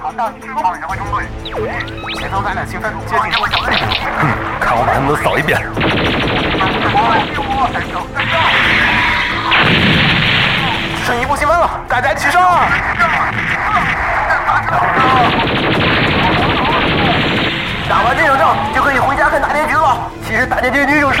[0.00, 1.26] 好，大气炮指挥中队，
[2.14, 3.74] 前方咱俩兴奋，接近他们小队。
[4.60, 5.58] 看我把他们都扫一遍。
[10.96, 12.40] 只剩一步积分了，大家齐上！
[17.88, 19.98] 打完这场仗就可以回家看大结局了。
[20.24, 21.20] 其实大结局就是……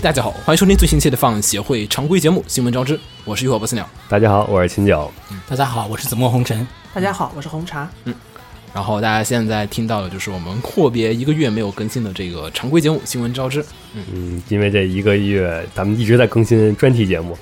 [0.00, 3.88] 大家好，欢迎收听最新期的放映协会常规节目《新闻招之》，我是浴火不死鸟。
[4.08, 5.10] 大家好，我是秦九。
[5.48, 6.64] 大家好，我是紫陌红尘。
[6.94, 7.90] 大家好，我是红茶。
[8.04, 8.14] 嗯
[8.72, 13.60] 然后大家现在听到的就是我们阔别一个月没有更新的这个常规节目《新闻招之》。
[13.94, 17.36] 嗯，因为这一个月咱们一直在更新专题节目，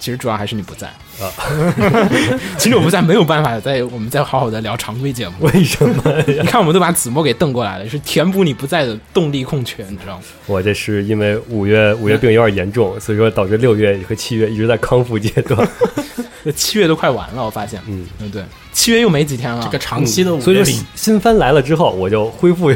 [0.00, 0.88] 其实主要还是你不在
[1.20, 1.30] 啊，
[2.58, 5.34] 其实我不在，没有办法再我们再好好的聊常规节目。
[5.40, 6.24] 为什么呀？
[6.26, 10.22] 你看，我们都把子墨给瞪过来了，是填补你不在的动力空缺，你知道吗？
[10.46, 15.68] 我这是因为五月五月病有点严重，所以说导致六月和七月一直在康复阶段。
[16.56, 19.62] 七月都快完了，我发现，嗯，嗯，对，七月又没几天了。
[19.62, 22.72] 这个长期的五所以说月里，新番来了之后，我就恢复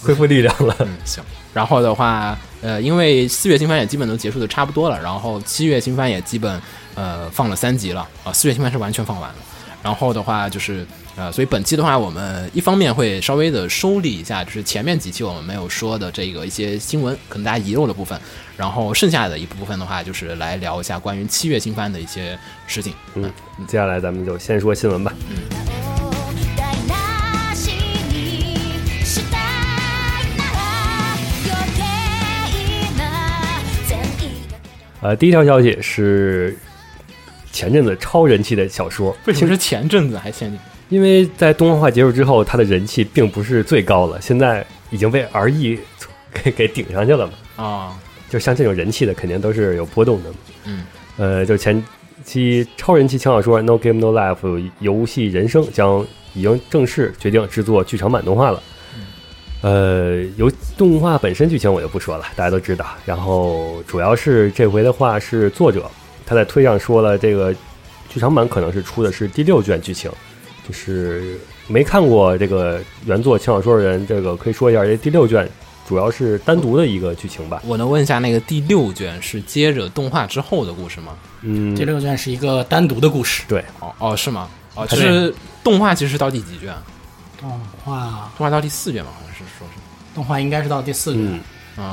[0.00, 0.74] 恢复力量了。
[0.78, 1.22] 嗯，行。
[1.52, 6.58] 然后的话，呃，因为四月新番也基本都结束的差不多了，然后七月新番也基本
[6.94, 9.36] 呃放了三集了啊，四月新番是完全放完了。
[9.82, 18.18] 然后的话就是呃，所以本期的话，我们一方面会稍微的梳理一下，就是前面几期我们没有说的这个一些新闻，可能大家遗漏的部分。
[18.56, 22.94] 然后剩下的一部分的话，就是来聊一下关于七月新番的一些事情。
[23.14, 23.30] 嗯，
[23.66, 25.12] 接下来咱们就先说新闻吧。
[26.00, 26.03] 台
[35.04, 36.56] 呃，第一条消息是
[37.52, 40.58] 前阵子超人气的小说，为什么是前阵子还限定？
[40.88, 45.78] 因为在动画化结束之后，它的人气并不是最高了，现在已经被 R E
[46.32, 47.62] 给给顶上去了嘛。
[47.62, 48.00] 啊，
[48.30, 50.30] 就像这种人气的，肯定都是有波动的。
[50.64, 50.84] 嗯，
[51.18, 51.84] 呃，就前
[52.24, 54.40] 期超人气轻小说《No Game No Life》
[54.78, 58.62] 游戏人生将已经正式决定制作剧场版动画了。
[59.64, 62.84] 呃，由动画本身剧情我就不说了，大家都知道。
[63.06, 65.90] 然后主要是这回的话是作者
[66.26, 67.50] 他在推上说了，这个
[68.10, 70.10] 剧场版可能是出的是第六卷剧情，
[70.68, 75.48] 就是没看过这个原作轻小说的人，这个可以说一下，这第六卷
[75.88, 77.62] 主要是单独的一个剧情吧。
[77.64, 81.16] 我能问一下，那个第六卷是接着动画之后的故事吗？
[81.40, 83.42] 嗯，第六卷是一个单独的故事。
[83.48, 84.46] 对，哦哦，是吗？
[84.74, 86.70] 哦，就是是动画其实是到第几卷？
[87.48, 88.30] 动画。
[88.36, 89.80] 动画到第四卷吧，好像是说是。
[90.14, 91.40] 动画应该是到第四卷。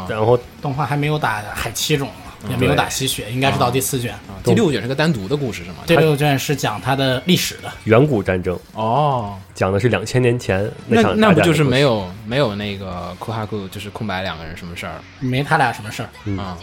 [0.07, 2.07] 然后动画还没有打海七种，
[2.49, 4.13] 也没有打吸血，应该是到第四卷。
[4.13, 5.77] 啊第六卷是个单独的故事是吗？
[5.87, 8.59] 第六卷是讲它的历史的，远古战争。
[8.73, 14.93] 哦，讲的是两千年前那场那不就是没有没有那个库哈库就是空白两个人什么事儿？
[15.19, 16.09] 没他俩什么事儿。
[16.25, 16.37] 嗯。
[16.37, 16.57] 啊？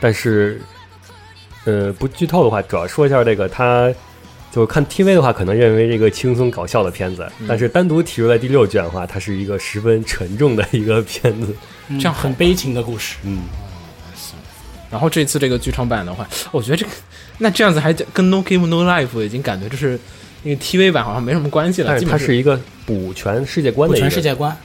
[0.00, 0.62] 但是，
[1.64, 3.92] 呃，不剧透的话，主要说一下这个，他
[4.50, 11.54] 就看 TV 的话，可能认为这个轻松搞笑的片子，嗯但是单独提出来第六卷的话，它是一个十分沉重的一个片子。
[11.88, 13.16] 嗯这样很悲情的故事。
[13.24, 13.42] 嗯，
[14.90, 16.92] 然后这次这个剧场版的话，我觉得这个
[17.38, 19.98] 那这样子还跟 No Game No Life 已经感觉就是
[20.42, 24.56] 那个 TV 版好像没什么关系了，但是它是一个补全世界观的一个，全世界观，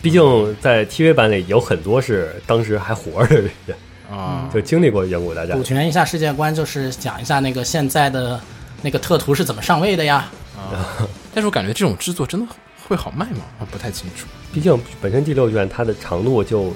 [0.00, 0.22] 毕竟
[0.60, 3.76] 在 TV 版里有很多是当时还活着的人，
[4.10, 5.62] 啊就经历过远古大战补。
[5.62, 8.40] 全一下世界观，就是讲一下那个现在的
[8.84, 10.30] 那个特图是怎么上位的呀。
[10.56, 10.86] 啊！
[11.34, 12.46] 但是我感觉这种制作真的
[12.86, 13.40] 会好卖吗？
[13.58, 14.26] 我不太清楚。
[14.52, 16.72] 毕竟本身第六卷它的长度就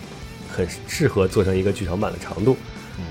[0.51, 2.57] 很适合做成一个剧场版的长度，
[2.99, 3.05] 嗯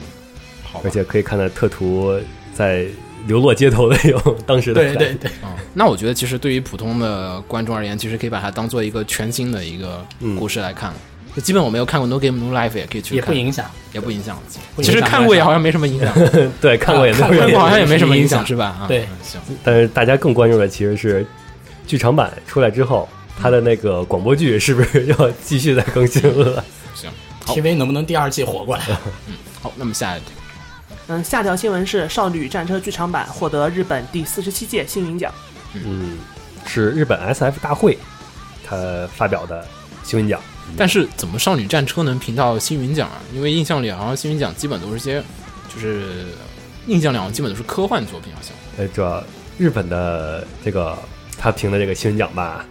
[0.63, 2.19] 好而且可以看到特图
[2.53, 2.85] 在
[3.25, 10.93] 流落街头的有当时的对对对，啊、那我觉得其实对于普通的观众而言，其实可以把它当做一个全新的一个嗯故事来看。
[11.37, 13.63] 就基本我没有看过 No Game No Life，也可以去看，也不影响。
[13.93, 14.35] 也不影响。
[14.77, 16.11] 影响其实看过也好像没什么影响，
[16.59, 18.75] 对，看过也没有人看过好像也没什么影响，是吧？
[18.81, 21.23] 啊，对嗯行，但是大家更关注的其实是
[21.85, 23.07] 剧场版出来之后，
[23.39, 26.65] 它的那个广播剧是不是要继续再更新了？
[26.95, 27.07] 行。
[27.45, 28.83] 好 TV 能不能第二季火过来？
[29.27, 30.29] 嗯好，那么下一条，
[31.09, 35.31] 嗯，下条新闻是《少女战车》剧场版获得日本第四十七届星云奖。
[35.73, 36.17] 嗯，
[36.65, 37.95] 是日本 SF 大会
[38.65, 39.63] 他发表的
[40.03, 40.41] 新闻奖。
[40.75, 43.21] 但是怎么少女战车能评到星云奖啊？
[43.33, 45.23] 因为印象里好像星云奖基本都是些，
[45.73, 46.25] 就是
[46.87, 48.51] 印象里好像基本都是科幻作品，好像。
[48.77, 49.23] 呃，这
[49.57, 50.97] 日本的这个
[51.37, 52.65] 他评的这个星云奖吧，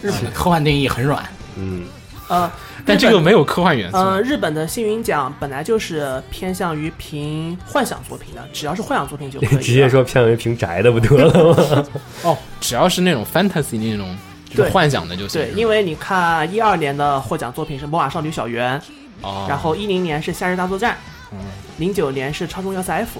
[0.00, 1.24] 日本的科幻定义很软，
[1.56, 1.84] 嗯，
[2.28, 2.50] 呃，
[2.84, 3.96] 但这个没有科幻元素。
[3.96, 9.58] 呃，日本的星云奖本来就是偏向于评幻想作品的，只要是幻想作品就可以。
[9.62, 11.86] 直接说偏向于评宅的不得了吗？
[12.24, 14.16] 哦，只要是那种 fantasy 那种
[14.54, 15.40] 就是幻想的就行。
[15.40, 18.78] 对，因为你看一二年的获奖作品是《魔法少女小圆》，
[19.22, 20.94] 哦，然后一零年是《夏日大作战》，
[21.32, 21.38] 嗯
[21.78, 23.18] 零九年是《超重要塞 F》。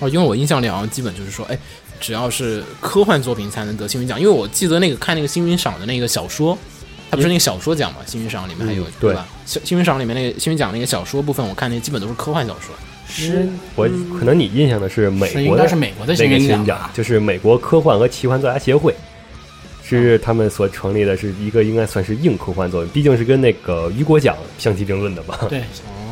[0.00, 1.58] 哦，因为我印象里好像基本就是说，哎，
[2.00, 4.20] 只要是科幻作品才能得星云奖。
[4.20, 6.58] 因为我记得那个看那个星云赏的那个小说，
[7.10, 7.98] 它不是那个小说奖嘛？
[8.06, 9.26] 星云赏里面还有、嗯对吧？
[9.46, 12.74] 小星云赏里面那个星云奖那个小说部分，我看那基本都是科幻小说。
[13.06, 13.46] 是
[13.76, 13.86] 我
[14.18, 18.94] 可能你印象的是美是应国的该是美国的那个新闻新闻奖吧奖，就是美国科幻和奇幻作家协会，
[19.84, 25.36] 是他们所成立的，是一个应该算是硬科幻作品，毕竟是跟那个雨果奖相提并论的嘛。
[25.48, 25.62] 对，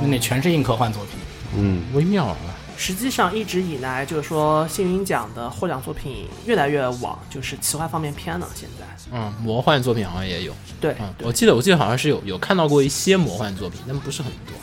[0.07, 1.15] 那全是硬科幻作品。
[1.57, 2.37] 嗯，微妙啊！
[2.77, 8.49] 实际上一直以来，就是说星云奖的获奖作品越来越往就是奇幻方面偏了。
[8.55, 10.53] 现在，嗯，魔幻作品好像也有。
[10.81, 14.55] 对，嗯，对我记得我记得好像是有有看到过一些魔幻作品，但不是很多。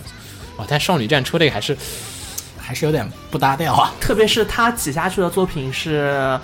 [0.57, 1.77] 哇，但少女战车这个还是
[2.57, 3.93] 还是有点不搭调啊。
[4.01, 6.11] 特别是他挤下去的作品是《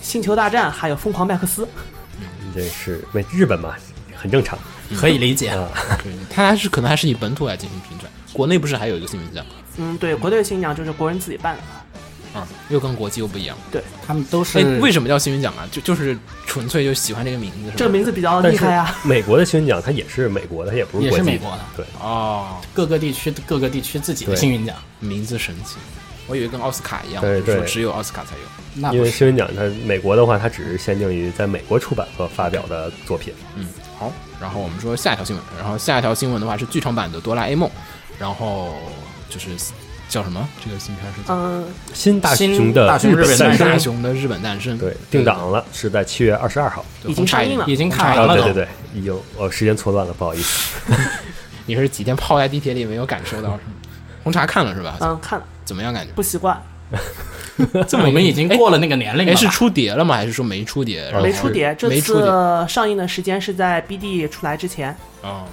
[0.00, 1.64] 星球大战》，还有《疯狂麦克斯》。
[2.54, 3.74] 这是为日本嘛，
[4.14, 4.58] 很正常
[4.96, 5.48] 可以理解。
[5.48, 5.68] 啊。
[6.02, 8.08] 对，它还是可能还是以本土来进行评选。
[8.32, 9.44] 国内不是还有一个新闻奖
[9.78, 11.62] 嗯，对，国内的幸运奖就是国人自己办的。
[12.34, 13.56] 啊、又跟国际又不一样。
[13.72, 15.66] 对他们都是哎，为什么叫新闻奖啊？
[15.72, 16.16] 就就是
[16.46, 18.94] 纯粹就喜欢这个名字，这个名字比较厉害啊！
[19.02, 24.76] 美国的新闻奖它也是美国的，它也不是也国际是美国的对，哦，各个地区各个地区自己的对幸运奖？
[25.00, 25.76] 名字神奇。
[26.28, 28.92] 我以为跟奥斯卡一样，说只有奥斯卡才有。
[28.92, 33.34] 因为新闻奖它美国的话，它只是限定于在美国出版和发表的作品。
[33.56, 33.66] 嗯，
[33.98, 37.68] 好，然后我们说下一条新闻，然后下一条新闻的话是剧场版的《哆啦 A 梦》，
[38.20, 38.76] 然后
[39.28, 39.48] 就是
[40.08, 40.48] 叫什么？
[40.64, 46.84] 这个新片是叫嗯，新大新熊的大熊日本诞生大，熊的日本诞生，对，定档了，是在七月二十二号。
[47.02, 50.92] 对已经上映了已经看了对对对，已经我时间错乱了，不好意思。
[51.66, 53.60] 你是几天泡在地铁里没有感受到是吗？
[54.22, 54.96] 红茶看了是吧？
[55.00, 56.12] 嗯，看了怎么样感觉？
[56.14, 56.58] 不习惯，
[57.86, 60.14] 这么我们已经过了那个年龄了哎，是出碟了吗？
[60.14, 61.12] 还是说没出碟？
[61.22, 61.74] 没出碟。
[61.78, 62.24] 这次
[62.66, 65.44] 上映的时间是在 BD 出来之前，嗯，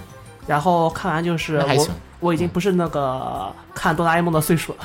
[0.48, 1.88] 然后看完就是我
[2.22, 4.78] 我已经不是那个看哆啦 A 梦的岁数了。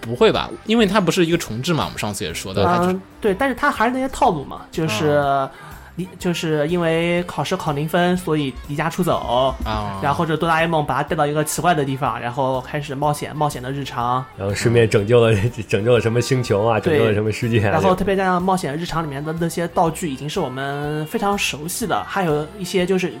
[0.00, 0.48] 不会吧？
[0.66, 5.48] 因为它不是一个重置嘛，我们上次也说的，它就是嗯，对，但是它还是那些套路嘛，就是
[5.96, 9.54] 离就是因为考试考零分，所以离家出走。
[9.64, 14.24] 啊，然后这哆啦 A 梦把他带到一个奇怪的地方，然后开始冒险，冒险的日常。
[14.36, 15.34] 然后顺便拯救了
[15.68, 17.70] 拯救了什么星球啊，拯救了什么世界啊。
[17.70, 23.12] 然后特别加上冒险日常里面的那些道具，已经是我们非常熟悉的，还有一些就是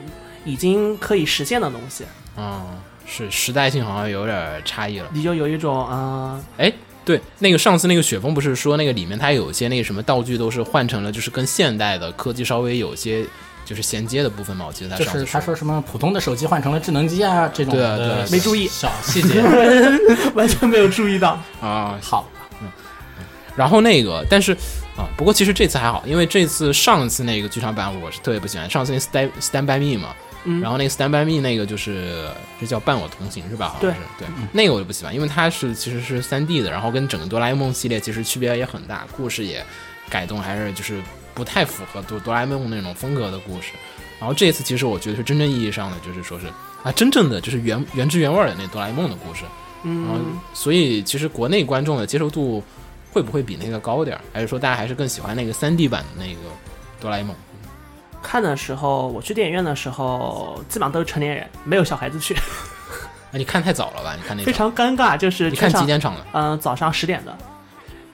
[0.44, 2.04] 已经可以实现的东西，
[2.36, 2.62] 嗯，
[3.06, 5.06] 是时代性好像有点差异了。
[5.12, 6.72] 你就有一种嗯、哎，
[7.04, 13.24] 对，那个上次那个雪峰不是说那个里面它有一些那个什么道具都是换成了，就是跟现代的科技稍微有些
[13.64, 14.66] 就是衔接的部分嘛？
[14.66, 19.42] 我记得他就是上次他说什么普通的手机换成了智能机啊，这种对啊对啊没注意小 细节。
[20.34, 21.40] 完全没有注意到。
[21.60, 22.28] 啊，好，
[22.60, 22.68] 嗯
[23.54, 24.52] 然后那个，但是
[24.96, 32.28] 啊，不过其实这次还好，因为这次上次那个剧场版我是特别不喜欢，上次那 Stand Stand by Me 嘛，嗯然后那个 Stand by Me 那个就是
[32.60, 33.68] 这叫伴我同行是吧？
[33.68, 39.64] 好像是对，那个我就不喜欢，因为它是其实是三 D 的，然后跟整个哆啦 A 梦系列其实区别也很大，故事也
[40.08, 41.00] 改动还是就是
[41.34, 43.72] 不太符合哆哆啦 A 梦那种风格的故事。
[44.18, 46.46] 然后这次其实我觉得是真正意义上的，就是说是
[46.82, 49.44] 啊，真正的就是原原汁原味的那哆啦 A 梦的故事。
[49.84, 52.62] 然后嗯，所以其实国内观众的接受度
[53.12, 54.22] 会不会比那个高点儿？
[54.32, 56.40] 还是说大家还是更喜欢那个三 D 版的那个
[57.00, 57.34] 哆啦 A 梦？
[58.22, 62.34] 看的时候，我去电影院的时候，基本上都是成年人，没有小孩子去，
[63.30, 64.14] 啊，你看太早了吧？
[64.16, 65.16] 你看那非，常尴尬。
[65.16, 66.20] 就是你看几点场的？
[66.32, 67.36] 嗯、早上十点的，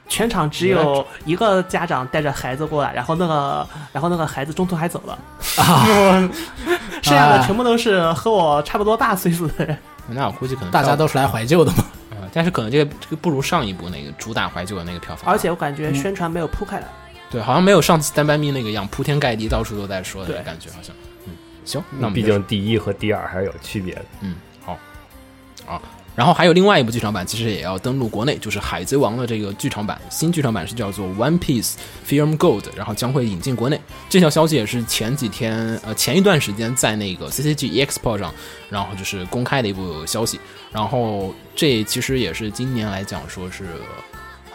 [0.09, 5.19] 全场只有一个家长带着孩子过来，然后那个，然后那个孩子中途还走了，
[5.62, 6.29] 啊
[7.03, 9.79] 剩下的全部都是和我差不多大岁数的人。
[10.09, 11.85] 那我估计可能大家都是来怀旧的嘛。
[12.11, 16.87] 啊、但是可能这个这个不如上一部那个主打怀旧的那个票房，而且我感觉宣传没有铺开来。
[17.31, 20.95] 对，好像没有上次《Stand by Me》那个样铺天盖地，到处都在说的感觉，好像。
[21.27, 21.33] 嗯，
[21.65, 24.05] 行，那毕竟第一和第二还是有区别的。
[24.23, 24.79] 嗯，好，
[25.67, 25.81] 啊，
[26.17, 31.75] 然后还有另外一部剧场版，其实也要登陆国内，就是《海贼王》的这个剧场版，新剧场版是叫做《One Piece
[32.07, 33.79] Film Gold》，然后将会引进国内。
[34.09, 38.35] 这条消息也是前几天呃前一段时间在那个 CCG Expo 上，
[38.71, 40.41] 然后就是公开的一部消息。
[40.73, 43.65] 然后这其实也是今年来讲说是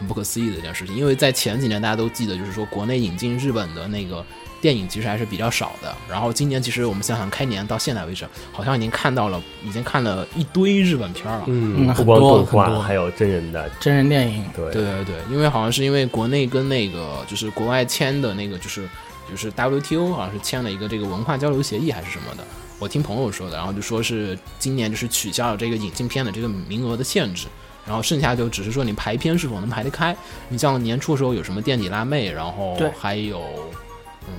[0.04, 4.24] 很不可思议的一件事情，因为在前几年大家都记得，就是说国内引进日本的那个
[4.60, 5.96] 电影其实还是比较少的。
[6.10, 11.46] 然后今年其实我们想想开年到现在为止，好像已经看到了，已经看了一堆日本片了。
[11.48, 18.86] 嗯，不光动画，还有真人的，真人电影，对对对对，因为好像是因为国内跟那个就是国外签的那个就是
[19.30, 22.44] 就是 WTO 好像是签了一个这个文化交流协议还是什么的，
[22.78, 27.48] 我听朋友说的，然后就说是今年就是取消了这个引进片的这个名额的限制，
[27.86, 30.16] 然后剩下就只是说你排片是否能排得开。
[30.50, 33.42] 你像年初的时候有什么垫底辣妹，然后还有
[34.28, 34.34] 嗯。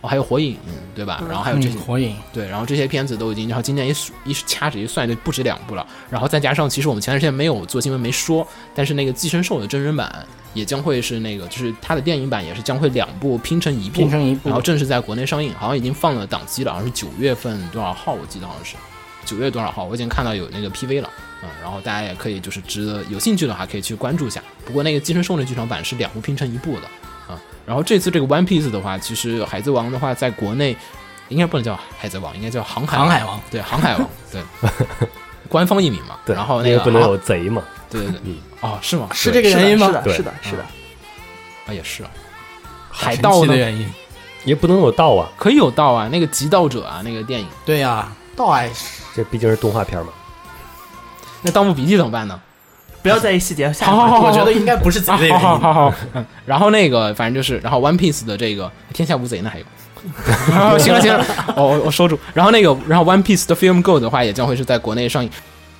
[0.00, 1.24] 哦，还有火影，嗯，对吧？
[1.26, 10.14] 然后还有这些嗯，火影，对，然后这些片子都已经，然后今年一数一掐指一算就不止两部了，然后再加上其实我们前段时间没有做新闻没说，但是那个《寄生兽》的真人版
[10.52, 14.50] 也将会是那个，就是它的电影版也是将会两部拼成一部，拼成一部。
[14.50, 18.76] 然后正式在国内上映，好像已经放了档期了，好像是九月份多少号，我记得好像是。
[19.24, 21.08] 九月多少号，我已经看到有那个 PV 了，
[21.44, 24.42] 嗯，然后大家也可以就是值得有兴趣的话可以去关注一下。
[24.64, 26.86] 不过那个《寄生兽》的剧场版是两部拼成一部的
[27.28, 30.74] 啊，然后这次这个 One Piece 的话，其实《海贼王》的话在国内
[31.28, 34.42] 应该不能叫海贼王，应该叫航海航海王，对，航海王，对，
[35.48, 36.16] 官方译名嘛。
[36.24, 39.08] 对，然后那个不能有贼嘛，对对对，嗯哦，是吗？
[39.12, 39.86] 是这个原因吗？
[39.86, 40.62] 是的，是的，是的。
[41.66, 42.10] 啊，也是啊。
[42.90, 43.86] 海盗的原因，
[44.44, 48.70] 也不能有盗啊，可以有盗啊，那个极盗者啊，那个电影，对呀，盗爱
[49.14, 50.12] 这毕竟是动画片嘛。
[51.44, 52.40] 那《盗墓笔记》怎么办呢？
[53.02, 55.38] 不要在意细节，下好好好我觉得应该不是贼啊，的原因。
[55.38, 55.94] 好好好
[56.46, 59.64] 然后那个反正就是，然后 One Piece 的这个天下无贼呢还有。
[60.78, 61.24] 行了行了，
[61.56, 62.18] 我我我收住。
[62.32, 65.30] 然后那个，然后 One Piece 的 Film Go 的话，也将会是在国内上映。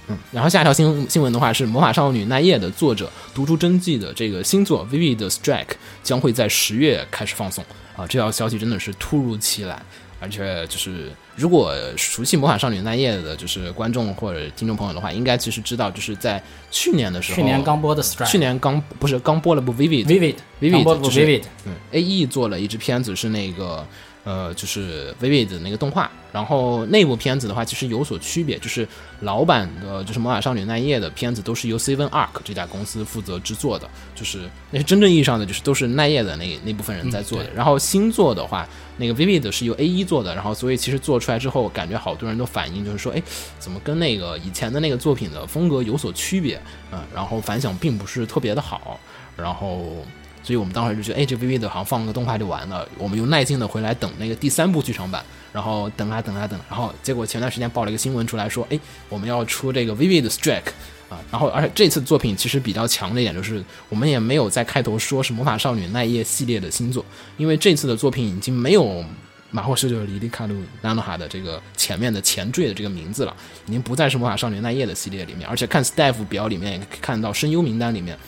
[0.09, 5.65] 嗯，然后下一条新新闻的话是《魔法少女奈叶》的作者独出真迹的这个新作《Vivid Strike》
[6.03, 7.65] 将会在十月开始放送
[7.97, 8.07] 啊！
[8.07, 9.81] 这条消息真的是突如其来，
[10.21, 23.85] 而且就是如果熟悉《魔法少女奈叶》的就是观众或者听众朋友的话，应该其实知道，就是在去年的时候，去年刚播的 Strike，去年刚不是刚播了部 Vivid Vivid Vivid 刚播的部就是 Vivid，嗯，A E 做了一支片子是那个
[24.25, 28.89] 呃，就是 Vivid 的那个动画，然后那部片子的话其实有所区别，就是
[29.21, 37.51] 老版的就是魔法少女奈叶的片子都是由 Seven Arc 这家公司负责制作的，就是那是真正意义上的就是都是奈叶的那那部分人在做的。
[37.55, 38.67] 然后新作的话，
[38.97, 43.23] 那个 Vivid 是由 A 一做的，然后所以其实做出来之后，感觉好多人都反映就是说，哎，
[43.59, 46.59] 怎么跟那个以前的那个作品的风格有所区别？
[46.93, 48.99] 嗯，然后反响并不是特别的好，
[49.37, 50.03] 然后。
[50.45, 60.71] 所以我们当时就觉得，哎，这 VV 的好像放了个动画就完了，我们又耐心的回来等那个第三部剧场版，然后等啊等啊等，然后结果前段时间爆了一个新闻出来说，哎，我们要出这个 VV 的 Strike
[61.09, 67.05] 啊，然后而且这次作品其实比较强的一点就是，我们也没有在开头说是魔法少女奈叶系列的新作，
[67.37, 69.05] 因为这次的作品已经没有。
[69.51, 73.33] 马霍十九里利卡鲁拉诺哈的这个前面的前缀的这个名字了，
[73.69, 78.19] 已经不再是魔法少女奈叶的系列里面，而且看 staff 表里面也可以看到声优名单里面，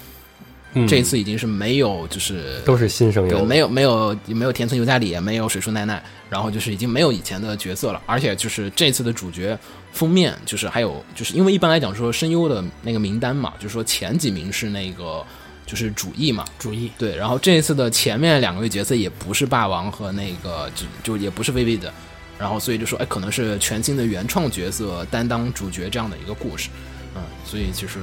[0.77, 0.87] 嗯。
[0.87, 9.59] 这一次已经是没有就是都是新声，优，没有没有没有田村由加里，也没有水树奈奈，然后就是已经没有以前的角色了，而且就是这次的主角
[9.93, 15.25] 封面就是还有就是因为一般来讲说声优的那个名单嘛，就是说前几名是那个
[15.67, 16.91] 就是主役嘛，主义。
[16.97, 21.93] 对，然后这一次的前面两位角色也不是霸王和那个就就也不是 VV 的，
[22.39, 26.69] 然后所以就说哎可能是全新的原创角色担当主角这样的一个故事，
[27.15, 27.99] 嗯，所以其实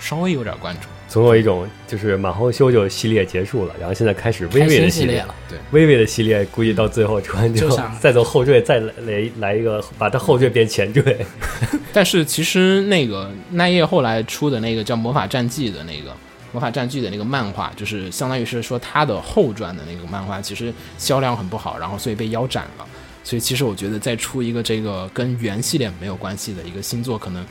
[0.00, 0.88] 稍微有点关注。
[1.10, 11.26] 总有一种就是马后修就系列结束了，然后现在开始微开微的系列了，对微微的系列估计到最后突然就再走后缀，再来来来一个把它后缀变前缀。
[11.92, 16.10] 但是其实那个奈叶后来出的那个叫《魔法战记》的那个
[16.52, 22.86] 《魔法战记》的那个漫画，就是相当于是说他的后传的那个漫画，其实销量很不好，然后所以被腰斩了。
[23.24, 27.44] 所以其实我觉得再出一个这个跟原系列没有关系的一个新作，可能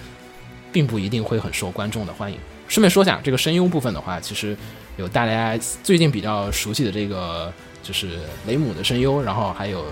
[0.71, 2.37] 并不一定会很受观众的欢迎。
[2.69, 4.55] 顺便说下，这个声优部分的话，其实
[4.95, 9.83] 有大家最近比较熟悉的这个就是雷姆的声优，然后还有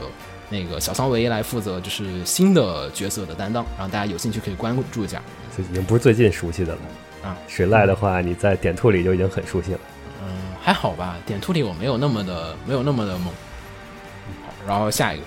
[0.50, 5.22] 那个小桑维来负责就是新的角色的担当，然后大家有兴趣可以关注一下。
[5.58, 6.80] 这已经不是最近熟悉的了
[7.24, 7.36] 啊。
[7.48, 9.80] 水濑的话，你在点兔里就已经很熟悉了。
[10.24, 10.30] 嗯，
[10.62, 13.34] 还好吧，点兔里我没有那么的没有那么的猛。
[14.46, 15.24] 好，然后下一个，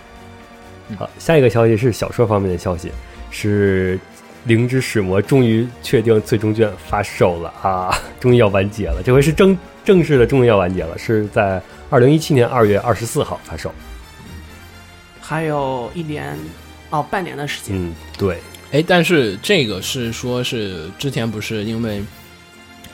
[0.97, 2.93] 好，下一个消息是小说方面的消息，
[3.33, 3.99] 是
[4.45, 13.73] 《灵之使魔》终于确定最终卷发售了啊，终于要完结了，这回是正正式的终于要完结了，是在二零一七年二月二十四号发售。
[15.21, 16.37] 还有一年
[16.91, 17.77] 哦，半年的时间。
[17.77, 18.39] 嗯，对，
[18.73, 22.03] 哎，但是这个是说是之前不是因为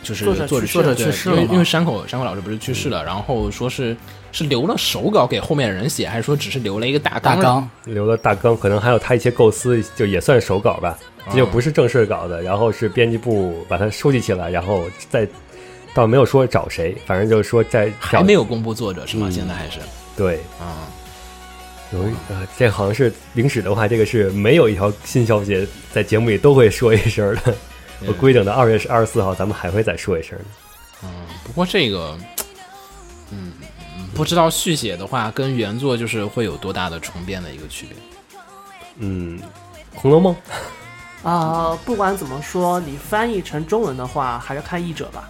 [0.08, 3.96] 就是作者作者去世了因为因为山口山口老师不是去世了，然后说是
[4.32, 7.36] 是留了手稿给后面的人写，还是说只是留了一个大纲？
[7.36, 15.26] 大纲留了大纲，可能还有他一些构思，就也算手稿吧，哦这就不是正式稿的，然后是编辑部把它收集起来，然后再
[15.94, 19.26] 倒没有说找谁，反正就是说在还没有公布作者是吗？
[19.28, 19.78] 嗯现在还是
[20.16, 20.88] 对，啊、
[21.92, 27.54] 有一呃，这好像是零史的话，这个是没有一条新消息在节目里都会说一声的。
[28.06, 30.44] 我估计等到二月二十四号，咱们还会再说一声的。
[31.04, 31.08] 嗯，
[31.44, 32.18] 不过这个，
[33.30, 33.52] 嗯，
[34.14, 37.96] 不知道续写的话，跟原作就是会有多大的重编的一个区别。
[38.98, 39.38] 嗯，
[39.94, 40.34] 《红楼梦》
[41.28, 45.28] 啊、不管怎么说，你翻译成中文的话，还是看译者吧。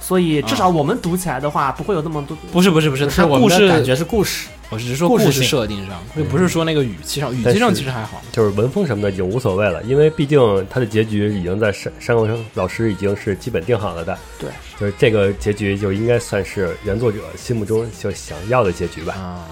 [0.00, 2.36] 所以至少我们读起来的话，不会有那么多。
[2.50, 8.22] 不是不是不是，它故事感觉是故事，我只是说故事设定上，并不是说那个语气上，语气上其实还好。
[8.30, 14.18] 就是文风什么的已经无所谓了，因为毕竟它的结局已经在山山口老师已经是基本定好了的。
[14.38, 19.14] 对，就是这个结局就应该算是原作者心目中就想要的结局吧。
[19.14, 19.48] 啊，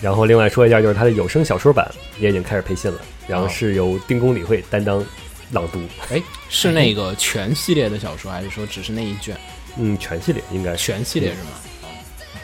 [0.00, 1.86] 然后另外说一下，就是它的有声小说版
[2.18, 2.98] 也已经开始配信了，
[3.28, 5.04] 然后哦是由丁公理会担当
[5.52, 5.80] 朗读。
[6.10, 9.36] 哎，是那个全系列的小说，还是说只是那一卷？
[9.78, 11.50] 嗯，全系列应该是全系列是吗？
[11.52, 11.65] 哦，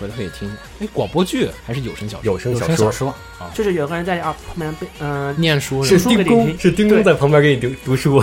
[0.03, 0.51] 回头可以听。
[0.81, 2.27] 哎，广播剧还是有声小说？
[2.27, 2.77] 有有声小说。
[2.77, 3.15] 声小说，
[3.55, 8.23] 就是有个人在啊旁边背，嗯、念书是丁公，是丁公在旁边给你读读书，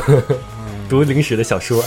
[0.89, 1.83] 读零史的小说。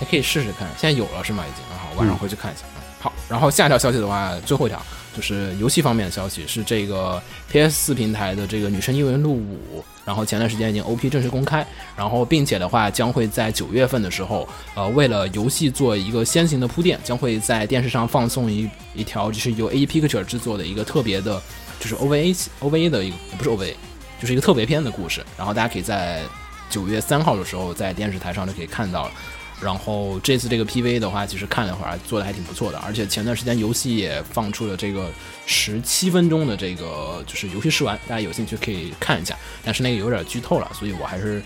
[0.00, 0.66] 你可以试试看。
[0.76, 1.44] 现在有了是吗？
[1.46, 2.62] 已经啊，好，晚上回去看一下。
[2.74, 4.80] 嗯好，然后下一条消息的话，最后一条
[5.16, 11.66] 就是游戏方面的消息，是这个 PS 四平台的这个《女神异闻录五》，然后前段时间已经 OP 正式公开，
[11.96, 21.40] 然后并且的话将会在九月份的时候，呃，为了游戏做一个先行的铺垫，将会在电视上放送一一条就是由 A E Picture 制作的一个特别的，
[21.78, 23.74] 就是 OVA OVA 的一个不是 OVA，
[24.20, 26.22] 就是一个特别篇的故事，然后大家可以在
[26.68, 29.12] 九月三号的时候在电视台上就可以看到了。
[29.60, 32.78] 然后这次这个 PV 的话，其实看了会儿，做的还挺不错的。
[32.78, 35.08] 而且前段时间游戏也放出了这个
[35.46, 39.38] 十七分钟的这个就是游戏试玩，大家有兴趣可以看一下。
[39.64, 41.42] 但是那个有点剧透了，所以我还是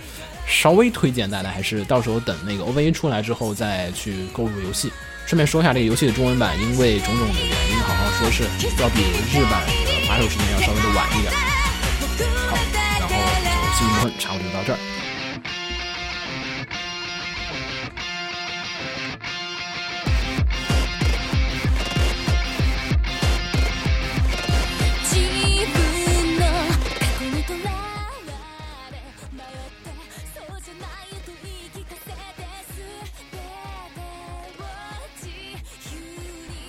[0.46, 4.92] 稍微推荐大家还是到时候等那个 OVA 出来之后再去购入游戏。
[5.26, 8.44] 顺便说一下，这个游戏的中文版因为种种的原因，好像说是
[8.80, 9.00] 要比
[9.32, 11.32] 日版的发售时间要稍微的晚一点。
[12.48, 12.56] 好，
[13.00, 14.78] 然后就新闻差不多就到这儿。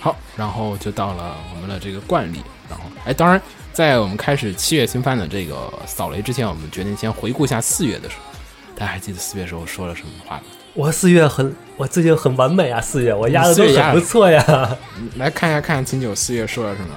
[0.08, 3.40] 好，然后就到了我们的这个惯例，然后哎，当然，
[3.72, 8.38] 在我们开始七月新番的这个扫雷之前，我们决定先回顾一下四月的时候，
[8.76, 10.42] 大家还记得四月时候说了什么话吗？
[10.74, 14.76] 我四月很，我最近很完美啊，四月我压的都很不错呀。
[15.16, 16.88] 来看一下，看秦九四月说了什么。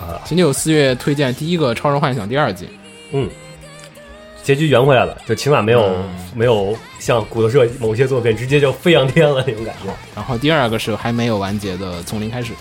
[0.00, 2.66] 啊，秦九四月推荐第一个《超人幻想》第二季，
[3.12, 3.28] 嗯，
[4.50, 9.92] 结局圆回来了，就起码没有、嗯没有像骨头社某些作品直接就飞扬天了那种感觉。
[10.14, 12.52] 然后第二个是还没有完结的《从零开始》。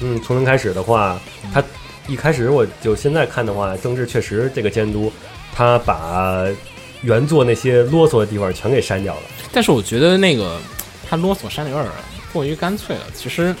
[0.00, 1.20] 嗯，从零开始的话，
[1.52, 1.62] 他
[2.06, 5.12] 一开始我就现在看的话，政治确实这个监督
[5.54, 6.46] 他把
[7.02, 9.22] 原作那些啰嗦的地方全给删掉了。
[9.52, 10.58] 但是我觉得那个
[11.08, 11.90] 他啰嗦删的有点
[12.32, 13.02] 过于干脆了。
[13.14, 13.54] 其实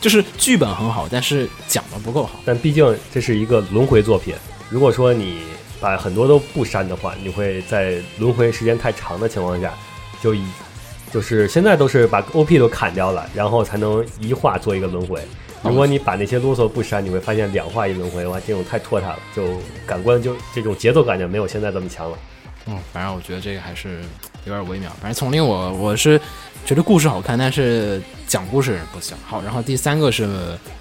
[0.00, 2.40] 就是剧本很好，但是讲的不够好。
[2.44, 4.34] 但毕竟这是一个轮回作品，
[4.68, 5.42] 如果说你
[5.80, 9.72] 把很多都不删的话，你会在轮回时间太长的情况下，
[10.22, 10.44] 就以
[11.12, 15.20] 就是现在都是把 OP 都砍掉了，然后才能一画做一个轮回。
[15.62, 22.18] 如果你把那些啰嗦不删，你会发现两画一轮回的话，这种太拖沓了，就感官就这种节奏感就没有现在这么强了。
[22.66, 24.00] 嗯，反正我觉得这个还是
[24.44, 24.90] 有点微妙。
[25.00, 26.20] 反正丛林我我是
[26.64, 29.16] 觉得故事好看，但是讲故事不行。
[29.24, 30.28] 好，然后第三个是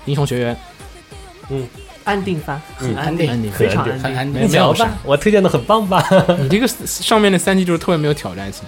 [0.05, 0.57] 英雄学院，
[2.05, 4.03] 安定番，很嗯安定，安定非常很安定。
[4.03, 4.57] 很安定没。
[4.57, 6.01] 有吧，我推荐的很棒吧？
[6.39, 8.63] 你这个上面的三季就是特别没有挑战性。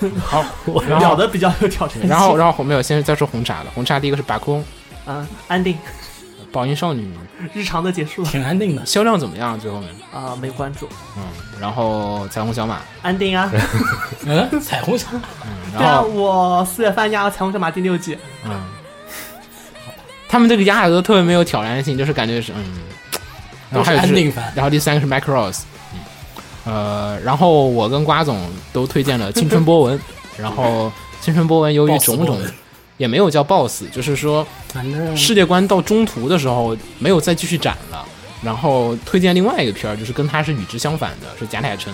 [0.22, 0.44] 好，
[0.88, 2.08] 然后聊的比较有挑战性。
[2.08, 4.64] 然后然后后面有先再说红茶的，红茶第一个是拔空，
[5.06, 5.76] 嗯，安定，
[6.50, 7.08] 宝音少女
[7.52, 9.58] 日常的结束了挺安定的，销量怎么样？
[9.60, 11.22] 最后面，啊，没关注，嗯，
[11.60, 13.50] 然后彩虹小马，安定啊。
[14.26, 15.20] 嗯，彩虹小马，
[15.78, 18.52] 对啊，然后我四月份压了《彩虹小马》第六季，嗯，
[20.30, 22.64] 他们这个压的都特别没有挑战性，就是感觉是嗯，
[23.68, 25.62] 然后还有就是然后第三个是 Macross，
[25.92, 30.00] 嗯，呃，然后我跟瓜总都推荐了青春波纹，
[30.38, 32.38] 然后青春波纹由于种种
[32.96, 38.04] 也没有叫 BOSS，就是说反正世界观到中途的时候没有再继续展了，
[38.42, 41.92] 然后推荐另外一个片儿，就是跟他是与之相反的，是贾乃成。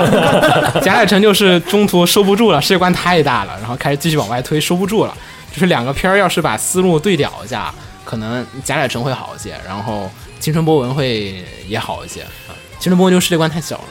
[0.80, 5.14] 贾乃成就是中途收不住了，世界观太大了，然后开始继续往外推，收不住了。
[5.52, 12.54] 就是两个片儿要是把思路对调一下，可能贾乃成会好一些，然后青春波纹会也好一些啊。
[12.78, 13.84] 青春波纹就世界观太小了。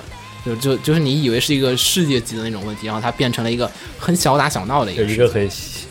[0.45, 3.69] 就就就是你以为是一个世界级的那种问题，然后它变成了一个
[3.99, 5.47] 很小打小闹的一个一个很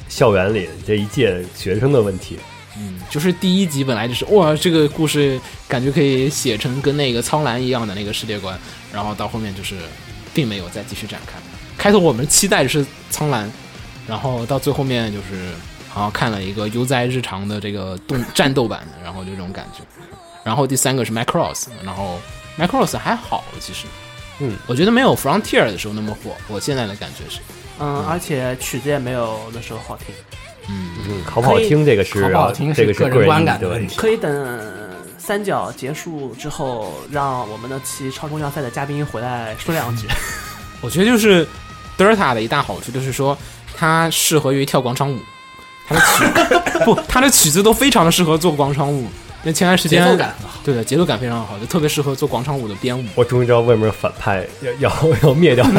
[0.08, 2.38] 校园里这一届学生的问题。
[2.78, 8.58] 嗯，就是第一集本来就是哇，这个故事感觉可以写成跟那个苍兰一样的那个世界观，
[8.90, 9.74] 然后到后面就是
[10.32, 11.34] 并没有再继续展开。
[11.76, 13.52] 开头我们期待的是苍兰，
[14.08, 15.52] 然后到最后面就是
[15.88, 19.84] 好像看了一个悠哉日常的这个动战斗版的，然后就这种感觉。
[20.42, 22.18] 然后第三个是 Macross，然后
[22.58, 23.84] Macross 还好其实，
[24.38, 26.34] 嗯，我觉得没有 Frontier 的时候那么火。
[26.48, 27.40] 我现在的感觉是，
[27.78, 30.14] 嗯，而且曲子也没有那时候好听。
[30.68, 33.44] 嗯，嗯，好不好听这个是好不好听这个个是个人观。
[33.44, 33.96] 感的问题。
[33.96, 34.60] 可以等
[35.18, 40.06] 三角结束之后，让我们的期超重要赛的嘉宾回来说两句。
[40.80, 41.46] 我觉得就是
[41.98, 43.36] Delta 的一大好处就是说，
[43.78, 45.18] 它适合于跳广场舞，
[45.86, 46.24] 它的曲
[46.84, 49.06] 不，它的曲子都非常的适合做广场舞。
[49.44, 53.04] 那前段时间节奏感，对的，节奏感非常好，就特别适合做广场舞的编舞。
[53.14, 54.44] 我终于知道为什么反派
[54.80, 55.70] 要要要灭掉他。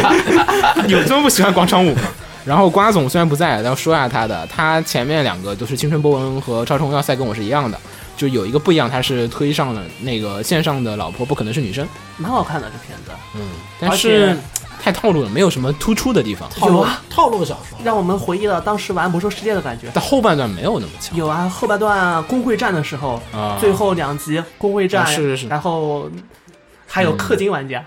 [0.88, 2.00] 有这么不喜欢广场舞吗？
[2.46, 7.78] 然后瓜总虽然不在，但要说一下他的，他前面两个都是青春波纹和超重要塞，跟我是一样的，
[8.18, 13.40] 就有一个不一样，他是推上了那个线上的老婆不可能是女生，蛮好看的这片子，嗯，
[13.78, 14.36] 但是
[14.80, 16.50] 太套路了，没有什么突出的地方。
[16.50, 19.88] 套路套路小说，让我们回忆了当时玩魔兽世界的感觉。
[19.94, 21.16] 但后半段没有那么强。
[21.16, 26.10] 有啊，后半段工会战的时候，啊最后两集工会战，啊是是是然后
[26.86, 27.84] 还有氪金玩家，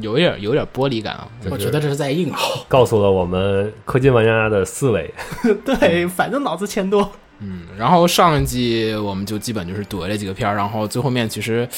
[0.00, 1.26] 有点有点玻璃感啊。
[1.50, 2.64] 我觉得这是在硬核。
[2.68, 5.12] 告诉了我们氪金玩家的思维。
[5.64, 7.10] 对，反正脑子钱多。
[7.42, 11.68] 嗯，然后上一季我们就基本就是怼了几个片儿，然后最后面其实，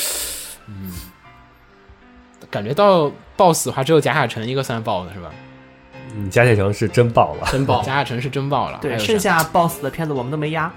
[0.67, 0.93] 嗯，
[2.51, 5.31] 感觉到 BOSS 的话只有贾亚成一个算 BOSS 是吧？
[6.15, 7.83] 嗯，贾铁城是真爆了，真爆。
[7.83, 10.71] 贾亚成是真爆了，对，剩下 BOSS 的片子我们都没压。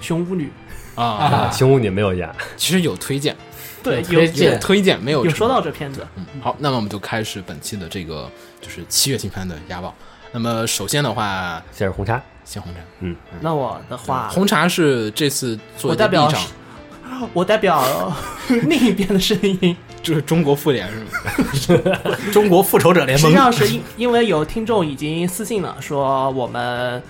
[0.00, 0.50] 熊巫女，
[0.96, 1.50] 啊，啊！
[1.50, 3.34] 熊巫女没有压，其实有推荐，
[3.82, 4.52] 对，有推荐。
[4.52, 9.94] 有推荐没有有说到这片子，嗯，好，那么我们就开始本期的这个就是七月新番的押宝。
[10.36, 13.16] 那么首先的话，先是红茶，先红茶，嗯。
[13.40, 18.12] 那我的话，红茶是这次做的我代表第一场， 我代表
[18.68, 21.96] 另一边的声音，就是中国妇联是吗？
[22.34, 23.30] 中国复仇者联盟。
[23.30, 27.02] 实际上是因因为有听众已经私信了，说我们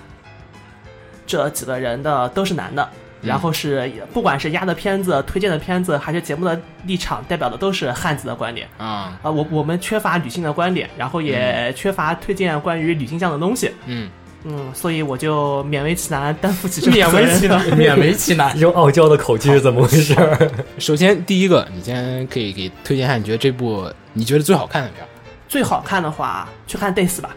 [1.27, 2.89] 这几个人的都是男的，
[3.27, 9.31] 然后是不管是压的片子、推荐的片子，还是节目的立场，代表的都是汉子的观点啊，啊。
[9.31, 14.09] 我我们缺乏女性的观点，然后也缺乏推荐关于女性向的东西，嗯，
[14.45, 17.79] 嗯，所以我就勉为其难担负起这个勉为其难责任。
[17.97, 18.73] 勉为其难用。
[18.73, 20.15] 傲娇的口气是怎么回事？
[20.79, 25.09] 首先第一个，你先可以给推荐一下，你觉得这部你觉得最好看的片儿？
[25.49, 27.31] 最好看的话，去看 Days 吧。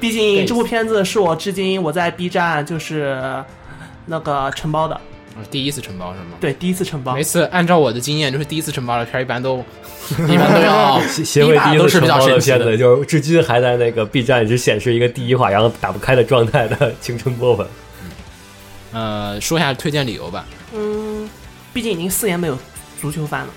[0.00, 3.42] 毕竟这部片子是我至今我在 B 站就是
[4.06, 6.36] 那个承包的，啊第一次承包是吗？
[6.40, 7.22] 对，第一次承包每。
[7.22, 9.64] 次按照我的经验，就是第一次承包的片儿一般都
[10.28, 17.66] 一般都要协协会第一都是比次承包的较神奇的片子，就是至今还在那个 B 站只显示一个第一话，然后打不开的状态的青春波纹。
[18.92, 20.44] 呃说一下推荐理由吧。
[20.72, 21.28] 嗯，
[21.72, 22.56] 毕竟已经四年没有
[23.00, 23.48] 足球番了，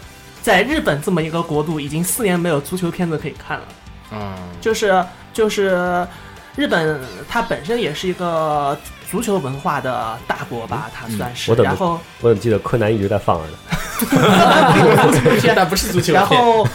[0.41, 3.65] 在日本这么一个国度，已经四年没有足球片子可以看了。
[4.13, 6.07] 嗯，就是就是
[6.55, 8.75] 日本，它本身也是一个
[9.09, 11.49] 足球文化的大国吧，它算是。
[11.51, 13.57] 我怎么然后我怎么记得柯南一直在放着呢？
[15.55, 16.67] 但不是足球然后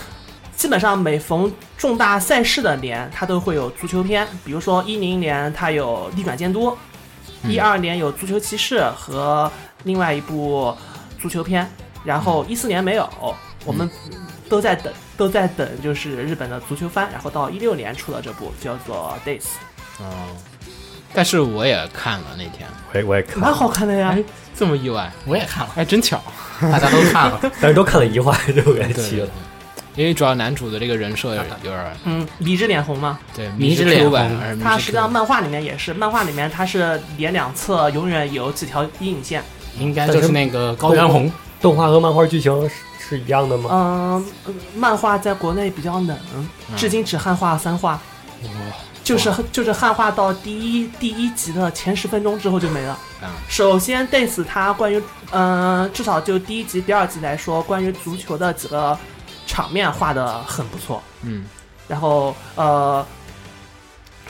[0.56, 6.76] 基本上每逢重大赛事的年，它都会有足球片，比如说一零年它有逆转监督，
[7.44, 9.50] 一二年有足球骑士和
[9.84, 10.74] 另外一部
[11.20, 11.68] 足球片，
[12.04, 13.08] 然后一四年没有，
[13.64, 13.88] 我们
[14.48, 19.44] 都在等都在等就是日本的足球番，然后到一六年出了这部叫做 Days，
[19.98, 20.04] 哦，
[21.14, 24.14] 但是我也看了那天，我也我也看蛮，好看的呀。
[24.16, 24.22] 哎，
[24.56, 26.20] 这么意外，我也看了，哎，真巧。
[26.60, 27.40] 大家都看了。
[27.60, 29.28] 但是都看了一话 就给对对气了。
[29.94, 39.42] 因为主要男主的这个人设有有点嗯，迷之脸红嘛，对迷之之脸红，还是迷它之实际上漫画里面也是，漫画里面他是脸两侧永远有几条阴影线。
[39.78, 43.68] 应该就是那个高原红，动画和漫画剧情是是一样的吗？
[43.72, 46.16] 嗯，呃漫画在国内比较冷，
[46.76, 48.00] 至今只汉化三话，
[49.04, 52.98] 就是就是汉化到第一第一集的前十分钟之后就没了。
[53.22, 58.98] 嗯，首先，Days 它关于嗯、至少就第一集、第二集来说，关于足球的几个
[59.46, 61.02] 场面画的很不错。
[61.22, 61.44] 嗯
[61.88, 63.04] 然后呃，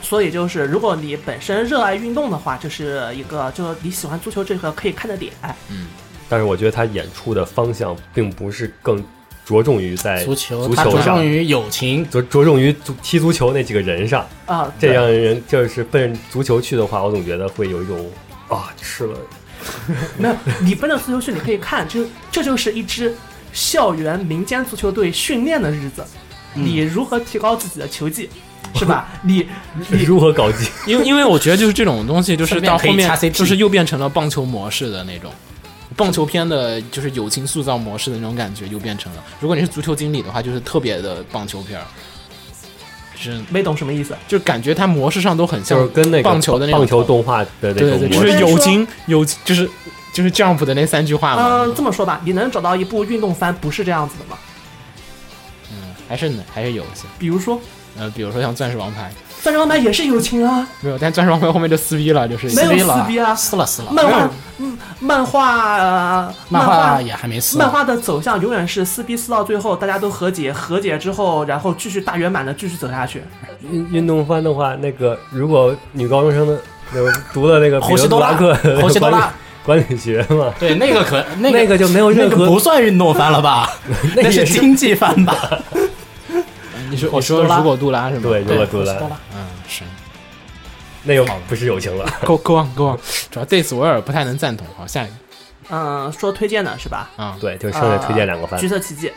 [0.00, 5.32] 所以就是如果你本身热爱运动的话，就是一个就是你喜欢足球这个可以看的点。
[5.68, 5.86] 嗯，
[6.28, 9.04] 但是我觉得他演出的方向并不是更
[9.52, 14.26] 着重于在足球，足球上它着重，于友情，着着重于足踢足球那几个人上。
[14.46, 18.10] 啊，这对样人就是奔足球去的话，我总觉得会有一种
[18.48, 19.14] 啊吃了
[20.16, 20.34] 没有，
[20.64, 23.14] 你奔着足球去，你可以看，就这就是一支
[23.52, 26.02] 校园民间足球队训练的日子。
[26.54, 28.28] 你如何提高自己的球技，
[28.74, 29.08] 是吧？
[29.22, 29.46] 你
[29.88, 30.66] 你如何搞基。
[30.86, 35.30] 因为因为我觉得就是这种东西，就是到后面就是又变成了棒球模式的那种。
[35.96, 39.22] 棒球片的就是友情塑造模式的那种感觉，又变成了。
[39.40, 41.86] 如果你是足球经理的话，就是特别的棒球片儿，
[43.16, 44.16] 是没懂什么意思。
[44.26, 49.68] 就感觉它模式上都很像就是跟那个棒球的那种棒球动画的那对对对，就种模式是友情友就是
[50.12, 51.42] 就是 Jump 的那三句话嘛。
[51.48, 54.38] 嗯，这么说吧，你能找到一部运动番不是这样子的吗？
[55.70, 57.56] 嗯，还是还是有一些，比如说
[57.98, 62.94] 《呃，比如说像钻石王牌，钻石王牌》也是友情啊，没有，但钻石王牌后面就撕逼了，就是没有撕逼了。
[62.94, 63.34] 撕逼啊。
[63.34, 73.22] 撕了撕了，漫画，嗯，漫画，呃漫画画也还没撕，漫画的走向永远是撕逼撕到最后，大家都和解，和解之后，然后继续大圆满的继续走下去。
[73.68, 76.56] 运运动番的话，那个如果女高中生的
[76.92, 83.68] 那个读了那个彼得杜侯西多拉拉克的侯西多管理拉，管理学嘛，对那个可那那个就没有任那何个不算运动番了吧？
[84.14, 85.34] 那也是那是经济番吧？
[86.92, 88.22] 你说我说啦你说如果杜拉是吗？
[88.22, 89.82] 对，如果读了侯西多拉嗯，是。
[91.04, 92.08] 那又不是友情了。
[92.24, 92.98] Go go on go on，
[93.30, 94.66] 主要对此我有点不太能赞同。
[94.76, 95.12] 好，下一个
[95.70, 97.10] 嗯，说推荐的是吧？
[97.16, 98.68] 嗯对，就剩下推荐两个番呃橘。
[98.68, 99.10] 色奇迹。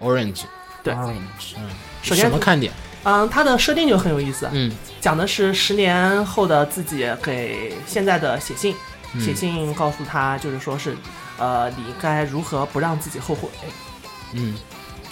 [0.00, 0.42] ，Orange，
[0.82, 1.54] 对 Orange
[2.02, 2.72] 首先什么看点？
[3.04, 8.74] 嗯，它的设定就很有意思，嗯，讲的是十年后的自己给现在的写信，
[9.14, 10.96] 嗯写信告诉他，就是说是，
[11.38, 13.48] 呃，你该如何不让自己后悔。
[14.34, 14.56] 嗯，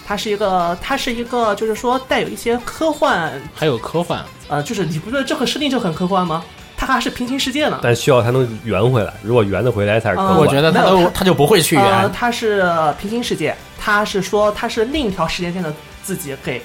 [0.07, 6.41] 它是一个，它是一个，就是说带有一些科幻，还有科幻，呃，就是你不觉得这个设定就很科幻吗？
[6.77, 7.79] 它还是平行世界呢。
[7.83, 10.37] 但需要它能圆回来，如果圆得回来才是科嗯幻。
[10.37, 12.65] 我觉得他没有都他就不会去呃，圆，它是
[12.97, 16.63] 平行世界，它是说它是另一条时间线的自己给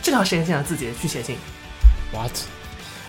[0.00, 1.36] 这条时间线的自己去写信。
[2.12, 2.30] what？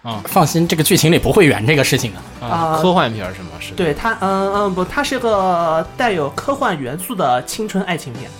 [0.02, 2.48] 啊放心，这个剧情里不会圆这个事情的。
[2.48, 3.50] 啊，啊科幻片儿是吗？
[3.60, 3.74] 是。
[3.74, 8.32] 对它，嗯嗯不，它是个带有科幻元素的青春爱情片。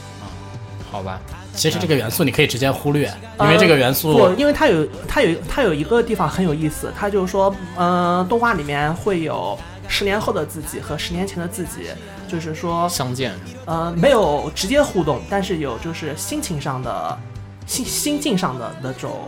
[0.96, 1.20] 好吧，
[1.54, 11.90] 其实这个元素你可以直接忽略，因为这个元素不，因为它有它有它有一个地方很有意思，它就是说，嗯、动画里面会有十年后的自己和十年前的自己，
[12.30, 13.34] 就是说，相见
[13.66, 17.18] 呃，没有直接互动，但是有就是心情上的
[17.68, 19.20] 心心境上的那种，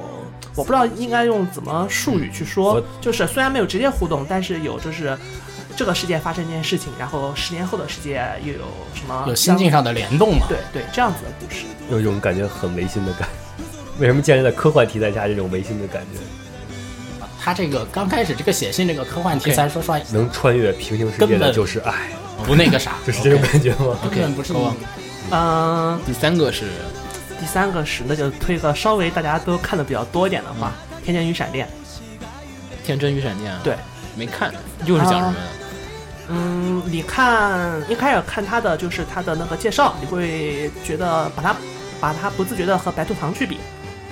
[0.56, 5.17] 我不知道应该用怎么术语去说我，就是虽然没有直接互动，但是有就是。
[5.77, 10.47] 这个世界发生一件事情，然后十年后的世界又有什么有心境上的联动嘛。
[10.49, 11.65] 对对这样子的故事。
[11.91, 13.63] 有一种感觉很违心的感觉。
[14.01, 16.19] 为什么建立在科幻题材下这种违心的感觉？
[17.39, 22.09] 他这个刚开始这个写信这个科幻题材，说实话能穿越平行世界的根本就是爱，
[22.45, 23.95] 不那个啥， 就是这种感觉吗？
[24.09, 24.59] 根本不是你
[25.31, 26.65] 嗯，第三个是
[27.39, 30.73] 第三个是那就推个稍微大家都看的比较多一点的话，
[31.05, 31.67] 天真与闪电》。
[32.85, 33.75] 天真与闪电，对，
[34.15, 34.51] 没看，
[34.85, 35.39] 又是讲什么的？
[36.29, 41.55] 嗯，你看一开始看他的就是他的那个介绍，你会觉得把他
[41.99, 43.57] 把他不自觉的和白兔糖去比，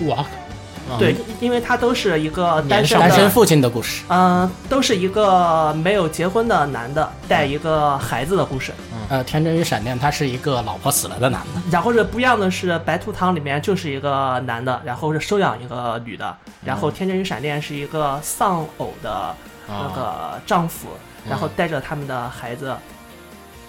[0.08, 4.04] 哇，啊对，因为他都是一个单身，单身父亲的故事。
[4.10, 8.72] 嗯、都是一个没有结婚的男的带一个孩子的故事。
[9.08, 19.36] 呃，天真与闪电，他是一个老婆死了的男的，然后是不一样的是，白兔糖里面就是一个男的，然后是收养一个女的，然后天真与闪电是一个丧偶的
[19.68, 20.88] 那个丈夫，
[21.30, 22.76] 然后带着他们的孩子。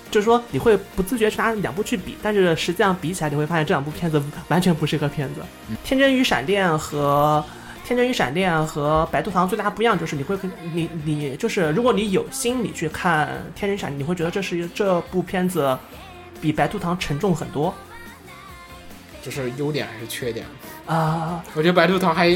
[0.08, 5.40] 就是说，你会不自觉去拿两部去比，但是实际上比起来，你会发现这两部片子完全不是一个片子。
[5.82, 7.44] 天真与闪电》和
[7.86, 10.38] 《天真与闪电》和《白兔糖》最大不一样就是你会
[10.72, 13.26] 你你就是如果你有心你去看
[13.58, 15.76] 《天真闪》，你会觉得这是这部片子
[16.40, 17.74] 比《白兔糖》沉重很多
[19.22, 20.46] 这是优点还是缺点？
[20.86, 22.30] 啊、我觉得白兔糖还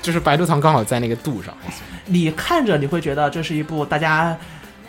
[0.00, 1.54] 就是白兔糖刚好在那个度上，
[2.06, 4.34] 你看着你会觉得这是一部大家，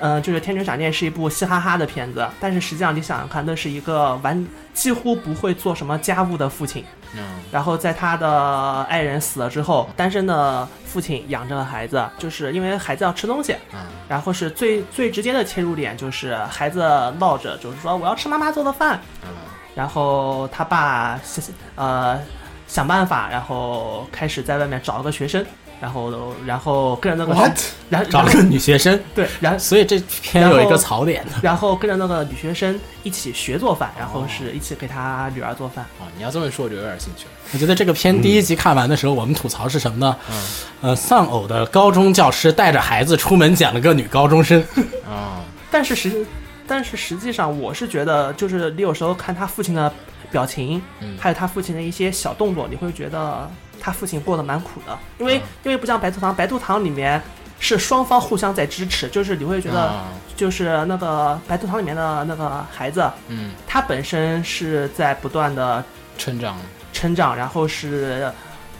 [0.01, 6.83] 呃，就是《天真闪电》是一部嘻哈哈的片子，但是实际上你想想看，那是一个完几乎不会做什么家务的父亲，
[7.15, 16.79] 嗯，然后在他的爱人死了之后，单身的父亲养着孩子，就是因为孩子要吃东西，嗯然后是最最直接的切入点就是孩子
[17.19, 19.29] 闹着，就是说我要吃妈妈做的饭，嗯。
[19.73, 22.19] 然后他爸想呃
[22.67, 25.45] 想办法，然后开始在外面找了个学生，
[25.81, 27.57] 然后然后跟着那个 What？
[27.89, 31.31] 然后找了个女学生， 对，然后所以这篇有一个槽点的。
[31.41, 35.83] 然后跟着那个女学生一起学做饭，然后是一起给他女儿做饭。
[35.99, 37.31] 啊，你要这么说，我就有点兴趣了。
[37.53, 40.15] 我觉得这个片第一集看完的时候，我们吐槽是什么呢？
[40.29, 40.35] 嗯
[40.81, 44.63] 呃，丧偶的高中教师带着孩子出门捡了个女高中生，
[45.05, 45.41] 啊，
[45.71, 46.25] 但是实
[46.67, 49.91] 但是实际上我是觉得，就是你有时候看他父亲的
[50.31, 55.41] 表情，嗯还有他父亲的一些小动作，你会觉得他父亲过得蛮苦的，因为、嗯。
[55.63, 57.21] 因为不像白兔糖，白兔糖里面
[57.59, 60.05] 是双方互相在支持，就是你会觉得啊。
[60.35, 65.83] 就是那个白兔糖里面的那个孩子，嗯，他本身是在不断的
[66.17, 66.57] 成长，
[66.93, 68.31] 成长，然后是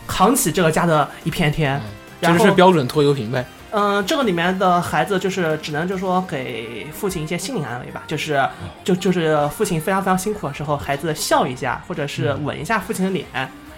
[0.08, 1.78] 扛起这个家的一片天。
[1.78, 1.84] 嗯。
[2.20, 3.46] 然后就是标准拖油瓶呗。
[3.72, 8.50] 嗯，这个里面的孩子就是只能就说给父亲一些心理安慰吧，就是哦
[8.84, 12.44] 就就是父亲非常非常辛苦的时候，孩子笑一下，或者是嗯。
[12.44, 13.26] 吻一下父亲的脸，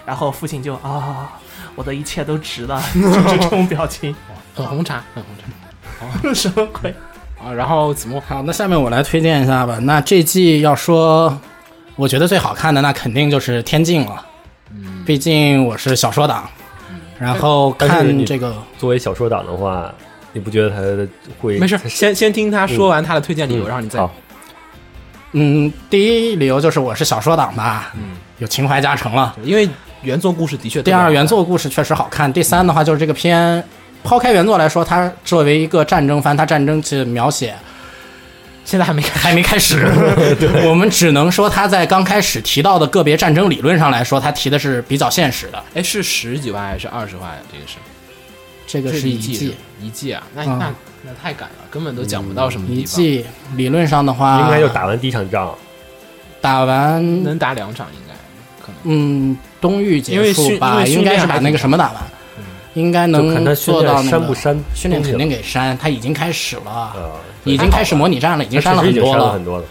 [0.06, 1.32] 然后父亲就啊，
[1.76, 4.16] 我的一切都值了， 就是这种表情，
[4.56, 6.94] 很红茶，很红茶 什么鬼？
[7.42, 7.52] 啊。
[7.54, 9.80] 然后子墨，好，那下面我来推荐一下吧。
[9.80, 11.38] 那这季要说，
[11.96, 14.26] 我觉得最好看的那肯定就是《天境》了。
[14.72, 16.50] 嗯，毕竟我是小说党，
[17.20, 19.94] 然后看这个作为小说党的话，
[20.32, 24.10] 你不觉得他会没事，先先听他说完他的推荐理由，嗯然后你再
[25.34, 29.36] 嗯，第一理由就是我是小说党吧，嗯，有情怀加成了。
[29.44, 29.68] 因为
[30.04, 32.32] 原作故事的确第二，原作故事确实好看。
[32.32, 33.64] 第三的话，就是这个片，
[34.04, 37.56] 抛开原作来说，它作为一个战争番，它战争其实描写
[38.66, 39.90] 现在还没， 还没开始，
[40.68, 45.64] 我们只能说它在刚开始提到的个别战争理论上来说，它提的是比较现实的。
[45.74, 47.38] 哎，是十几万还是二十万呀？
[47.52, 47.78] 这个是。
[48.66, 50.60] 这个是一季一季，一季啊，那嗯。
[50.60, 50.74] 那
[51.06, 55.54] 那太赶了，根本都讲不到什么一地方，季，理论上的话，应该就打完第一场仗，
[56.40, 58.14] 打完，能打两场应该
[58.66, 58.76] 可能。
[58.86, 62.04] 嗯，东域结束吧，因为训应该是把那个什么打完，
[62.74, 66.94] 应该能做到那个删不删训练肯定给给删，他已经开始了，啊，
[67.46, 69.64] 已经开始模拟战了，已经删了很多了。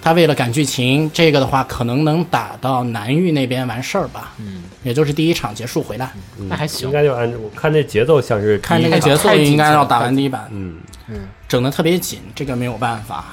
[0.00, 6.10] 他为了赶剧情，这个的话可能能打到南域那边完事儿吧，嗯，也就是第一场结束回来。
[6.38, 6.48] 嗯。
[6.48, 6.88] 那还行。
[6.88, 10.76] 应该就按照我看这节奏像是看那个节奏应该要打完第一版，嗯，
[11.48, 13.24] 整的特别紧，这个没有办法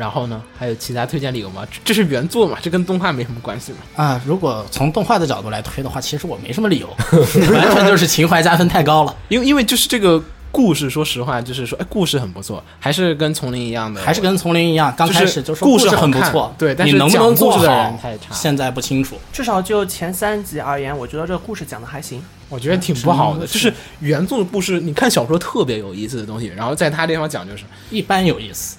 [0.00, 1.62] 然后呢，还有其他推荐理由吗？
[1.70, 3.78] 这这是原作嘛，这跟动画没什么关系嘛。
[4.02, 4.18] 啊。
[4.24, 6.88] 如果从动画的角度来推的话，其实我没什么理由，
[7.52, 19.16] 完全就是情怀加分太高了，因为因为就是这个故事，说实话，就是说，哎，故事很不错，还是跟丛林一样的，还是跟丛林一样，刚开始就是故事事很不错，对但是能不能做讲故事的好人太差现在不清楚。
[19.34, 22.22] 至少就前三集而言，我觉得这个故事讲的还行。
[22.48, 23.46] 我觉得挺不好的。
[23.46, 28.76] 就是原作的故事，你看小说特别有意思的东西，然后在他这地方讲就是一般有意思，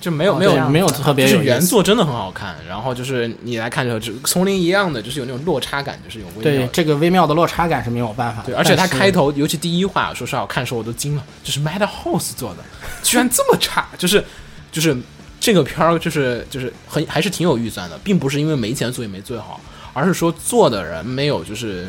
[0.00, 6.66] 就就没有没有没有特别就是原作真的很好看，然后就是你来看的时候，就丛林一样的，就是有那种落差感，就是有微妙。
[6.66, 8.46] 对这个微妙的落差感是没有办法的。
[8.46, 12.64] 对，而且它开头，尤其第一话，说实话，我看的时候我都惊了，就是 Madhouse 做的，
[13.04, 14.24] 居然这么差，就是
[14.72, 14.96] 就是
[15.38, 19.60] 这个片儿，就是就是很还是挺有预算的，并不是因为没钱所以没做好，
[19.92, 21.88] 而是说做的人没有就是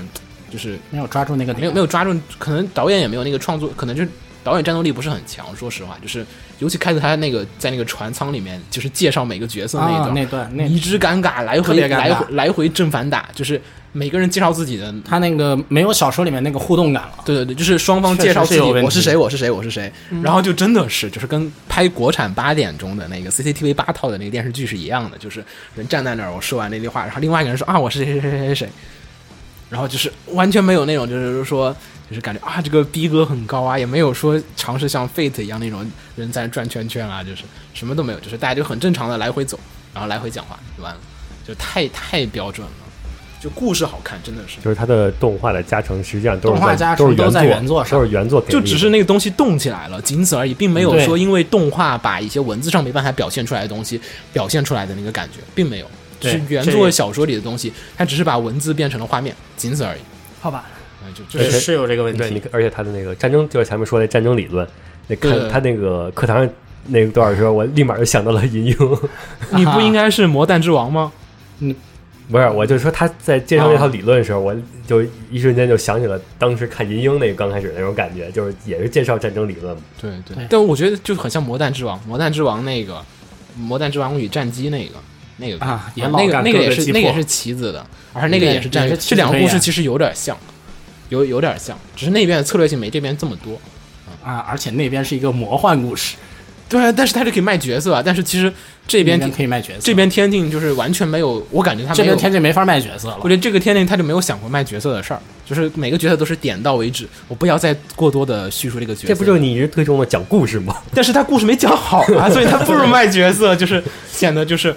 [0.52, 4.10] 就是没有抓住那个点，没有没有抓住，可能导演也没有那个创作，可能就是
[4.44, 5.46] 导演战斗力不是很强。
[5.56, 6.26] 说实话，就是
[6.60, 14.94] 尤其开始他那个在那个船舱里面，就是介绍每个角色那一啊段，那段那迷之尴尬，来回来回来回正反打，就是每个人介绍自己的。
[15.04, 17.14] 他那个没有小说里面那个互动感了。
[17.26, 19.92] 对对对，就是双方介绍自己，我是谁，我是谁，我是谁，
[20.24, 25.44] 然后就真的是就是跟拍国产八点钟的那个 CCTV 八套的那个电视剧是一样的，就是
[25.76, 28.70] 人站在那儿，我说完那句话，然后另外一个人说啊，我是谁谁谁谁谁谁，
[29.72, 31.76] 然后就是完全没有那种就是说
[32.10, 39.58] 就是感觉啊这个逼格很高啊，也没有说尝试像 Fate 一样那种人在转圈圈啊，就是什么都没有，就是大家就很正常的来回走，
[39.94, 41.00] 然后来回讲话就完了，
[41.48, 42.74] 就太太标准了，
[43.40, 44.60] 就故事好看，真的是。
[44.60, 54.02] 就是它的动画的加成实际上都是动画加成都是原原作上都是原作就只是那个东西动起来了，仅此而已，并没有说因为动画把一些文字上没办法表现出来的东西
[54.34, 55.90] 表现出来的那个感觉，并没有。
[56.22, 60.00] 对是原作小说里的东西，它只是把文字变成了画面，仅此而已。
[60.40, 60.66] 好吧，
[61.04, 62.48] 嗯，就就是是有这个问对，你题。
[62.52, 64.68] 而且他的那个战争，就是前面说的战争理论，
[65.08, 66.50] 那对看他那个课堂上
[66.88, 68.78] 那段的时候，我立马就想到了银鹰。
[69.58, 71.12] 你不应该是魔弹之王吗？
[71.60, 71.76] 嗯
[72.30, 74.56] 不是，我就说他在介绍这套理论的时候，我
[74.88, 79.82] 就一瞬间就想起了当时看银鹰那个刚开始那种感觉，就是也是介绍战争理论嘛。
[80.00, 83.04] 对对对但我觉得就很像魔弹之王，魔弹之王那个
[83.58, 84.94] 魔弹之王与战机那个。
[85.42, 90.38] 那个啊也老那个那个也是那个也是棋子的，而那个也是战这两个故事其实有点像，
[91.10, 93.60] 有有点像，只是那边的策略性没这边这么多。
[94.24, 96.16] 啊，而且那边是一个魔幻故事，
[96.70, 98.04] 对啊，但是他就可以卖角色啊。
[98.06, 98.54] 但是其实
[98.88, 103.28] 这边可以卖角色，这边天境就是完全没有，我感觉他这边天境没法卖角色了我。
[103.28, 109.08] 觉得这个天境他就没有想过卖角色的事儿，就是每个角色都是点到为止，我不要再过多的叙述这个角色。
[109.08, 110.78] 这不就是你一直推崇的讲故事吗？
[110.94, 114.76] 但是他故事没讲好啊，所以他不如卖角色，就是显得就是，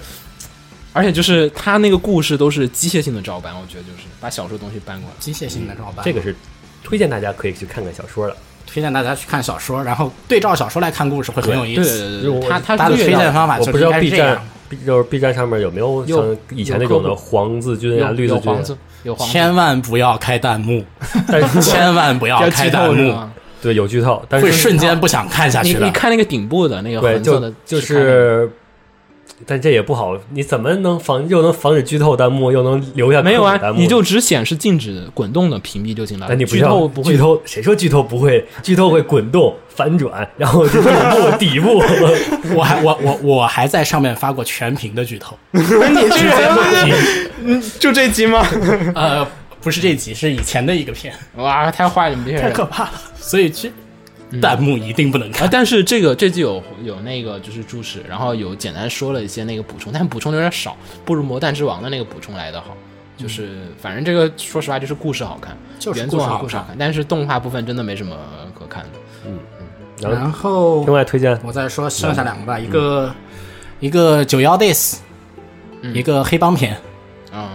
[0.95, 5.15] 而且就是他那个故事都是机械性的照搬，我觉得就是把小说东西搬过来。
[5.19, 6.33] 机械性的照搬，这个是
[6.83, 8.35] 推荐大家可以去看看小说的。
[8.65, 12.21] 推荐大家去看小说，然后对照小说来看故事会很有意思。
[12.21, 14.41] 对对对，他他他的推荐方法就我不知道 B 站
[14.85, 18.61] 就是 B 站上面有没有有像以前那种的黄字军啊、绿字军啊？
[19.03, 20.83] 有黄千万不要开弹幕，
[21.27, 23.13] 但是千万不要开弹幕？
[23.61, 25.85] 对有剧透，但是会瞬间不想看下你去的。
[25.85, 28.51] 你看那个顶部的那个对就红色的，就是，
[29.45, 33.79] 但这也不好，你怎么能防又能防止剧透弹幕，又能留下没有啊弹，幕？
[33.79, 36.25] 你就只显示禁止滚动的屏蔽就行了。
[36.29, 38.45] 但你不剧透不会剧透，谁说剧透不会？
[38.63, 41.83] 剧透会滚动、反转，然后就顶部、底部。
[42.55, 48.45] 我还我我我还在上面发过全屏的剧透， 你这人就这集吗？
[48.95, 49.27] 呃，
[49.61, 52.91] 不是这集，是以前的一个片，哇，太坏了，你们这些人太可怕了。
[53.19, 53.69] 所以这
[54.41, 55.33] 弹幕一定不能啊！
[55.33, 55.49] 看。
[55.51, 62.75] 但是这个这季有有那个就是注释，然后有简单说了一些那个补充，但补充的有点少，不如《魔弹之王》的那个补充来的好。
[63.17, 66.39] 就是反正这个说实话就是故事好看，就是原作好看。
[66.39, 68.17] 故事好看，但是动画部分真的没什么
[68.53, 68.99] 可看的。
[70.01, 71.39] 然后然后另外推荐。
[71.41, 73.15] 我再说剩下两个吧，一个
[73.79, 74.97] 一个九幺 days，
[75.93, 76.77] 一个黑帮片，
[77.31, 77.49] 嗯，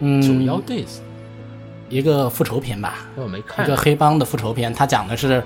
[0.00, 0.98] 嗯，九幺 days
[1.94, 3.64] 一个复仇片吧，我没看。
[3.64, 5.40] 一个黑帮的复仇片，它讲的是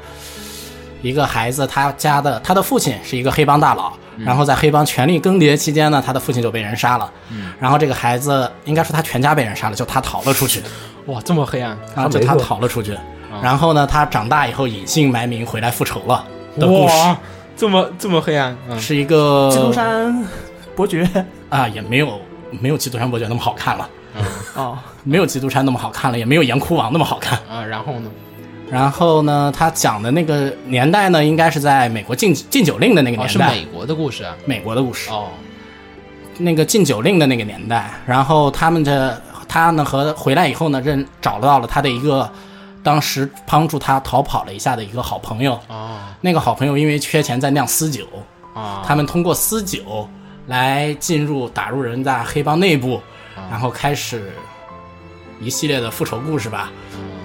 [1.03, 7.13] 一个孩子，他家的他的父亲是一个黑帮大佬，然后在黑帮权力更迭期间呢，他的父亲就被人杀了，
[7.61, 10.63] 然后这个孩子应该说他全家被人杀了，就他逃了出去，
[11.05, 12.97] 哇，这么黑暗，然后，就他逃了出去，
[13.43, 16.25] 然后呢，他长大以后隐姓埋名回来复仇了
[16.59, 17.19] 的故事，哇，
[17.55, 20.25] 这么这么黑暗，嗯，是一个基督山
[20.75, 21.07] 伯爵。
[21.51, 22.19] 啊，也没有
[22.61, 23.89] 没有基督山伯爵那么好看了，
[24.55, 27.39] 哦，没有基督山那么好看了，也没有岩窟王那么好看。
[27.49, 28.11] 啊，然后呢？
[28.71, 34.37] 然后呢，他讲的那个年代呢，应该是在美国禁禁酒令的那个哦，年代，是美国的故事啊。
[34.45, 35.29] 美国的故事，哦，
[36.37, 37.91] 那个禁酒令的那个年代。
[38.05, 42.31] 然后他们的他呢和回来以后呢，认找到了他的一个
[42.83, 45.59] 当时帮助他逃跑了一下的一个好朋友。
[45.69, 48.05] 哦，那个好朋友因为缺钱在酿私酒，
[48.55, 50.07] 啊，他们通过私酒
[50.47, 53.01] 来进入打入人家黑帮内部，
[53.51, 54.33] 然后开始
[55.41, 56.71] 一系列的复仇故事吧。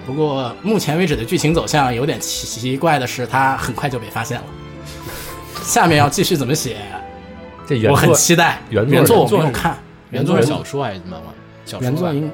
[0.05, 4.45] 不过目前为止的剧情走向有点奇怪的是，他很快就被发现了。
[5.63, 6.77] 下面要继续怎么写，
[7.65, 8.61] 这原我很期待。
[8.69, 9.77] 原作原作我没有看，
[10.09, 11.27] 原作是小说还是漫画？
[11.65, 12.31] 小说吧原作应，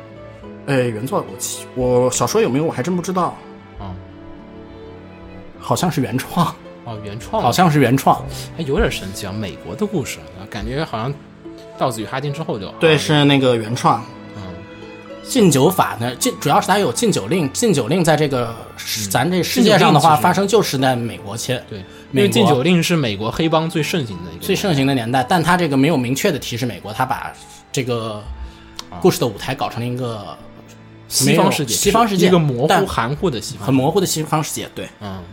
[0.65, 3.37] 呃，原作我其我小说有没有我还真不知道，
[3.79, 3.85] 嗯
[5.59, 6.47] 好像是原创，
[6.85, 8.19] 哦，原创好像是原创。
[8.57, 11.13] 还有点神奇啊，美国的故事，啊感觉好像
[11.79, 12.97] 到子与哈金之后就对，啊。
[12.97, 14.03] 是那个原创。
[14.35, 14.43] 嗯。
[15.23, 19.09] 禁酒法呢，禁主要是它有禁酒令，禁酒令在这个、嗯。
[19.09, 27.31] 咱这世界上的话，禁酒令其实发生就是在美国切对，因美国为禁酒令是美国黑帮最盛行的一个最盛行的年代，但它这个没有明确的提示美国，它把
[27.71, 28.23] 这个
[29.01, 30.35] 故事的舞台搞成了一个
[31.07, 34.67] 西方世界，没有西方世界一个模但糊含糊的西方，很模糊的西方世界。
[34.73, 35.23] 对，嗯，行，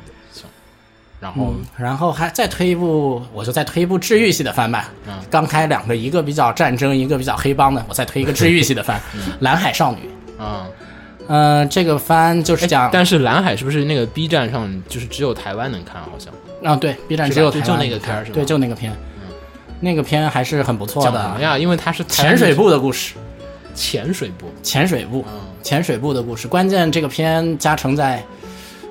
[1.18, 4.90] 然后嗯，然后还再推一部，我就再推一部治愈系的番吧。
[5.08, 9.00] 嗯刚开两个，一个比较战争，一个比较黑帮的，我再推一个治愈系的番，
[9.40, 9.98] 蓝海少女》。
[10.38, 10.66] 嗯，
[11.28, 16.00] 嗯、这个番就是讲，但是蓝海是不是那个 B 站上就是只有台湾能看？
[16.02, 18.92] 好像啊，对，B 站只有台湾就就那个片儿是吧对，就那个片，
[19.80, 21.40] 那个片还是很不错的。
[21.40, 21.56] 呀？
[21.58, 23.14] 因为它是潜水部的故事，
[23.74, 26.46] 潜水部，潜水部，嗯潜水部的故事。
[26.46, 28.22] 关键这个片加成在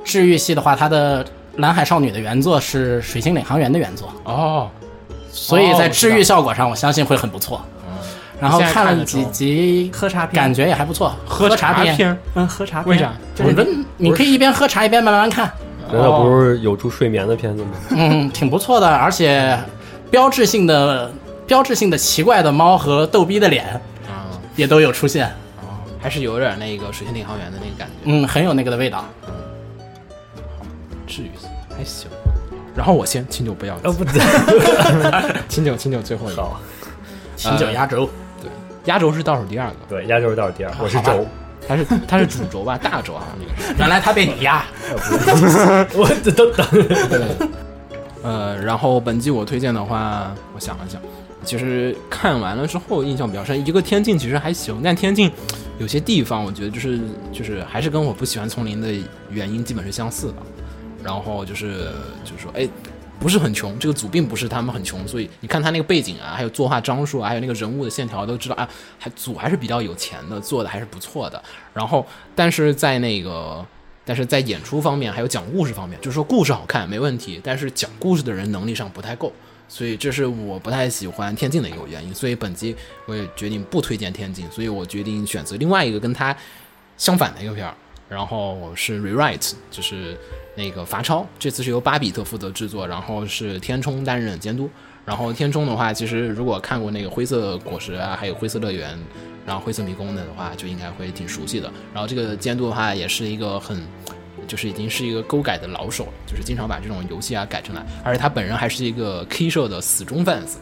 [0.03, 1.23] 治愈系的话，它的
[1.57, 4.69] 《蓝海少女》的原作是《水星领航员》的原作，哦，
[5.31, 7.61] 所以在治愈效果上，我相信会很不错。
[8.37, 10.35] 然后看了几集，喝茶片。
[10.35, 11.15] 感觉也还不错。
[11.25, 12.89] 喝茶片，片，嗯，喝茶片。
[12.89, 13.13] 为啥？
[13.39, 15.49] 我们你可以一边喝茶一边慢慢看，
[15.89, 17.69] 难道不是有助睡眠的片子吗？
[17.91, 19.57] 嗯，挺不错的，而且
[20.11, 21.09] 标志性的、
[21.47, 23.65] 标志性的奇怪的猫和逗逼的脸
[24.05, 24.27] 啊，
[24.57, 25.31] 也都有出现，
[26.01, 29.05] 还是有点那个水星领航员的那个感觉，嗯，很有那个的味道。
[31.15, 31.31] 至于
[31.77, 32.09] 还行。
[32.75, 33.79] 然后我先清酒不要，
[35.47, 36.59] 清酒清酒最后一个，好，
[37.37, 38.09] 秦九压轴，
[38.41, 38.51] 对，
[38.83, 41.25] 压轴是倒数第二个，对，压轴是倒数第二，我是轴，
[41.65, 43.79] 他是他是主轴吧，大轴好像那个。
[43.79, 44.65] 原 来他被你压，
[45.93, 46.67] 我这都等，
[48.23, 51.01] 呃，然后本季我推荐的话，我想了想，
[51.45, 53.65] 其实看完了之后印象比较深。
[53.65, 55.31] 一个天境其实还行，但天境
[55.79, 56.99] 有些地方我觉得就是
[57.31, 58.89] 就是还是跟我不喜欢丛林的
[59.29, 60.33] 原因基本是相似的。
[61.05, 61.91] 然后就是
[62.23, 62.67] 就是说，哎，
[63.19, 71.39] 不是很穷，这个组并不是他们很穷，所以你看他那个背景啊，还有作画张数，还有那个人物的线条，都知道啊，还组还是比较有钱的，做的还是不错的。
[71.75, 72.03] 然后，
[72.33, 73.63] 但是在那个，
[74.03, 79.31] 但是在演出方面，还有讲故事方面，就是说故事好看没问题，但是讲故事的人能力上不太够，
[79.67, 82.11] 所以这是我不太喜欢天津的一个原因。
[82.11, 82.75] 所以本集
[83.05, 86.35] 我也决定不推荐天津，所以我决定选择另外一个跟它
[86.97, 87.75] 相反的一个片儿。
[88.07, 90.15] 然后是 rewrite，就是
[90.55, 94.69] 那个罚超，这次是由巴比特负责制作，然后是天冲担任监督。
[95.05, 98.97] 然后天冲的话，其实如果看过那个灰色果实啊，还有灰色乐园，
[99.45, 101.71] 然后灰色迷宫的的话，就应该会挺熟悉的。
[101.93, 103.79] 然后这个监督的话，也是一个很，
[104.47, 110.55] 就是已经是一个勾改的老手了，就是经常把这种游戏啊改成来，而且他本人还是一个 K 社的死忠 fans，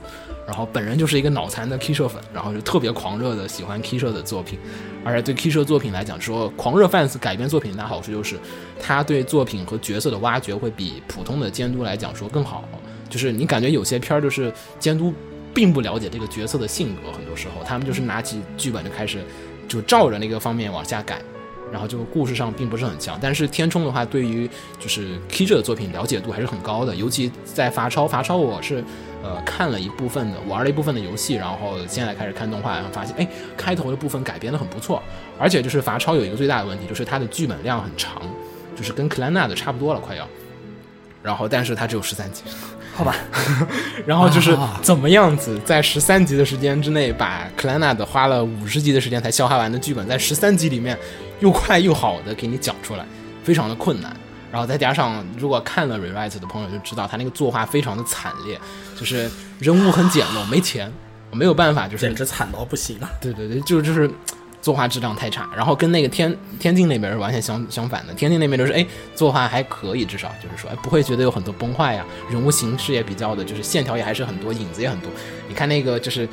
[0.45, 4.59] 然后本人就是一个脑残的 K 社粉，然后就特别狂热的喜欢 K 社的作品，
[5.03, 8.37] 而且对 K 社作品来讲，说狂热 fans 改编作品的好处就是，
[8.79, 12.63] 他对作品和角色的挖掘会比普通的监督来讲说更好。
[13.09, 15.13] 就是你感觉有些片儿就是监督
[15.53, 19.23] 并不了解这个角色的性格，很多时候他们就是拿起剧本就开始
[19.67, 21.21] 就照着那个方面往下改，
[21.71, 23.17] 然后就故事上并不是很强。
[23.21, 28.83] 但是天冲的话，对于就是 K 社的作品了解度还是很高的，尤其在罚抄，罚抄我是
[29.23, 35.01] 呃看了一部分的，玩了一部分的游戏，然后现在开始看动画，然后发现哎开头的部分改编的很不错，
[35.39, 38.21] 而且就是罚超有一个最大的问题，就是它的剧本量很长，
[38.75, 40.27] 就是跟克兰纳的差不多了，快要。
[41.23, 42.43] 然后，但是它只有十三集，
[42.93, 43.15] 好吧，
[44.05, 50.99] 然后就是怎么样子在十三集的时间之内，把克兰纳的花了五十集的时间才消化完的剧本，在十三集里面
[51.39, 53.05] 又快又好的给你讲出来，
[53.41, 54.13] 非常的困难。
[54.51, 58.59] 然后再加上，如果看了 rewrite 的朋友就知道，他那个作画非常的惨烈，
[58.99, 59.29] 就是
[59.59, 60.91] 人物很简陋，没钱，
[61.31, 63.09] 没有办法，就是简直惨到不行了。
[63.21, 64.09] 对对对，就就是
[64.61, 68.13] 作画质量太差，然后跟那个天天津那边是完全相相反的。
[68.13, 68.85] 天津那边就是哎，
[69.15, 75.09] 作画还可以，至少就是说哎，不会觉得有很多崩坏呀，人物形式也比较的，就是线条也还是很多，影子也很多。
[75.49, 76.27] 你看那个就是，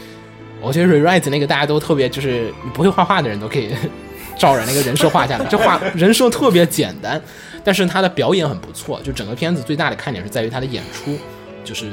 [0.60, 3.74] 我觉得 rewrite 那个大家都特别，就是你不会画画的人都可以
[4.38, 7.20] 照着那个人设画下来，这画人设特别简单，
[7.64, 9.00] 但是他的表演很不错。
[9.02, 11.18] 就整个片子最大的看点是在于他的演出，
[11.64, 11.92] 就是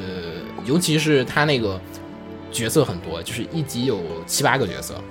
[0.67, 1.79] 尤其是他那个
[2.51, 5.01] 角色很多，就是一集有七八个角色。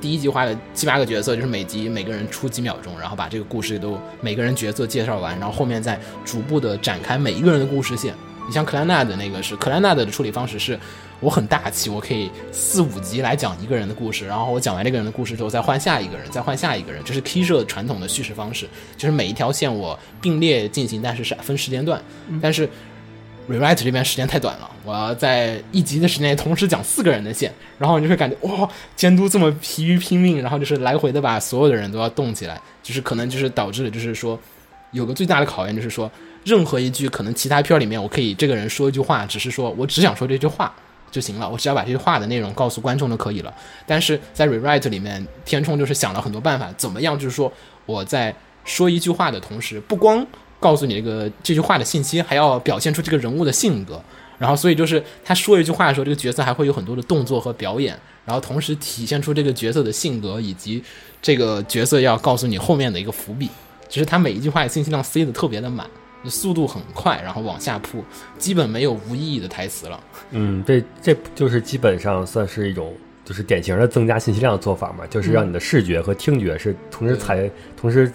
[0.00, 8.14] 第一集画了七八个角色，就是每集每个人出几秒钟，然后把这个故事都每个人角色介绍完，然后后面再逐步的展开每一个人的故事线。
[8.48, 10.76] 你像克兰纳的那个是克兰纳的处理方式是，
[11.20, 22.02] 我很大气，我可以四五集来讲一个人的故事，然后我讲完这个人的故事之后再换下一个人，再换下一个人，这是 K 社传统的叙事方式，就是每一条线我并列进行，但是是分时间段，
[22.40, 22.68] 但是。
[23.48, 34.38] Rewrite 这边时间太短了，我要在一集的时间内同时讲四个人的线，然后你就会感觉哇，监督这么疲于拼命，然后就是来回的把所有的人都要动起来，就是可能就是导致就是说
[34.92, 36.10] 有个最大的考验就是说，
[36.44, 40.72] 任何一句可能其他片儿里面我可以这个人说一句话，只是说我只想说这句话
[41.10, 43.52] 就行了，我只要把这句话的内容告诉观众就可以了。
[43.86, 47.52] 但是在 rewrite 里面，天冲就是想了很多办法，怎么样就是说
[47.86, 48.34] 我在
[48.64, 50.26] 说一句话的同时，不光
[50.62, 54.00] 告诉你这个这句话的信息，还要表现出这个人物的性格。
[54.38, 60.82] 然后，所以就是他说一句话的时候，这个角色还会有很多的动作和表演，然后同时体现出这个角色的性格以及
[61.20, 63.48] 这个角色要告诉你后面的一个伏笔。
[63.88, 65.86] 只是他每一句话的信息量塞的特别的满，
[66.24, 68.02] 速度很快，然后往下铺，
[68.38, 70.00] 基本没有无意义的台词了。
[70.30, 72.92] 嗯，这这就是基本上算是一种
[73.24, 78.10] 就是典型的增加信息量的做法嘛，就是让你的视觉和听觉是同时采同时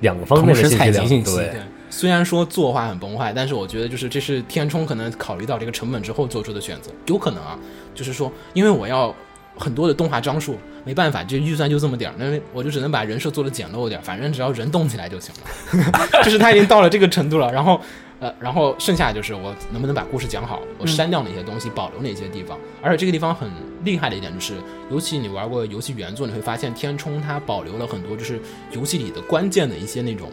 [0.00, 0.68] 两个方面的
[1.06, 1.54] 信息对。
[1.90, 7.58] 虽然说作画很崩坏，但是我觉得就是这是天冲可能考虑到这个成本之后做出的选择，有可能啊，
[7.94, 9.14] 就是说因为我要
[9.58, 17.80] 很多的动画张数，没办法，这预算就这么点儿，那我就只能把人设做的简陋点，反正只要人动起来就行了，就是他已经到了这个程度了，然后。
[18.20, 22.58] 呃，然后剩下就是我能不能把故事讲好，我删掉哪些东西，保留哪些地方。
[22.82, 23.50] 而且这个地方很
[23.82, 24.56] 厉害的一点就是，
[24.90, 28.38] 尤其你玩过游戏原作，你会发现天冲它保留了很多就是
[28.72, 30.30] 游戏里的关键的一些那种，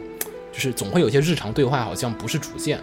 [0.57, 2.81] 就是总会有些日常对话好像不是主线。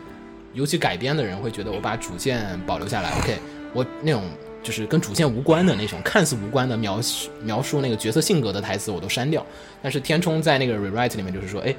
[0.53, 3.37] 尤其改编的人会觉得我把主线保留下来，OK，
[3.73, 4.23] 我那种
[4.63, 7.01] 就是跟主线无关的那种看似无关的描
[7.43, 9.45] 描述那个角色性格的台词我都删掉。
[9.83, 11.75] 但是天冲在那个 rewrite 里面就是说，哎，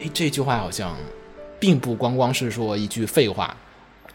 [0.00, 0.96] 哎这句话好像。
[1.58, 3.56] 并不光光是说一句废话，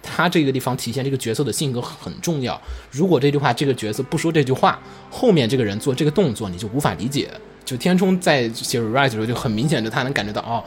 [0.04, 2.62] 他这个地方体现这个角色的性格很重要。
[2.92, 7.28] 如果这句话这个角色不说这句话，后面这个人做这个动作你就无法理解。
[7.66, 10.64] 就天冲在写 rewrite 的时候就很明显的他能感觉到哦，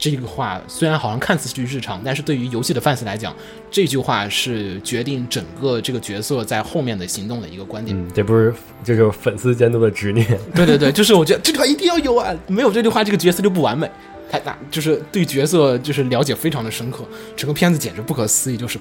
[0.00, 3.36] 这个话虽然好像看似是句日常，但是对于游戏的 fans 来讲，
[3.70, 7.96] 这句话是决定整个这个角色在后面的行动的一个观点。
[7.96, 10.26] 嗯，这不是这就是粉丝监督的执念。
[10.56, 13.88] 对对对，就是我觉得这句话一定要有啊，没有这句话这个角色就不完美。
[14.30, 17.04] 太大，就是对角色就是了解非常的深刻，
[17.36, 18.78] 整个片子简直不可思议，就是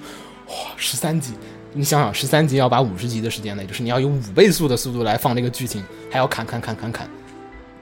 [0.47, 1.34] 哇，十三集，
[1.74, 7.09] 你想想，十三集要把五十集的时间内，就是你要用五倍速的速度来放这个剧情，还要砍砍砍砍砍，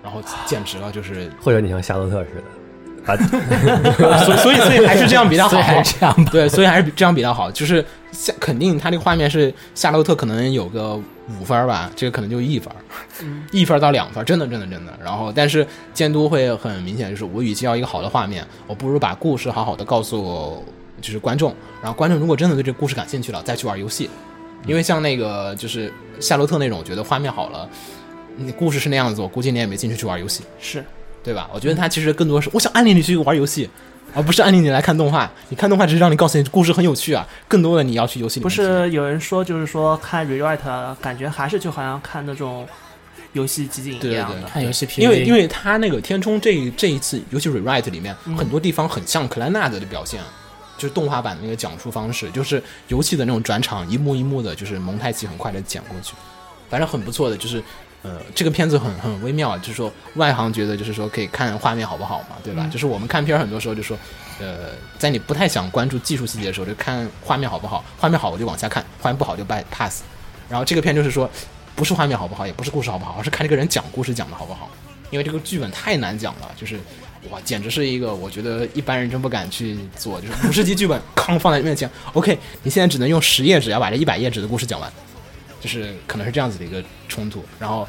[0.01, 2.43] 然后简直了，就是或者你像夏洛特似的，
[3.07, 6.29] 啊， 所以所以所以还是这样比较好所以，还是这样吧。
[6.31, 7.49] 对，所以还是这样比较好。
[7.51, 10.95] 就是夏肯定他这个画面是夏洛特可能有个
[11.39, 12.77] 五分儿吧，这个可能就一分儿，
[13.51, 14.93] 一分儿到两分儿，真的真的真的。
[15.03, 20.63] 然后但是监督会很明显，就是我与其要一个好的画面，我不如把故事好好的告诉
[21.01, 24.09] 就是观众，然后观众如果真的对这个故事感兴趣了，再去玩游戏。
[24.65, 27.69] 因为像那个就是夏洛特那种，我觉得画面好了，
[28.35, 30.43] 你故事是那样子，我估计你也没进去去玩游戏。
[30.59, 30.83] 是
[31.27, 31.49] 对吧？
[31.53, 33.69] 我觉得他其实更多是我想暗恋你去玩游戏，
[34.15, 35.29] 而不是暗恋你来看动画。
[35.49, 38.49] 你看动画只是让你告诉你故事很有趣啊，更多的你要去游戏里不。
[38.49, 42.65] 是有人说就是说看 rewrite 感觉还是就好像看那种
[43.33, 44.47] 游戏集锦一对对对样的。
[44.47, 50.21] 看游戏 PV，因为因为他那个天冲这这一次，尤其 rewrite 里面、嗯很多地方很像克莱纳德的表现，
[50.77, 56.13] 就是动画版的那个讲述方式，就是游戏的那种转场，一幕一幕的，就是蒙太奇很快的剪过去，
[56.69, 57.61] 反正很不错的，就是。
[58.07, 62.63] 呃，这个片子很很微妙，就是说外行觉得就是说可以看画面好不好嘛，对吧？
[62.65, 63.97] 嗯就是我们看片儿很多时候就说，
[64.39, 70.03] 呃，在你不太想关注技术细节的时候，就看画面好不好，画面好我就往下看，画面不好就 by pass。
[70.47, 71.29] 然后这个片就是说，
[71.75, 74.69] 不是画面好不好，也不是故事好不好，而是看这个人讲故事讲的好不好。
[75.09, 76.79] 因为这个剧本太难讲了，就是
[77.29, 84.91] 哇，简直是一个我觉得一般人真不敢去做，就是五十集剧本康放在面前，OK，你现在只能用十页纸要把这一百页纸的故事讲完，
[85.59, 87.87] 就是可能是这样子的一个冲突，然后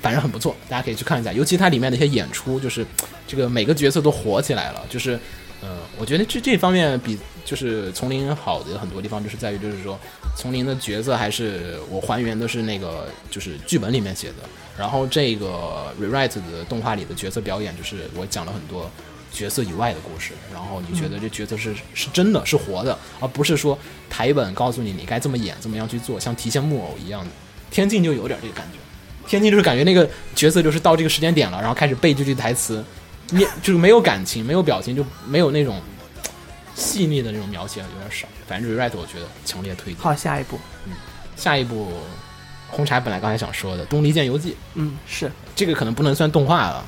[0.00, 2.84] 反正很不错，大家可以去看一下，尤其它里面的一些演出，就是
[3.26, 5.18] 这个每个角色都火起来了，就是
[5.60, 9.98] 呃，我觉得这这方面比就是丛林好的很多地方，就是在于就是说
[10.36, 14.34] 丛林的角色还是我还原的是那个就是剧本里面写的，
[14.78, 18.88] 然后这个 rewrite 的动画里的角色表演，就是我讲了很多
[19.32, 27.30] 角色以外的故事，然后你觉得这角色是是真的是活的，而不是说台本告诉你你该这么演，这么样去做，像提线木偶一样的。
[27.70, 28.78] 天境就有点这个感觉，
[29.28, 32.82] 天境就是感觉那个角色就是到这个时间点了，然后开始背这句台词，
[33.30, 35.80] 面就是没有感情，没有表情，就没有那种
[36.74, 38.26] 细腻的那种描写，有点少。
[38.46, 40.02] 反正 rewrite 我觉得强烈推荐。
[40.02, 40.92] 好，下一步，嗯
[41.36, 41.92] 下一步
[42.70, 46.86] 红茶本来刚才想说的《东离剑游记》，嗯，是，这个可能不能算动画了，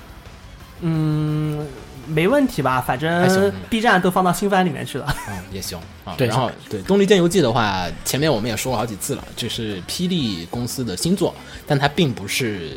[0.81, 1.67] 嗯，
[2.11, 2.81] 没问题吧？
[2.81, 5.07] 反正 B 站都放到新番里面去了。
[5.29, 6.15] 嗯，也行啊。
[6.19, 11.35] 对然后对《东离剑游记》的话，前面我们也说过好几次了，这是霹雳公司的新作，
[11.67, 12.77] 但它并不是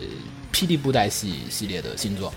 [0.54, 2.34] 霹雳布袋戏系列的新作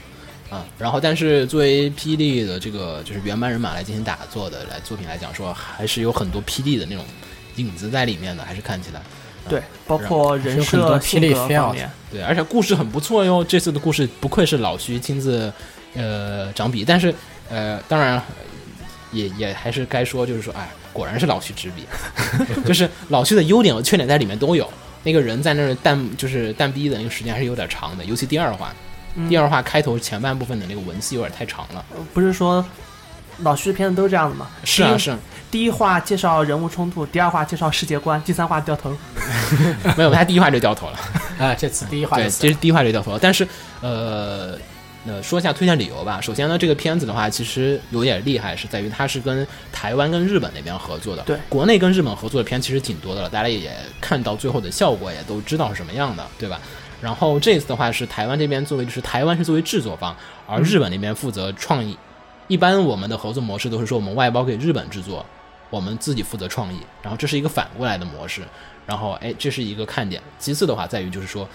[0.50, 0.64] 啊。
[0.78, 7.04] 然后，但是作为霹雳的这个就是原班人马来进行打坐的来作品来讲说，还是有很多霹雳的那种
[7.56, 9.00] 影子在里面的，还是看起来。
[9.48, 13.44] 对，包括人设、霹雳性格 feel 方面，对，而且故事很不错哟。
[13.44, 15.52] 这次的故事不愧是老徐亲自
[15.96, 17.14] 呃长笔，但是
[17.48, 18.22] 呃，当然
[19.12, 21.86] 也也还是该说，就是说，哎，果然是老徐执笔，
[22.66, 24.68] 就是老徐的优点和缺点在里面都有。
[25.02, 28.74] 那个人在那儿淡就是淡逼的那个时间还是有点长的，尤其第二话，
[29.14, 31.84] 嗯第二话开头前半部分的那个文戏有点太长了。
[32.12, 32.64] 不是说
[33.38, 34.48] 老徐的片子都这样的吗？
[34.64, 35.18] 是啊是啊，
[35.48, 38.96] 第一话介绍人物冲突，第二话介绍世界观，第三话掉头。
[39.96, 40.98] 没有，他第一话就掉头了。
[41.38, 43.18] 啊，这次第一话对，就是这是第一话就掉头了。
[43.22, 43.46] 但是，
[43.80, 44.58] 呃，
[45.06, 46.20] 那说一下推荐理由吧。
[46.20, 51.22] 首先呢，这个片子的话，其实有点厉害，是在于它是跟台湾跟日本那边合作的。
[51.22, 56.60] 对国内跟日本合作的片其实挺多的了，大家也看到最后的效果，也都知道是什么样的，对吧？
[57.00, 61.96] 然后这次的话是台湾这边作为就是台湾是作为制作方，而日本那边负责创意。
[62.48, 65.24] 一般我们的合作模式都是说我们外包给日本制作，
[65.68, 68.42] 我们自己负责创意，然后这是一个反过来的模式。
[68.86, 70.22] 然后哎，这是一个看点。
[70.38, 71.46] 其次的话在于就是说，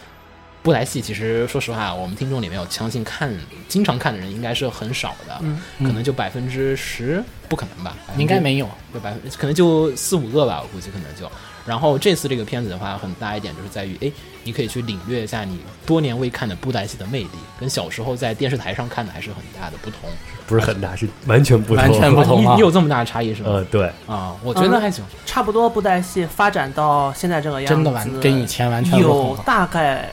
[0.63, 3.33] 布袋戏其实说实话，我们听众里面有相信看
[3.67, 7.95] 经常看的人应该是很少的，嗯可能就百分之十，不可能吧？
[8.17, 8.69] 应该没有。
[8.93, 11.29] 就百分，可能就四五个吧，我估计可能就。
[11.65, 14.11] 然后这次这个片子的话，很大一点就是在于，哎，
[14.43, 20.09] 你可以去领略一下你多年未看的布袋戏的魅力，跟小时候在电视台上看的还是很大的不同。
[20.47, 23.49] 不是很大，是完全不同，完全不同啊你你有这么大的差异是吗？
[23.51, 25.03] 呃，对，啊，我觉得还行。
[25.25, 29.37] 差不多布袋戏发展到现在这个样子，真的完跟以前完全不有。
[29.45, 30.09] 大概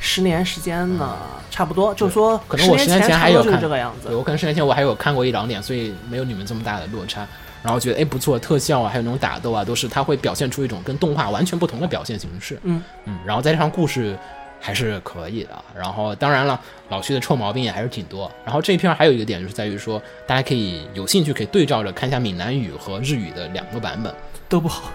[0.00, 1.16] 十年时间呢，
[1.50, 1.94] 差不多。
[1.94, 4.08] 就是说，可能我十年前前还有看这个样子。
[4.08, 7.26] 对我可能十年前我还有看过一两点，所以没有你们这么大的落差。
[7.62, 12.58] 然后觉得哎不错，特效啊，还有那种打斗啊，都是它会表现出一种跟动画完全不同的表现形式。
[12.62, 14.18] 嗯嗯，然后再加上故事
[14.58, 15.50] 还是可以的。
[15.76, 18.32] 然后当然了，老徐的臭毛病也还是挺多。
[18.42, 24.10] 然后这一片还有一个点就是在于说，大家可以有兴趣可以对照着看一下闽南语和日语的两个版本，
[24.48, 24.90] 都不好。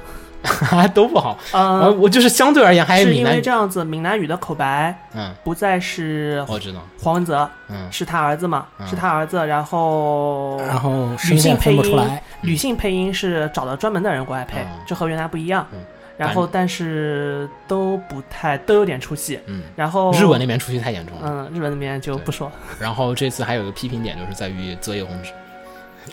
[0.94, 1.38] 都不好。
[1.52, 7.92] 呃，呃，我就是相对而言还是是因闽南语，为这样子，闽南语的口白嗯，不再是我知道，黄文泽，嗯。
[7.92, 8.68] 是他儿子嘛？
[8.80, 8.88] 嗯。
[8.88, 15.66] 是他儿子，然后然后女性配音出来，，女性配音是找了专门的人过来配嗯，这和原来不一样。
[15.74, 15.80] 嗯。
[16.18, 21.24] 然后但是都不太都有点出戏，嗯，然后日文那边出戏太严重了。
[21.26, 22.48] 嗯日本那边就不说。
[22.48, 25.32] 了，然后这次还有一个批评点，就是在于泽野弘之。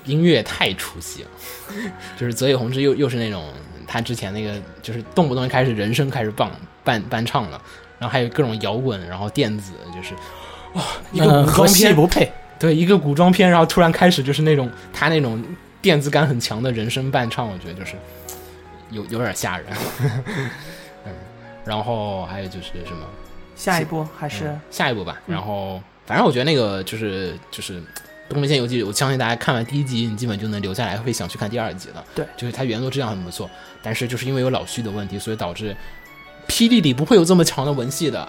[0.04, 1.28] 音乐太出戏了，
[2.16, 3.44] 就是泽野弘之又又是那种
[3.86, 6.50] 他之前那个就是动不动就开始人声开始伴
[6.84, 7.60] 伴伴唱了，
[7.98, 10.14] 然后还有各种摇滚，然后电子，就是
[10.74, 12.32] 哇、一个古装片，戏不配。
[12.58, 15.42] 对，一个古装片，然后突然开始就是那种他那种
[15.80, 17.96] 电子感很强的人声伴唱，我觉得就是
[18.90, 19.66] 有有点吓人。
[21.04, 21.12] 嗯，
[21.64, 23.04] 然后还有就是什么？
[23.56, 25.20] 下一步还是嗯下一步吧。
[25.26, 27.80] 嗯然后，反正我觉得那个就是就是
[28.32, 32.04] 《东北线游记》，我相信大家看完第一集，你基本就能留下来，会想去看第二集了。
[32.14, 33.48] 对就是它原作质量很不错，
[33.82, 35.76] 但是就是因为有老徐的问题，所以导致
[36.48, 38.28] 霹雳里不会有这么强的文戏的。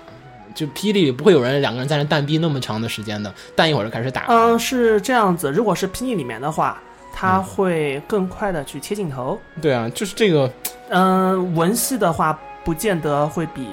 [0.55, 4.25] 就霹雳里不会有人两个人在那蛋逼那么长的时间的，蛋一会儿就开始打。
[4.27, 6.79] 嗯是这样子，如果是霹雳里面的话，
[7.11, 10.51] 它嗯会更快的去切镜头，对啊，就是这个
[10.89, 13.67] 嗯文戏的话不见得会比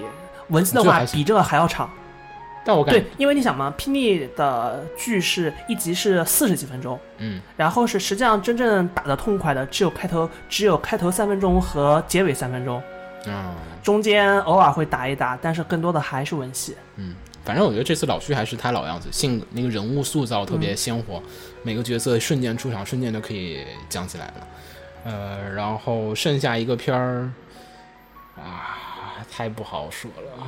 [0.49, 1.91] 文戏的话比这个还要长。
[2.71, 12.81] 但我感对，因为你想嘛，霹雳的剧是一集是四十几分钟，嗯，然后是实际上真正打的痛快的只有开头，只有开头三分钟和结尾三分钟，
[13.27, 13.53] 嗯，
[13.83, 16.77] 中间偶尔会打一打，但是更多的还是文戏。
[16.95, 17.13] 嗯，
[17.45, 21.21] 反正我觉得这次老徐还是他老样子，性那个人物塑造特别鲜活，
[21.65, 24.47] 每个角色瞬间出场，瞬间就可以讲起来了。
[25.03, 27.33] 呃，然后剩下一个片儿
[28.37, 30.47] 啊，太不好说了。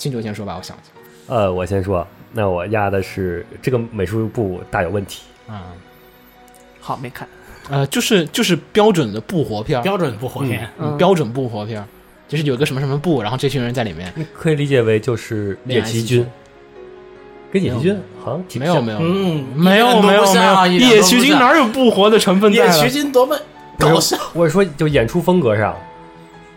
[0.00, 1.36] 金九先说吧，我想想。
[1.36, 5.24] 呃，我先说，那我压的是这个美术部大有问题。
[5.46, 5.66] 啊，
[6.80, 7.28] 好，没看，
[7.68, 11.84] 呃，就是就是标准的不活片，标准不活片，嗯标准不活片，
[12.26, 16.26] 就是有个什么什么部，然后这群人在里面，可以理解为就是野崎君，
[17.52, 22.72] 跟野崎君好像挺像没有没有，嗯，没有没有没有，野崎君哪有不活的成分在野了？
[22.72, 23.36] 崎君多么
[23.78, 25.76] 搞笑，我是说，就演出风格上，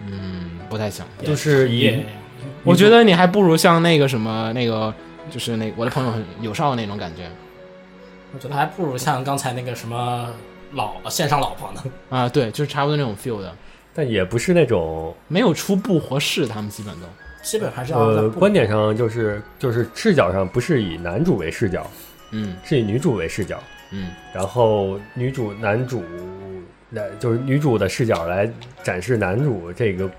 [0.07, 1.05] 嗯，不太像。
[1.23, 2.05] 就是以也
[2.63, 4.93] 我觉得你还不如像那个什么那个，
[5.29, 7.29] 就是那我的朋友很友少的那种感觉
[8.33, 10.29] 我觉得还不如像刚才那个什么
[10.71, 11.83] 老线上老婆呢。
[12.09, 13.53] 啊，对，就是差不多那种 feel 的，
[13.93, 15.13] 但也不是那种。
[15.27, 17.07] 没有出不合适，他们基本都
[17.43, 21.85] 基本还是要呃观点上就是就是视角上不是以男主为视角，
[22.31, 23.61] 嗯是以女主为视角，
[23.91, 24.09] 嗯。
[24.33, 26.03] 然后女主男主
[26.89, 28.49] 男就是女主的视角来
[28.81, 30.09] 展示男主这个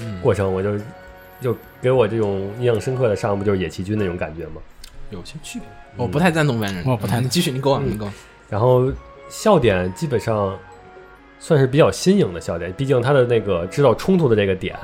[0.00, 0.76] 嗯，过程，我就
[1.42, 4.62] 就给我这种印象深刻的上不就是野崎君那种感觉吗。
[5.10, 5.68] 有些区别。
[5.96, 8.10] 我不太赞同反正我不太你继续，你给我，嗯你给我。
[8.48, 8.90] 然后
[9.28, 10.58] 笑点基本上
[11.38, 14.74] 算是比较新颖的笑点，毕竟他的那个知道冲突的这个点，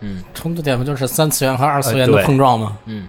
[0.00, 2.76] 嗯冲突点不就是三次元和二次元的碰撞吗？
[2.86, 3.08] 嗯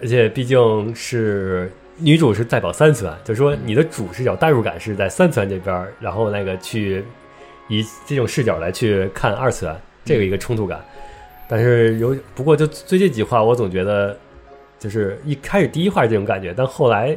[0.00, 7.04] 而且毕竟是女主是代表三次元，就是说你的主视角代入感是在三次元这边，然后那个去
[7.68, 10.80] 以这种视角来去看二次元，这个一个冲突感。
[11.48, 14.16] 但是有不过就最近几话，我总觉得
[14.78, 17.16] 就是一开始第一话这种感觉，但后来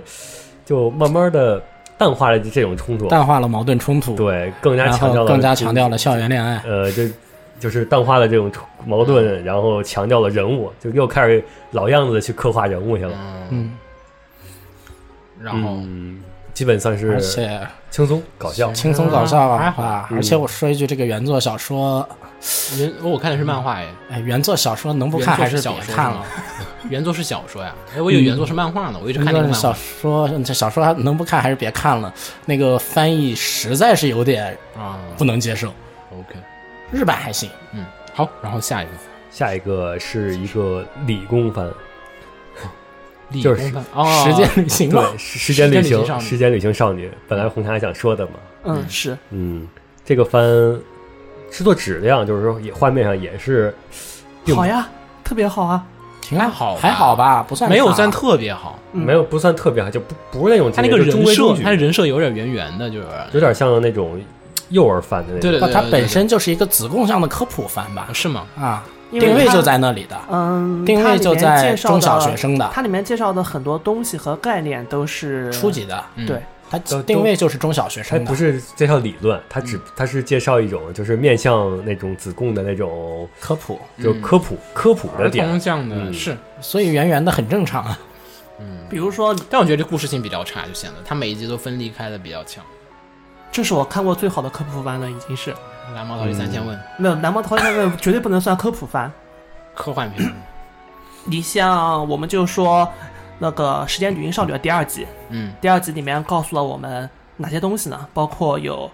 [0.65, 1.61] 就慢慢的
[1.97, 6.61] 淡化了这种冲突，淡化了矛盾冲突，对，更加强调了更加强调了校园恋爱。
[6.65, 7.03] 呃，就
[7.59, 13.13] 就是淡化了这种冲矛盾，然后强调了人物，就又开始老样子的去刻画人物去了。
[13.13, 13.71] 嗯，嗯，
[15.39, 16.19] 然后嗯，
[16.53, 18.71] 基本算是而且轻松搞笑。
[18.73, 20.07] 轻松搞笑还好啊！
[20.11, 22.07] 嗯而且我说一句，这个原作小说，
[22.77, 26.25] 原我看的是漫画哎，哎，原作小说能不看还是别看了。
[26.89, 32.13] 原作是小说呀，哎，我以为原作是漫画呢，我一直看那个小说，这小说还能不看还是别看了。
[32.45, 34.97] 那个翻译实在是有点啊。
[35.17, 35.67] 不能接受
[36.11, 36.35] ，OK，
[36.91, 37.49] 日版还行。
[37.73, 38.91] 嗯，好，然后下一个
[39.29, 41.71] 下一个是一个理工番，
[43.31, 47.09] 理就是时间旅行嘛，对，时时间旅行，时间旅行少女。
[47.27, 48.31] 本来红茶还想说的嘛，
[48.63, 49.67] 嗯，是嗯，
[50.05, 50.43] 这个番
[51.49, 53.73] 制作质量就是说也画面上也是
[54.55, 54.87] 好呀，
[55.23, 55.83] 特别好啊。
[56.21, 64.21] 挺还好还好吧，不算没有算特别好，嗯没有不算特别好，就不不是那种他那个人设他的人设有点圆圆的，就是有点像那种
[64.69, 65.41] 幼儿番的那种。
[65.41, 68.07] 对对对，它对本身就是一个子贡向的科普番吧？
[68.13, 68.45] 是吗？
[68.55, 68.85] 啊，
[69.19, 85.59] 定位就在那里的，嗯，定位就在中小学生的它里面介绍的很多东西和概念都是初级的，嗯对，它定位就是中小学生的，不是介绍理论，它嗯只它是介绍一种就是面向那种子贡的那种科普，就科普科普的儿点童。
[85.59, 87.99] 向的嗯是，所以圆圆的很正常啊。
[88.59, 92.63] 嗯，比如说，但我觉得这故事性比较差，就显得它每一集都分离开的比较强。
[93.51, 95.53] 这是我看过最好的科普番了，已经是
[95.93, 99.11] 蓝猫逃离三千问，没有《蓝猫淘气三千问 》绝对不能算科普番。
[99.73, 100.31] 科幻片，
[101.25, 102.87] 你像我们就说
[103.39, 108.07] 那个《时间旅行少女》的第二集，嗯第二集里面告诉了我们哪些东西呢？
[108.13, 108.89] 包括有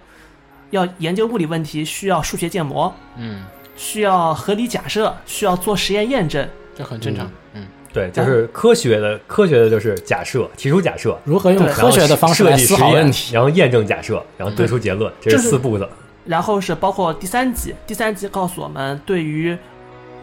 [0.70, 3.44] 要研究物理问题，需要数学建模，嗯，
[3.76, 6.48] 需要合理假设，需要做实验验证。
[6.76, 7.30] 这很正常。
[7.54, 13.34] 嗯，对，就是科学的，科学的就是假设，提出假设，如何用科学的方式来思考问题？
[13.34, 15.90] 然后验证假设，然后得出结论，这是四步的。
[16.28, 19.58] 然后是包括第三集，第三集告诉我们，对于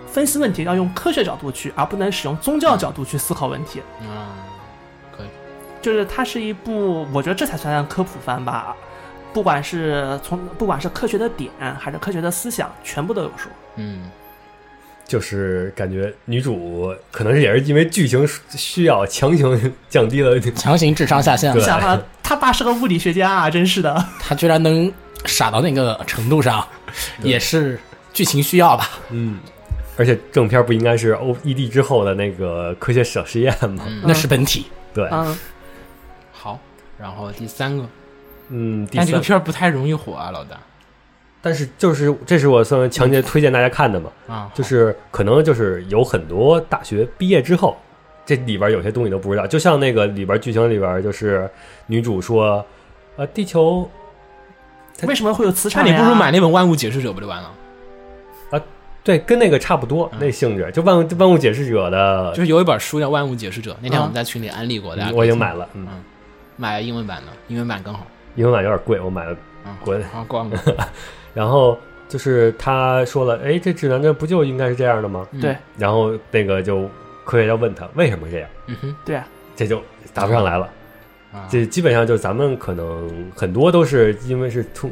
[0.06, 3.80] 分析问题要用科学角度去，而不能使用宗教角度去思考问题。
[4.00, 4.06] 嗯，
[5.16, 5.26] 可以。
[5.82, 8.76] 就是它是一部，我觉得这才算科普番吧。
[9.32, 13.50] 不管是从不管是科学的点还是科学的思想，全部都有说。
[13.74, 14.08] 嗯，
[15.04, 24.06] 就是感觉女主可能是也是因为剧情需要，强行降低了强行智商下线对了，想啊，他爸是个物理学家啊，真是的。
[24.20, 24.92] 他居然能
[25.24, 26.66] 傻到那个程度上，
[27.22, 27.78] 也是
[28.12, 28.90] 剧情需要吧？
[29.10, 29.38] 嗯，
[29.96, 33.84] 而且正片不应该是 O E D 之后的那个科学小实验吗？
[34.04, 34.66] 那是本体。
[34.92, 35.36] 对，嗯，
[36.32, 36.58] 好。
[36.96, 37.84] 然后第三个，
[38.50, 40.56] 嗯，第但这个，片儿不太容易火啊，老大。
[41.42, 47.76] 但是就是这是我算强烈推荐大家看的嘛，啊，就是可能就是有很多大学毕业之后，
[48.24, 51.50] 这里边有些东西都不知道，就像那个里边剧情里边就是
[51.86, 52.64] 女主说，
[53.16, 53.86] 呃，地球
[55.02, 55.90] 为什么会有磁场那？
[55.90, 57.52] 你不如买那本《万物解释者》不就完了？
[58.50, 58.60] 啊
[59.02, 65.86] 对跟那个差不多那性质，就万物万物解释者的就是有一本书叫《万物解释者》，那天嗯我们在群里安利过，大家嗯可以听我已经买了，嗯，
[66.56, 68.06] 买英文版的，英文版更好。
[68.36, 69.32] 英文版有点贵，我买了
[69.64, 70.02] 啊，滚。
[70.04, 70.58] 好，逛过。
[71.34, 71.78] 然后
[72.08, 75.26] 就是他说了，哎，这指南针不就应该是这样的吗？
[75.32, 76.88] 嗯对，然后那个就
[77.26, 79.82] 科学家问他为什么这样，嗯哼，对啊，这就
[80.14, 80.66] 答不上来了。
[81.34, 84.90] 啊，这基本上就是咱们可能很多都是因为是通，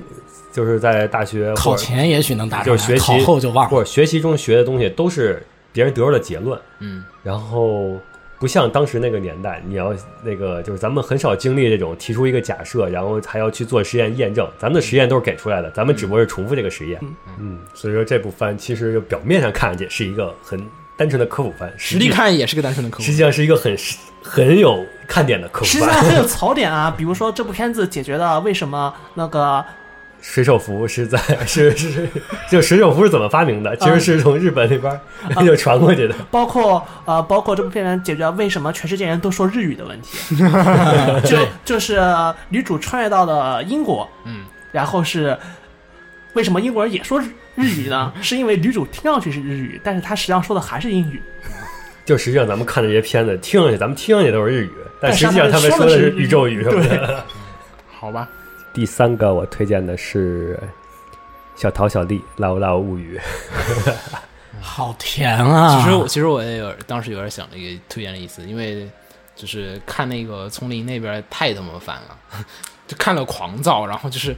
[0.53, 3.71] 就是在大学考前也许能答上来，就是学习考后就忘了。
[3.71, 5.41] 或者学习中学的东西都是
[5.73, 7.97] 别人得出的结论，嗯然后
[8.41, 16.99] 不像当时那个年代，你要那个就是咱们很少经历这种提出一个假设，然后还要去做实验验证，咱们的实验都是给出来的，咱们只不过是重复这个实验。
[17.03, 20.61] 嗯嗯，所以说这部番其实就表面上看上去是一个很
[20.97, 23.77] 单纯的科普番，实力看也是个单纯的科普实际上是一个很
[24.23, 25.95] 很有看点的科普实际上。
[25.95, 26.93] 很有槽点啊。
[26.97, 29.65] 比如说这部片子解决了为什么那个
[30.21, 32.09] 水手服是在是是是，
[32.49, 33.77] 就水手服是怎么发明的？
[33.77, 35.01] 其实是从日本那边儿
[35.45, 36.15] 就传过去的。
[36.31, 40.37] 包括呃，包括这部片子解决了为什么全世界人都说日语的问题，
[41.27, 45.37] 就就是呃女主穿越到了英国，嗯，然后是
[46.35, 47.25] 为什么英国人也说日
[47.57, 48.13] 日语呢？
[48.23, 51.21] 是因为女主听上去是日语，但是她实际上说的还是英语。
[52.05, 57.25] 就实际上咱们看这些片子，听上去咱们听上去都是日语，但但实际上他们说的是宇宙语什么的。
[57.91, 58.29] 好吧？
[58.73, 60.59] 第三个我推荐的是
[61.61, 63.21] 《小桃小丽唠唠物语》，
[64.61, 65.79] 好甜啊！
[65.79, 68.89] 其实我其实我也有当时有点想那个推荐的意思，因为
[69.37, 72.17] 就是看那个丛林那边太他妈烦了，
[72.89, 74.35] 就看了狂躁，然后就是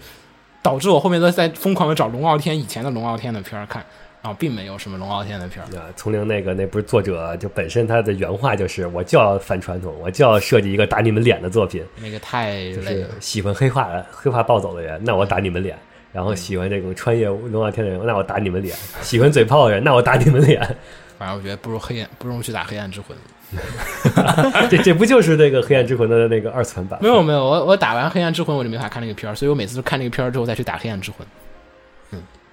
[0.60, 3.86] 导致我后面都在疯狂的找龙傲天以前的龙傲天的片儿看，
[4.24, 5.68] 然后并没有什么龙傲天的片儿。
[5.76, 15.76] 啊，丛林那个那不是作者就本身他的原话就是我就要反传统，我就要设计一个打你们脸的作品，那个太就是，喜欢黑化黑化暴走的人，那我打你们脸；
[16.10, 20.58] 然后喜欢这种穿越龙傲天的人，那我打你们脸；喜欢嘴炮的人，那我打你们脸。
[21.18, 23.14] 反正我觉得不如黑暗，不如去打黑暗之魂。
[24.70, 26.98] 这这不就是那个黑暗之魂的那个二次元版？
[27.02, 31.26] 没有没有，我我打完黑暗之魂我就没法看那个片儿，所以我每次都看那个片儿之后再去打黑暗之魂。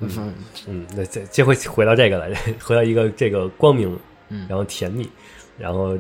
[0.01, 0.09] 嗯。
[0.17, 0.33] 嗯。
[0.67, 3.97] 嗯，那这这回回到这个了， 回到一个这个光明，
[4.29, 4.45] 嗯。
[4.49, 5.09] 然后甜蜜，
[5.57, 5.97] 然后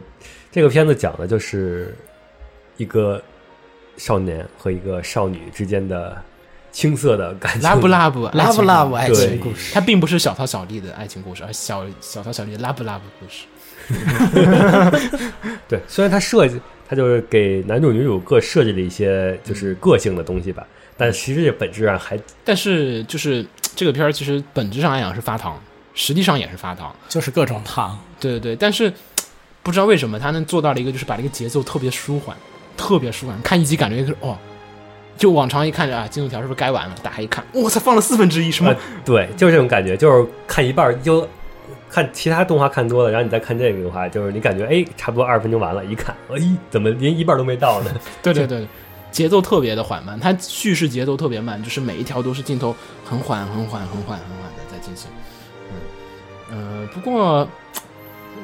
[0.51, 1.95] 这个片子讲的就是
[2.77, 3.21] 一个
[3.97, 6.21] 少年和一个少女之间的
[6.71, 13.45] 青涩的感情，拉布拉布拉布拉布爱情故事，它并不是小桃小丽的爱情故事，而是小小桃小丽的拉布拉布故事。
[15.67, 20.65] 对，虽然他设计，他就是给男主女主各设计了一些就是个性的东西吧，
[21.01, 23.43] 但其实这本质上还但是就是
[23.75, 25.59] 这个片儿其实本质上来讲是发糖，
[25.95, 26.95] 实际上也是发糖。
[27.09, 27.97] 就是各种糖。
[28.19, 28.93] 对对对，但是
[29.63, 32.37] 不知道为什么他能做到了一个，就是把这个节奏特别舒缓，
[32.77, 33.41] 特别舒缓。
[33.41, 34.37] 看一集感觉就是哦，
[35.17, 36.95] 就往常一看着啊，进度条是不是该完了？
[37.01, 38.77] 打开一看，我操，放了四分之一，什么呃？
[39.03, 41.27] 对，就是这种感觉，就是看一半儿就
[41.89, 46.39] 看其他动画看多了，然后你再看这个的话，就是你感觉哎，差不多二十分钟完了，一看，哎，
[46.69, 47.91] 怎么连一半都没到呢？
[48.21, 48.67] 对对对，
[49.11, 55.09] 节奏特别的缓慢，它叙事节奏特别慢，就是每一条都是镜头很缓、很缓、很缓、很缓的在进行。
[56.49, 57.47] 嗯，呃，不过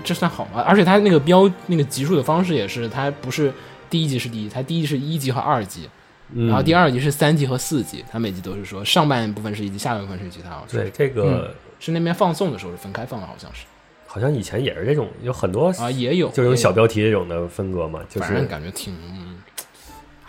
[0.04, 0.62] 这算好吗？
[0.68, 3.52] 而且它那个标那个集数的方式也是，它不是
[3.90, 5.90] 第一集是第一，它第一集是一集和二集，
[6.34, 6.48] 嗯。
[6.48, 10.78] 然后第二集是三集和四集，它每集都是说上半部分是一集，下半部分是一集，它好像是。
[10.78, 13.66] 对这个、是那边放送的时候是分开放的，好像是。
[14.06, 16.56] 好像以前也是这种，有很多啊，也有就这种也有。
[16.56, 19.36] 小标题这种的风格嘛，就反正是感觉挺嗯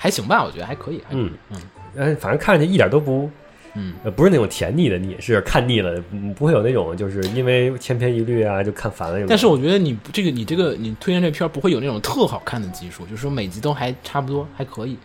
[0.00, 1.60] 还行吧，我觉得还可以，还可以嗯
[1.96, 3.28] 嗯，反正看上去一点都不
[3.74, 9.26] 嗯，呃，不是那种甜腻的腻，是看腻了，嗯不会有那种就是因为千篇一律啊就看烦了。
[9.28, 14.96] 但是我觉得你这个你这个你推荐这片儿不会有那种特好看的集数，就是说每集都还差不多，还可以，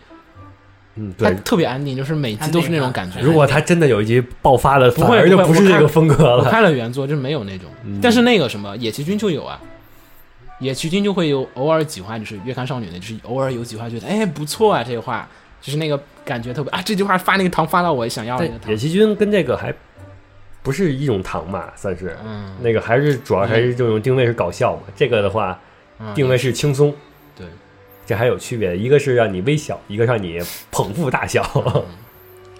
[0.94, 3.20] 嗯，它对，特别安定，就是每集都是那种感觉。
[3.20, 6.44] 如果他真的有一集爆发了，不会反而就不是这个风格了。
[6.44, 9.60] 我看了原作，就是没有那种，嗯但是那个什么野崎君就有啊。
[10.64, 15.28] 野崎君就会有偶尔几话，就是月刊少女的，就是偶尔有几话觉得哎不错啊，这个话
[15.60, 18.70] 就是那个感觉特别啊，这句话发那个糖发到我想要的那个糖。
[18.70, 19.74] 野，崎君跟这个还
[20.62, 24.82] 不是一种糖嘛，算是，嗯，那个还是主要还是这种定位是搞笑嘛。
[24.96, 25.60] 这个的话，
[25.98, 26.14] 嗯。
[26.14, 26.94] 定位是轻松，
[27.36, 27.46] 对，
[28.06, 30.40] 这还有区别，一个是让你微笑，一个让你
[30.70, 31.42] 捧腹大笑，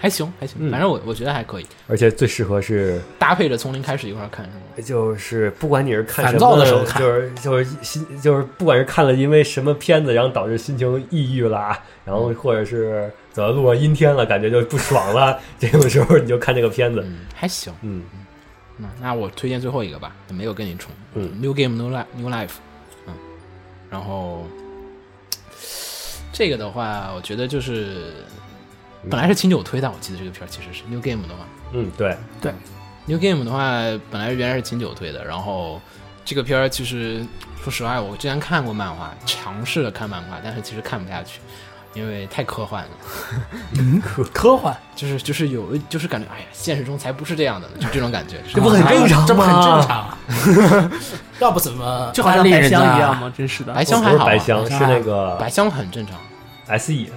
[0.05, 0.71] 还行还行，嗯。
[0.71, 4.45] 反正我我觉得还可以，而且最适合是搭配着从零开始一块儿看。
[4.45, 4.87] 是吗？
[4.87, 7.01] 就是不管你是看什么，的时候看。
[7.01, 17.73] 就是就是心就是不管是看了因为什么片子，然后导致心情抑郁啦，然后或者是走在路上阴天了，感觉就不爽了， 这种时候你就看这个片子，嗯，还行。
[17.81, 18.03] 嗯。
[18.77, 20.91] 那那我推荐最后一个吧，没有跟你重。
[21.15, 22.51] 嗯，New Game New Life New Life，
[23.07, 23.15] 嗯，
[23.89, 24.45] 然后
[26.33, 28.13] 这个的话，我觉得就是
[29.11, 32.53] 本来是秦九推的，我记得这个片儿其实是 New Game 的话嗯，对对
[33.07, 33.73] ，，New Game 的话
[34.11, 35.81] 本来原来是秦九推的，然后
[36.25, 37.25] 这个片儿其实
[37.63, 41.41] 说实话，我之前看过漫画，尝试着看漫画，但是其实看不下去，
[41.95, 42.91] 因为太科幻了。
[44.33, 48.41] 科幻，就是就是有就是感觉，哎呀，现实中才不是这样的呢，就这种感觉。
[48.53, 49.27] 这不很正常吗？
[49.27, 50.91] 这不很正常啊？
[51.41, 53.73] 要不怎么就好像白香一样吗，真是的。
[53.75, 56.17] 白香还好啊，白香，是那个白香很正常。
[56.69, 57.11] S E，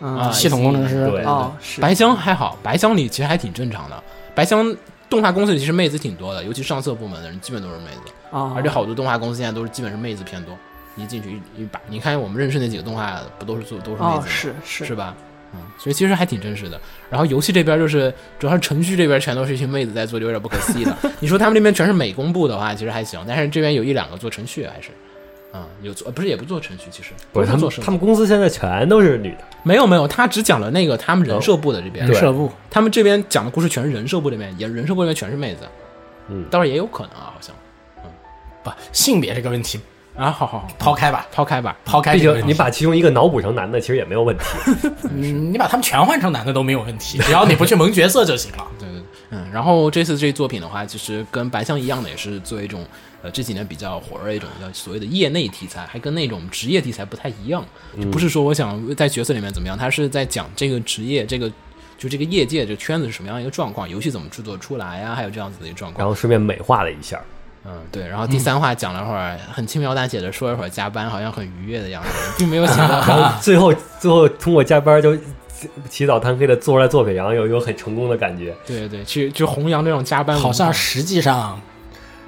[0.00, 1.06] 嗯啊系统工程师？
[1.10, 4.02] 对哦，是白箱还好，白箱里其实还挺正常的。
[4.34, 4.74] 白箱
[5.10, 10.56] 动画公司里其实妹子挺多的，尤其上色部门的人基本都是妹子，啊，而且好多动画公司现在都是基本是妹子偏多。
[10.96, 14.26] 一进去一一把，你看我们认识那几个动画不都是做都是妹哦子吗？
[14.26, 15.14] 是是是吧？
[15.54, 16.78] 嗯，所以其实还挺真实的。
[17.08, 20.94] 然后游戏这边就是，主要是程序这边全都是一群妹子在做，就有点不可思议的。
[21.20, 24.88] 你说他们那边全是美工部的话，其实还行，但是这边有一两个做程序还是，
[25.52, 32.50] 嗯，有做不是也不做程序，其实不是他们做他们公司现在全都是女的，没有没有，他只讲了那个他们人设部的这边，人设部。
[32.70, 35.60] 他们这边讲的故事全是人设部这边，也人设部这边全是妹子，
[36.28, 36.44] 嗯。
[36.50, 37.54] 倒是也有可能啊，好像。
[38.04, 38.10] 嗯
[38.64, 39.80] 不性别这个问题
[40.16, 44.44] 啊，好好好，抛开吧，抛开吧，抛开你把其中一个脑补成男的，其实也没有问题。
[45.08, 48.66] 嗯，你把他们全换成男的都没有问题，只要你不去蒙角色就行了。
[48.80, 52.84] 对对对，嗯，然后这次这作品的话，其实跟白象一样的，也是作为一种
[53.22, 57.64] 呃这几年比较火热的一种叫所谓的业内题材，还跟那种职业题材不太一样，
[58.00, 61.50] 就不是说我想在角色里面怎么样，他是在讲这个职业这个。
[61.98, 66.08] 就这个业界这个圈子是什么样一个状况，游戏怎么制作出来呀、还有这样子的一个状况然。
[66.08, 67.20] 后顺便美化了一下，
[67.64, 68.06] 嗯，对。
[68.06, 75.18] 然后第三话讲了会儿，很轻描淡写的说一会儿加班，好像很愉悦的样子，并没有想到 然后最后最后通过加班就
[75.90, 78.54] 起早贪黑的做出来作品，然后有有很成功的感觉。
[78.64, 81.60] 对对对，去去弘扬这种加班，好像实际上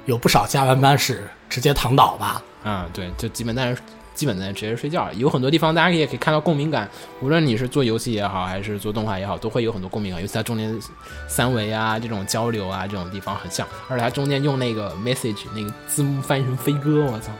[0.05, 2.41] 有不少加班班是直接躺倒吧？
[2.63, 3.75] 啊、对，就基本在
[4.13, 5.11] 基本在直接睡觉。
[5.13, 6.87] 有很多地方大家也可以看到共鸣感，
[7.21, 10.21] 无论你是做游戏也好，还是做动画也好，都会有很多共鸣感。
[10.21, 10.77] 尤其它中间
[11.27, 17.31] 三维啊这种交流啊这种地方很像， 而且它中间用那个 message 那个字幕翻译成飞哥，我操！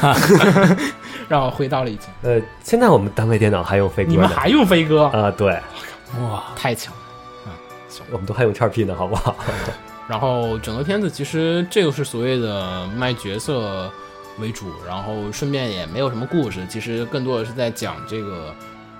[1.28, 5.30] 让我回到了以前，呃，现在我们单位电脑还用飞哥你们还用飞哥，啊？
[5.30, 5.52] 对，
[6.20, 7.00] 哇，太强了
[7.44, 7.54] 啊。
[8.10, 9.36] 我们都还用叉 P 呢，好不好？
[10.10, 13.88] 然后整个片子其实这个是所谓的卖角色
[14.40, 18.52] 为主，然后顺便也没有什么故事，其实更多的是在讲这个。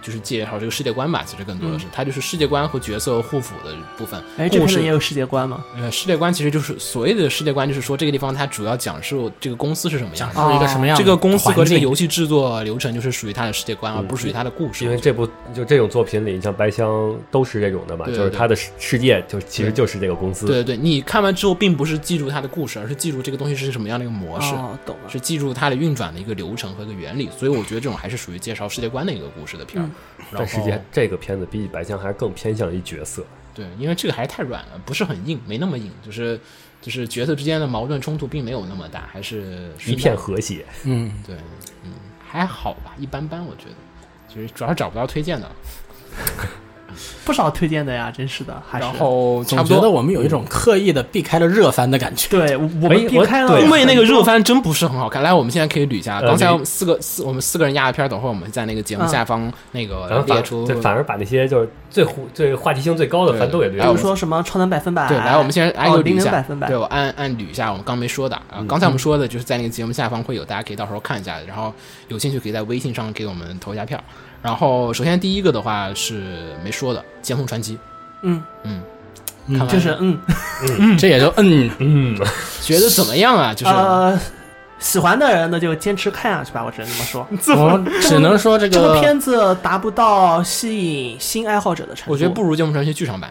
[0.02, 4.22] 就是介绍这个世界观吧，其实更多的是、它就是世界观和角色互辅的部分。
[4.36, 5.64] 哎，这故事片也有世界观吗？
[5.76, 14.84] 呃，世界观其实就是所谓的世界观，就是说这个地方它主要讲述这个公司是什么样讲的，述一个什么样的这个公司和这个游戏制作流程就是属于它的世界观，而不是属于它的故事。
[14.84, 20.46] 因为这部就这种作品里，你像白箱都是这种的嘛，对对就是它的世世界就其实就是这个公司。
[20.46, 24.54] 对对对，你看完之后，并不是记住它的故事，而是记住这个东西是什么样的一个模式。
[24.54, 25.10] 哦，懂了。
[25.10, 29.86] 是记住它的运转的一个流程和一个原理，所以我觉得这种还是属于介绍世界观的一个故事的片儿。
[29.86, 29.89] 然
[30.32, 33.24] 后但实际这个片子比起白象还是更偏向于角色。
[33.52, 36.38] 对，因为这个还是太软了，不是很硬，没那么硬，就是
[36.80, 40.64] 就是角色之间的矛盾冲突并没有那么大，还是一片和谐。
[40.84, 41.34] 嗯，对，
[41.84, 41.92] 嗯，
[42.24, 45.50] 还好吧，一般般，我觉得，就是主要是找不到推荐的，
[47.24, 48.60] 不少推荐的呀，真是的。
[48.68, 49.90] 还是然后差总觉得。
[49.90, 52.28] 我们有一种刻意的避开了热番的感觉。
[52.30, 56.20] 对我们避开了对因为那个热番真不是很好看，来，我们现在可以捋一下。
[56.20, 60.64] 呃刚才我们四个四我们四个人压的片儿，等会儿我们在那个节目嗯下方那个然后列出。
[60.66, 64.00] 对反而把那些就是最互最话题性最高的对番都给对对略了比如。
[64.00, 66.40] 说什么超能百分百，对，来，我们先挨个捋一下。
[66.68, 68.64] 对，我按按捋一下，我们刚没说的啊。
[68.68, 71.74] 刚才我们说的就是在那个节目下方会有，大家可以到时候看一下，然后
[72.08, 74.00] 有兴趣可以在微信上给我们投一下票。
[74.42, 76.22] 然后首先第一个的话是
[76.64, 77.74] 没说的《剑锋传奇》，
[78.22, 78.80] 嗯，嗯，
[79.46, 80.18] 嗯看完就是嗯
[80.78, 82.16] 嗯这也就嗯，嗯，
[82.62, 83.52] 觉得怎么样啊？
[83.52, 84.18] 就是呃，
[84.78, 87.26] 喜欢的人呢就坚持看下去吧，我只能这么说。
[87.56, 92.12] 我只能说这个这个个片子达不到吸引新爱好者的程度。
[92.12, 93.30] 我觉得不如《剑锋传奇》剧场版。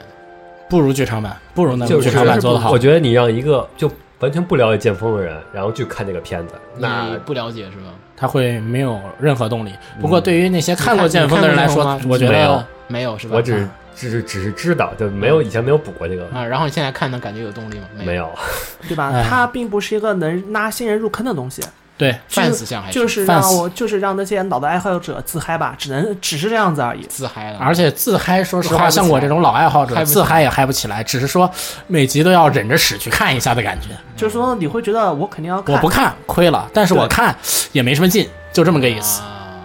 [0.70, 2.78] 不如剧场版，不如那部就是剧场版做的好我。
[2.78, 3.90] 觉得你让一个就
[4.20, 7.90] 完全不了解剑锋的人，然后去看这个片子，那你不了解是吧？
[8.20, 9.74] 他会没有任何动力。
[10.02, 13.36] 不过对于那些看过剑锋的人来说我觉得没有得没有是吧？
[13.38, 17.86] 我只只是只是知道，就没有以前没有补过这个，啊，然后你现在看呢，感觉有动力吗？
[17.98, 18.16] 没。
[18.16, 18.30] 有。
[18.88, 19.26] 对吧哎？
[19.30, 21.62] 它并不是一个能拉新人入坑的东西，
[22.00, 27.04] 对 fans 像还就是让我就是让那些老的爱好者自嗨吧，只能只是这样子而已。
[27.08, 31.52] 自嗨了，而且自嗨，说实话，像我这种老爱好者，自嗨也嗨不起来，只是说
[31.88, 33.90] 每集都要忍着屎去看一下的感觉。
[34.16, 37.36] 就是说你会觉得我肯定要看，我不看亏了，但是我看
[37.74, 39.22] 也没什么劲，就这么个意思。
[39.22, 39.60] 啊，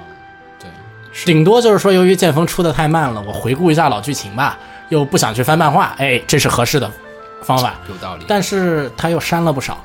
[0.59, 0.68] 对，
[1.24, 4.59] 顶多就是说，由于剑锋出的太慢了，我回顾一下老剧情吧，
[4.89, 6.91] 又不想去翻漫画，哎，这是合适的
[7.43, 7.74] 方法。
[7.89, 8.24] 有道理。
[8.26, 9.85] 但是他又删了不少，好，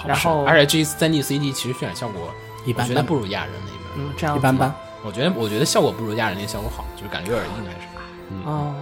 [0.00, 2.32] 好然后而且这一次三 D CD 其实渲染效果，
[2.64, 3.80] 一般觉得不如亚人那边。
[3.98, 4.72] 嗯这样子一般般。
[5.04, 7.86] 我觉得我觉得效果不如亚人那个效果好，就是感觉有点硬还是。
[8.46, 8.74] 哦，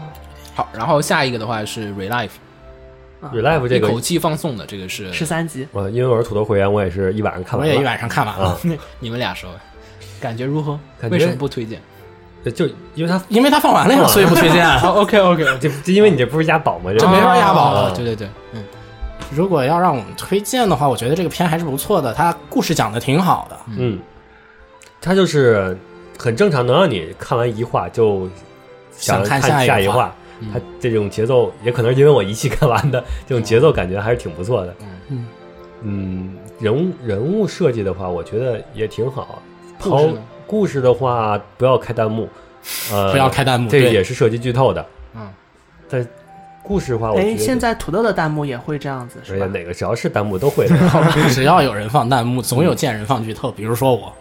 [0.54, 7.72] 好，然后下一个的话是 Relive，Relive 这个一口，气放送的，这个是十三集，我因为我是土豆会员，我也是一晚上看完了。
[7.72, 8.58] 我也一晚上看完了，啊，
[9.00, 9.50] 你们俩说，
[10.20, 10.78] 感觉如何？
[11.00, 11.80] 感觉为什么不推荐？
[12.54, 14.80] 就因为他因为他放完了呀，所以不推荐啊。
[14.88, 16.90] OK OK，这这因为你这不是押宝吗？
[16.98, 18.64] 这没法押宝了对对对，嗯，
[19.31, 23.57] 如果要让我们推荐的话，我觉得这个片还是不错的，它故事讲的挺好的。
[23.76, 23.99] 嗯，
[25.01, 25.76] 它就是
[26.18, 28.29] 很正常，能让你看完一话就
[28.93, 30.14] 想看看下一话。
[30.53, 34.74] 它这种节奏也可能是因为我一气看完的，这种节奏感觉还是挺不错的。
[35.09, 35.26] 嗯。
[35.83, 39.43] 嗯，人物人物设计的话，我觉得也挺好。
[39.79, 42.29] 好故事呢故事的话，不要开弹幕，
[42.93, 44.85] 呃，不要开弹幕这个也是涉及剧透的。
[45.14, 45.29] 嗯，
[45.89, 46.05] 但
[46.68, 49.46] 故事的话，我觉哎，现在土豆的弹幕也会这样子是吧？
[49.46, 50.68] 哪个只要是弹幕都会。
[51.32, 54.12] 只要有人放弹幕，总有贱人放剧透， 比如说我。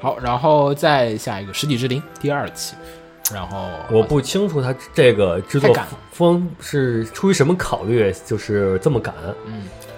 [0.00, 2.74] 好，然后再下一个《实体之灵》第二期，
[3.32, 5.76] 然后我不清楚他这个制作
[6.10, 9.14] 风是出于什么考虑，就是这么赶。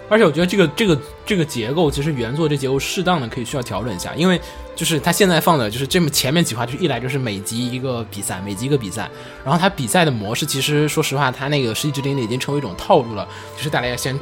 [0.09, 4.41] 而且我觉得这个这个这个结构，其实原作这结构适当的可以需要调整一下，因为
[4.77, 9.09] 就是他现在放的就是这么前面几话，就是一来就是每集一个比赛，每集一个比赛，
[9.45, 13.27] 然后他比赛的模式，其实说实话，他那个《实际之灵》已经成为一种套路了，
[13.57, 14.19] 就是大家要先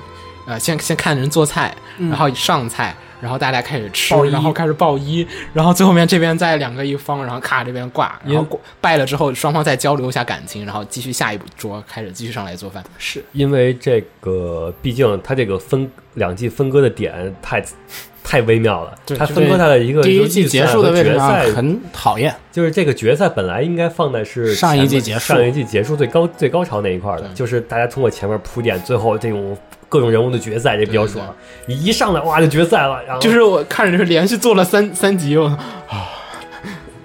[0.47, 2.97] 呃先先看人做菜，然后上菜。
[3.22, 12.82] 然后大家开始吃然后开始报一，然后最后面这边再两个一方，然后咔这边挂，然后挂败了之后双方再交流一下感情，然后继续下一桌开始继续上来做饭。
[12.98, 17.64] 是因为这个，毕竟它这个分两季分割的点太
[18.24, 18.94] 太微妙了。
[19.18, 29.56] 他分割它的一个第一季结束的位置上决赛，很讨厌，就是这个决赛本来应该放的是上一季结束上一季结束最高最高潮那一块的，就是大家通过前面铺垫，最后这种
[29.88, 31.26] 各种人物的决赛，也比较爽。
[31.66, 35.58] 你一上来哇就决赛了，然后就是我看着就是连续做了三三集，我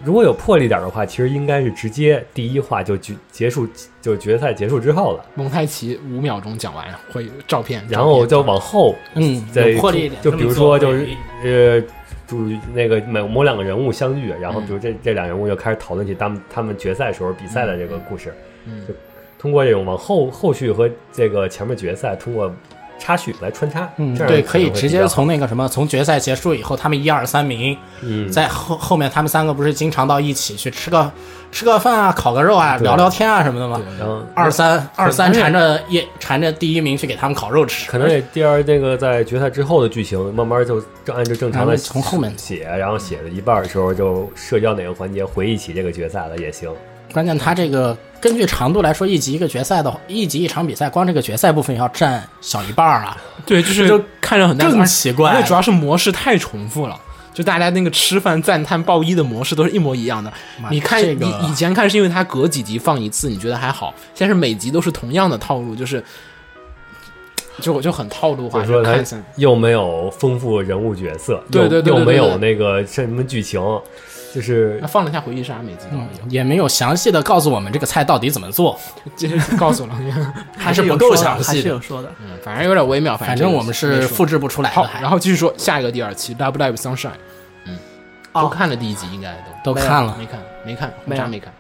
[0.08, 3.68] 如果有魄力点的话，其实应该是直接第一话就结结束，
[4.02, 10.22] 就决赛结束之后了，蒙太奇五秒钟讲完，会有照片，然后就往后嗯，再有魄力一点。
[10.22, 11.10] 就比如说就是
[11.44, 11.84] 呃。
[12.28, 18.34] 主那个某某两个人物相遇，然后嗯比如这、这两人物就开始讨论起他们他们决赛时候比赛的这个故事，
[18.66, 18.94] 嗯就
[19.40, 22.54] 通过这种往后后续和这个前面决赛通过
[23.00, 31.12] 插曲来穿插，嗯，这样对，可以直接从那个什么，从决赛结束以后，他们一二三名，嗯在后后面他们三个不是经常到一起去吃个
[31.52, 33.82] 吃个饭啊，烤个肉啊，聊聊天啊什么的吗？
[33.98, 46.70] 然后二三二三缠着一缠着第一名去给他们烤肉吃，可能也第二那个在决赛之后的剧情，慢慢就正按照正常的从后面写，然后写的一半的时候就涉及到哪个环节回忆起这个决赛了也行。
[47.14, 53.18] 关键他这个根据长度来说，一集一个决赛的话，一集一场比赛，光这个决赛部分要占小一半儿啊。
[53.46, 57.00] 对，就是就看着很奇怪而且主要是模式太重复了。
[57.34, 60.34] 就大家那个吃饭赞叹报一的模式都是一模一样的。
[60.72, 66.04] 你看，这个你以前看是因为它隔几集放一次，你觉得还好，现在是每集都是同样的套路，就是
[67.62, 68.98] 就我就很套路化，就说他
[69.36, 73.62] 又没有丰富人物角色，又对对对对又没有那个什么剧情，
[74.34, 78.80] 就是他放了一下回忆杀，每集都有，也没有详细的告诉我们这个菜到底怎么做，
[79.16, 79.98] 就是告诉了，
[80.58, 81.62] 还是不够详细还。
[81.62, 82.12] 是有说的。
[82.20, 87.10] 嗯，反正有点微妙，反正正我们是复制不出来的，好，然后继续说下一个第二期《Love Live Sunshine》，
[88.34, 89.34] 都哦，看了第一集，应该
[89.64, 89.74] 都。
[89.74, 90.16] 都看了。
[90.20, 91.22] 没看，没看，没有。
[91.22, 91.52] 红茶没看。
[91.52, 91.54] 嗯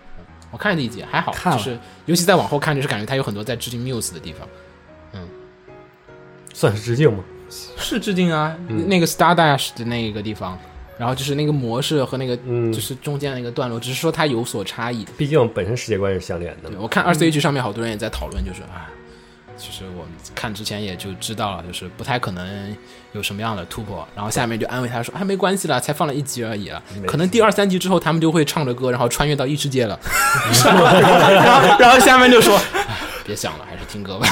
[0.49, 1.57] 我看了第一集，还好，看了。
[1.57, 4.47] 就是尤其再往后看，就是感觉它有很多在致敬 Muse 的地方，
[5.11, 5.19] 嗯。
[6.53, 7.21] 算是致敬吗？
[7.77, 8.87] 是致敬啊，嗯。
[8.87, 10.57] 那个 Star Dash 的那个地方，
[10.97, 15.05] 然后就是那个模式和那个嗯就是中间那个段落，只是说它有所差异。
[15.17, 16.69] 毕竟本身世界观是相连的。
[16.69, 18.89] 对我看二 C H 上面好多人也在讨论，就是啊，
[19.57, 22.75] 其实我们看之前也就知道了，就是不太可能
[23.13, 24.07] 有什么样的突破。
[24.15, 29.99] 然后下面就安慰他说：“哎，没关系啦，才放了一集而已了，可能第二三集之后他们就会唱着歌，然后穿越到异世界了。”
[30.63, 32.95] 然后然后下面就说：“哎
[33.25, 34.27] 别想了，还是听歌吧。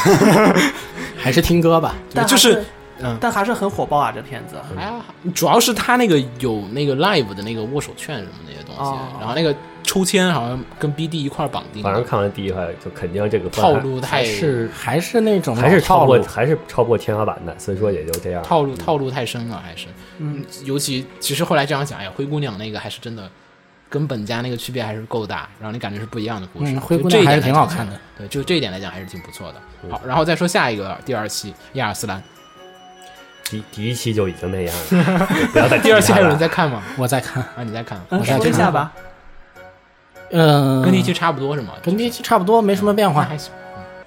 [1.18, 2.64] 还是听歌吧。”对，就是
[2.99, 4.55] 嗯，但还是很火爆啊，这片子。
[4.77, 4.93] 哎呀，
[5.34, 18.41] 主要是他那个有那个 live 的那个握手券什么那些东西，哦然后那个抽签好像跟 BD 一块绑定，反正看完第一话就肯定这个套路太还是还是那种还是超过老套路，还是超过天花板的，所以说也就这样。
[18.43, 23.30] 套路套路太深了，还是嗯，尤其其实后来这样想，哎呀，灰姑娘那个还是真的
[23.89, 26.72] 跟本家那个区别还是够大，让你感觉是不一样的故事。
[26.72, 27.99] 嗯，灰就这一姑娘还是挺好看的。
[28.17, 29.61] 对，就这一点来讲还是挺不错的。
[29.89, 32.22] 好，然后再说下一个第二期亚尔斯兰，
[33.49, 36.81] 第第一期就已经那样了，不要再第二期还有人在在看吗？
[36.97, 37.99] 我在看，啊，你在看？
[38.09, 38.91] 嗯，我再看说一下吧。
[40.31, 41.73] 嗯，跟第一期差不多是吗？
[41.84, 43.51] 跟第一期差不多，没什么变化，那还行。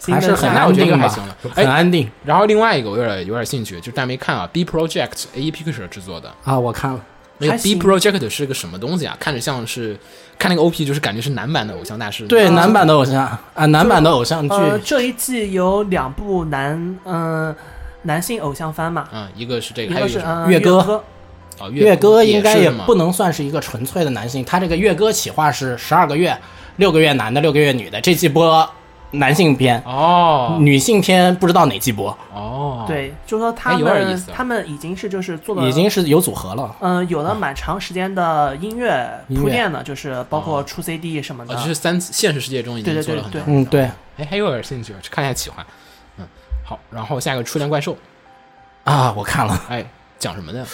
[0.07, 1.37] 还是很那我觉得应安定吧该还行了。
[1.43, 6.57] 很哎，安定然后另外一个我有点有点兴趣，就但没看啊，B Project A E Picture 制作的啊。
[6.59, 7.01] 我看了，
[7.39, 9.17] 那个 B Project 是个什么东西啊？
[9.19, 9.99] 看着像是
[10.39, 12.27] 看那个 OP，就是感觉是男版的偶像大师。
[12.29, 17.55] 对啊男版的偶像啊，男版的偶像剧，呃，这一季有两部男嗯、
[18.03, 21.03] 男性偶像番嘛，嗯，一个是这个，一个是还有一个什么
[21.61, 26.37] 嗯歌乐歌应该也不能算是一个纯粹的男性，他这个月歌企划是十二个月，
[26.77, 28.01] 六个月男的，六个月女的。
[28.01, 28.69] 这季播
[29.11, 36.77] 男性片，哦女性片不知道哪季播，哦，对，就说他哎有点意们、思他们已经是就是做了已经是有组合了。
[36.81, 41.55] 嗯、有了蛮长时间的音乐铺垫的，就是包括出 CD 什么的。
[41.55, 43.53] 哦，就是三现实世界中已经对对做了很多对。
[43.53, 45.67] 嗯，对哎，还有点兴趣，去看一下企划。
[46.69, 47.97] 嗯，好，然后下一个初恋怪兽，
[48.85, 49.85] 啊，我看了，哎，
[50.19, 50.67] 讲什么的？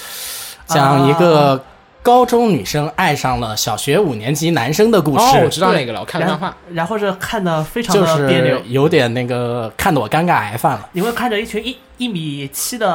[0.66, 1.62] 讲一个
[2.04, 6.54] 高中女生爱上了小学五年级男生的故哦，我，知道那个了，我看了漫画。
[6.70, 8.58] 然后是看的非常就的别扭。
[8.58, 10.86] 是，有点那个看得我尴尬癌犯了。
[10.92, 12.86] 你会看着一群一一米七的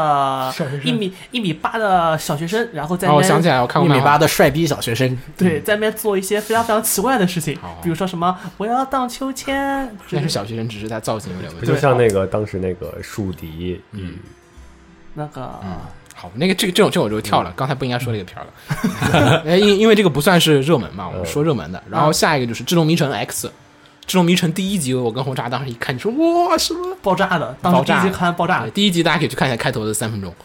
[0.56, 4.12] 小学生一米一米八的小学生，然后在哦，那边、我想起来，我看一米过漫画。
[4.12, 11.66] 八的帅逼小学生，对在那边做一些非常非常奇怪的事情好，比如说什么我要荡秋千，但是小学生只是他造型有点问题。
[11.66, 14.18] 不就像那个当时那个树敌嗯。
[15.16, 15.72] 那个、嗯
[16.22, 21.82] 好，那个这个这种这种我就跳了，刚才不应该说这个片儿了， 哎，因因为这个不算是热门嘛，我们说热门的。
[21.90, 23.48] 然后下一个就是《智龙迷城 X》，
[24.06, 26.94] 《智龙迷城》第一集，我跟红茶当时一看你说哇什么？
[27.02, 30.36] 爆炸的，当时第一集看爆炸对，第一集大家可以去看一下开头的三分钟，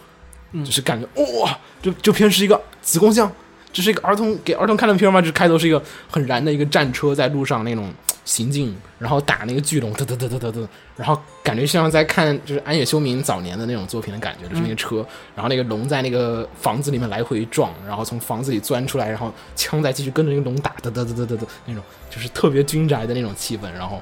[0.65, 1.09] 就是感觉
[1.41, 3.29] 哇，就就片是一个子宫像，
[3.73, 5.21] 这是一个儿童给儿童看的片吗？
[5.21, 7.93] 就是开头是一个很燃的一个战车在路上那种
[8.25, 24.01] 行进，然后打那个巨龙，嘚嘚嘚嘚嘚嘚，然后感觉像在看就是安野修明早年的那种作品的感觉，就是那个车，然后那个龙在那个房子里面来回撞，然后从房子里钻出来，然后枪再继续跟着那个龙打，嘚嘚嘚嘚嘚嘚那种，就是特别军宅的那种气氛，然后。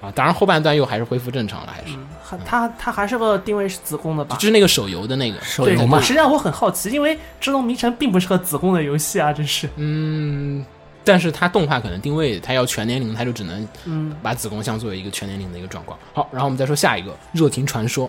[0.00, 4.42] 啊，当然后半段又还是恢复正常了，还是，还它它还是个定位是子宫的吧就？
[4.42, 9.68] 是那个手游的那个，对手游嘛实际上我很好奇，因为《智龙迷城》并不是个子宫的游戏啊，真是。
[9.74, 10.64] 嗯，
[11.08, 15.98] 但是它动画可能定位它要全年龄，它就只能嗯，把子宫像作为一个全年龄的一个状况。
[16.12, 18.06] 好，然后我们再说下一个《热情传说》。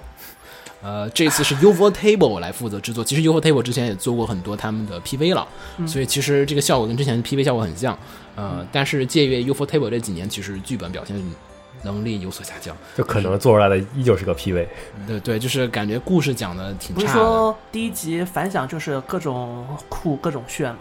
[0.81, 3.03] 呃，这次是 UFO Table 来负责制作。
[3.03, 5.47] 其实 UFO Table 之前也做过很多他们的 PV 了，
[5.85, 7.97] 所以其实这个效果跟之前的 PV 效果很像。
[8.35, 11.15] 呃，但是借阅 UFO Table 这几年，其实剧本表现
[11.84, 12.76] 能力有所下降。
[12.97, 14.67] 就可能做出来的依旧是个 PV，
[15.05, 17.07] 对对，就是感觉故事讲的挺不是。
[17.07, 20.80] 说第一集反响就是各种酷各种炫嘛？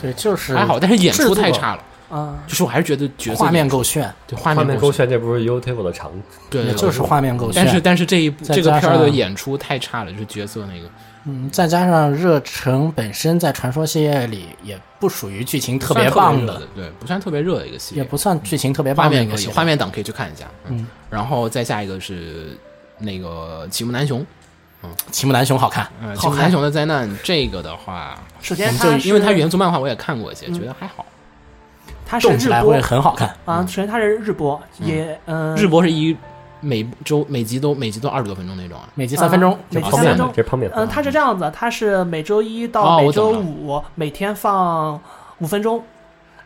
[0.00, 1.84] 对，就是还好，但是演出太差了。
[2.10, 6.12] 啊、就是我还是觉得角色画面够炫，对画画面面够炫这不是 YouTube 的长
[6.50, 7.64] 对，就是画面够炫。
[7.64, 10.86] 但是但是这一部这个片儿的演出太差了，就是角色那个。
[11.24, 20.44] 嗯，再加上热诚本身在传说系列里也不属于剧情特别棒的，，对，不算特别热的一个系列，也不算剧情特别棒的一个系列画面党可以去看一下。
[20.68, 22.58] 嗯，然后再下一个是
[22.98, 24.22] 那个启木南雄，
[25.10, 31.04] 齐木楠雄好看，嗯，好看齐木楠雄的灾难这个的话，首先我们它就因为它原作漫画我也看过一些，嗯觉得还好。
[32.06, 33.34] 它是日动起来会播很好看。
[33.44, 36.14] 啊，首先它是日播，也嗯、日播是一
[36.60, 38.88] 每周每集都每集都二十多分钟那种啊。
[38.94, 40.70] 每集三分钟啊，每集三分钟，这是泡面。
[40.74, 45.00] 嗯，它是这样子，它是每周一哦到每周五、每天放
[45.38, 45.82] 五分钟，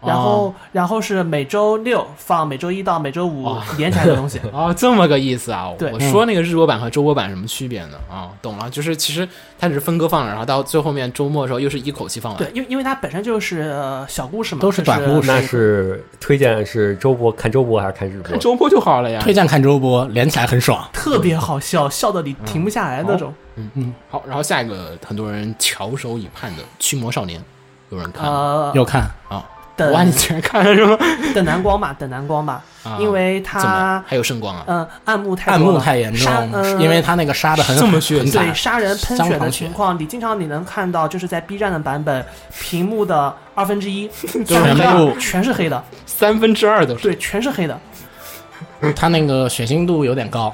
[0.06, 4.40] 然后然后是每周六放每周一到每周五哦连起来的东西。
[4.52, 5.70] 哦，这么个意思啊！
[5.78, 7.98] 对我说那个日播版和周播版什么区别呢？
[8.10, 9.28] 啊、懂了，就是其实
[9.58, 12.38] 它只是分割放了，然后到最后面周末的时候又是一口气放完。
[12.38, 18.38] 对，因为因为它本身就是呃小故事嘛，都是短故事那是推荐是周播看周播还是看日播看？
[18.38, 19.20] 周播就好了呀。
[19.20, 20.88] 推荐看周播，连起来很爽。
[20.92, 23.34] 特别好笑，笑的你停不下来那种。
[23.56, 27.40] 嗯嗯好，然后下一个很多人翘首以盼的《驱魔少年》，
[27.88, 29.42] 有人看吗呃，又看啊？
[29.77, 30.97] 等哇，你竟然看了是吗？
[31.35, 34.65] 等蓝光吧，等蓝光吧，啊因为它还有圣光啊？
[34.66, 36.32] 嗯暗幕太暗幕太严重
[36.81, 42.24] 因为他那个杀的很这么血对杀人喷血的情况，你经常你能看到，就是在 B 站的版本，
[42.59, 44.09] 屏幕的二分之一
[44.47, 47.03] 全部全是黑的， 三分之二都是。
[47.03, 47.78] 对，全是黑的。
[48.94, 50.53] 他那个血腥度有点高。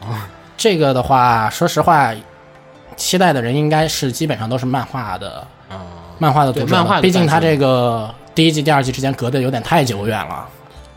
[0.00, 2.12] 啊这个的话，说实话，
[2.96, 5.82] 期待的人应该是基本上都是漫画的啊，
[6.18, 10.48] 漫画的读者了，对漫画毕竟他这个第一季、第二季之间隔得有点太久远了，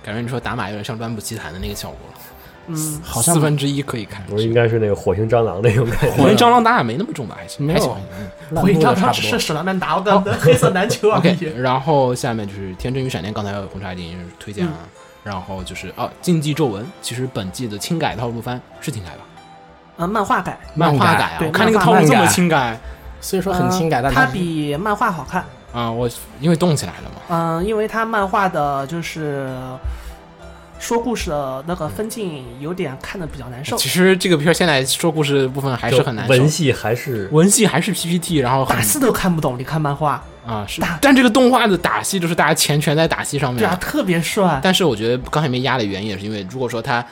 [0.03, 2.19] 感觉你说打码有点像《乱步奇谭》的那个效果了，
[2.67, 4.23] 嗯，好像四分之一可以看。
[4.29, 6.11] 我应该是那个火星蟑螂那种感觉。
[6.11, 7.35] 火星蟑螂打码没那么重吧？
[7.39, 7.95] 还行，没有还行。
[8.19, 9.29] 嗯烂我一张度都差不多。
[9.29, 14.71] 是史莱曼达的 黑色篮球啊 OK，然后下面就是《天真与闪电》，刚才红茶已经推荐了。
[15.23, 19.17] 然后就是哦，《禁忌皱纹》，其实本季的轻改套路番是轻改吧？
[19.97, 22.79] 啊，漫画改，漫画改啊，我看那个套路这么轻改
[23.19, 25.43] 所以说很轻改，但它比漫画好看。
[25.73, 25.91] 啊！
[25.91, 27.21] 我因为动起来了嘛。
[27.29, 29.49] 嗯，因为他漫画的就是
[30.79, 33.75] 说故事的那个分镜有点看的比较难受。
[33.77, 44.59] 其实这个片儿现在说故事的部分还是很难受，文戏还是文戏还是 PPT，然后打戏都看不懂，你看漫画，啊是打，但这个动画的打戏就是大家钱全在打戏上面对啊，特别帅。
[44.63, 47.03] 但是我觉得刚才没压的原因也是因为，如果说他，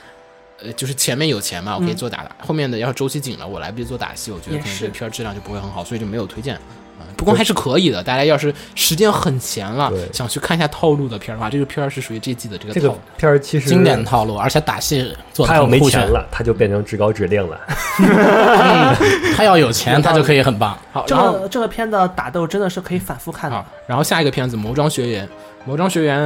[0.64, 6.58] 呃，就是前面有钱嘛，我可以做打打，后面的要是周期紧了，我来不及做打戏，我觉得可能这个片儿质量就不会很好，所以就没有推荐。
[6.98, 8.02] 啊，不过还是可以的。
[8.02, 13.00] 大家要是时间很闲了，想去看一下套路的片儿的话，这个片儿是属于这季的这个这个套路。
[13.18, 15.66] 片儿其实经典套路，而且打戏做的他要。
[15.66, 17.60] 没钱了，他就变成至高指令了。
[19.36, 20.78] 他要有钱， 他就可以很棒。
[20.94, 25.26] 好，这个这个片的打斗真的是可以反复看的。，然后下一个片子《魔装学员》，
[25.66, 26.20] 《魔装学员》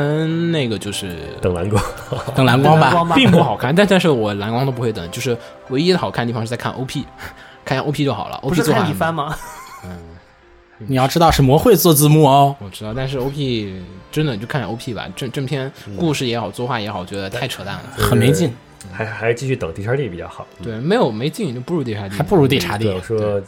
[0.52, 1.84] 那个就是等蓝光，
[2.36, 5.36] 等蓝光吧，光吧并不好看，但但是我蓝光都不会等，就是
[5.70, 7.06] 唯一的好看的地方是在看 OP，
[7.66, 8.38] 看一下 OP 就好了。
[8.42, 9.36] 不 OP 是做法很看李帆吗？
[10.88, 12.56] 你要知道是魔会做字幕哦。
[12.60, 13.82] 我知道，但是 OP
[14.12, 17.84] 真的你就看 OP 吧，正正片故事也好，作画也好，我觉得太扯淡了。
[17.98, 18.54] 很没劲，
[18.92, 20.48] 还还是继续等 D 叉 D 比较好。
[20.64, 23.42] 对，没有没劲就不如 D 叉 D，，还不如地查对，地我说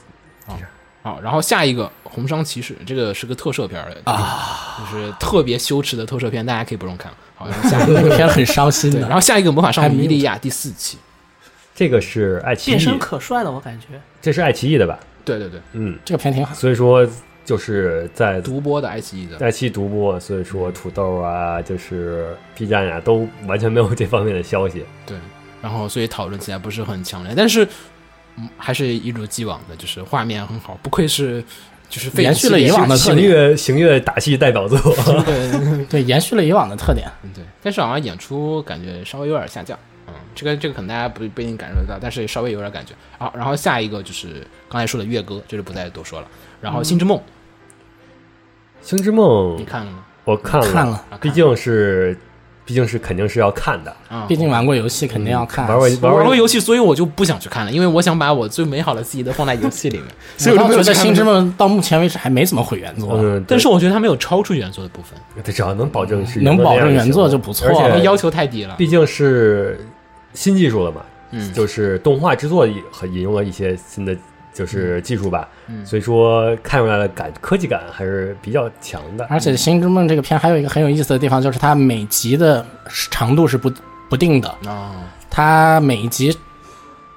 [1.04, 1.20] 好。
[1.22, 7.12] 然后下一个《红商骑士》，这个是个特摄片儿啊，就是特别羞耻的特摄片，大家可以不用看。
[7.36, 9.14] 好，然后下一那个个片很伤心，的然。
[9.14, 11.00] 后下一个《魔法少女米利亚》第四期，
[11.74, 13.88] 这个是爱奇艺变身，可帅了，我感觉。
[14.22, 15.00] 这是爱奇艺的吧？
[15.24, 17.08] 对对对，嗯，这个片挺好，所以说
[17.44, 24.86] 就是在独播的爱奇艺的，爱奇艺独播，所以说土豆啊，就是 B 站呀、都完全没有这方面的消息。
[25.06, 25.18] 对，
[25.62, 27.68] 然后所以讨论起来不是很强烈，但是
[28.38, 31.44] 嗯，还是一如既往的，就是画面很好，不愧是
[31.90, 33.28] 就是延续了以往的特行点。
[33.28, 34.78] 月行月打戏代表作，
[35.26, 37.08] 对对，延续了以往的特点。
[37.34, 39.78] 对，但是好像演出感觉稍微有点下降。
[40.32, 42.94] 嗯，这个这个可能大家不不一定感受得到，但是稍微有点感觉。
[43.18, 46.28] 好，然后下一个就是刚才说的月歌，这就不再多说了。
[46.60, 47.18] 然后《星之梦》
[48.82, 50.00] 星之梦你》看了吗？
[50.24, 52.18] 我看了，看了啊毕竟是
[52.64, 53.96] 毕竟是肯定是要看的。
[54.08, 55.68] 啊，毕竟玩过游戏，肯定要看。
[55.68, 67.68] 玩过我玩玩过游戏，所以我就不想去看了，因为我想把我最美好的记忆都放在游戏里面， 所以我觉得《星之梦》到目前为止还没怎么毁原作，嗯，但是我觉得它没有超出原作的部分，它只要能保证是能保证原作就就不错
[68.04, 68.76] 要求太低了。
[68.78, 69.84] 毕竟是
[70.34, 71.02] 新技术了嘛，
[71.32, 74.16] 嗯，就是动画制作也很引用了一些新的
[74.54, 75.86] 就是技术吧，嗯。
[75.86, 79.26] 所以说看出来的感科技感还是比较强的。
[79.30, 82.66] 而且《星之梦》这个片还有一个很有意思的地方，就是它每集的
[83.10, 83.72] 长度是不
[84.10, 84.92] 不定的，哦，
[85.30, 86.38] 它每一集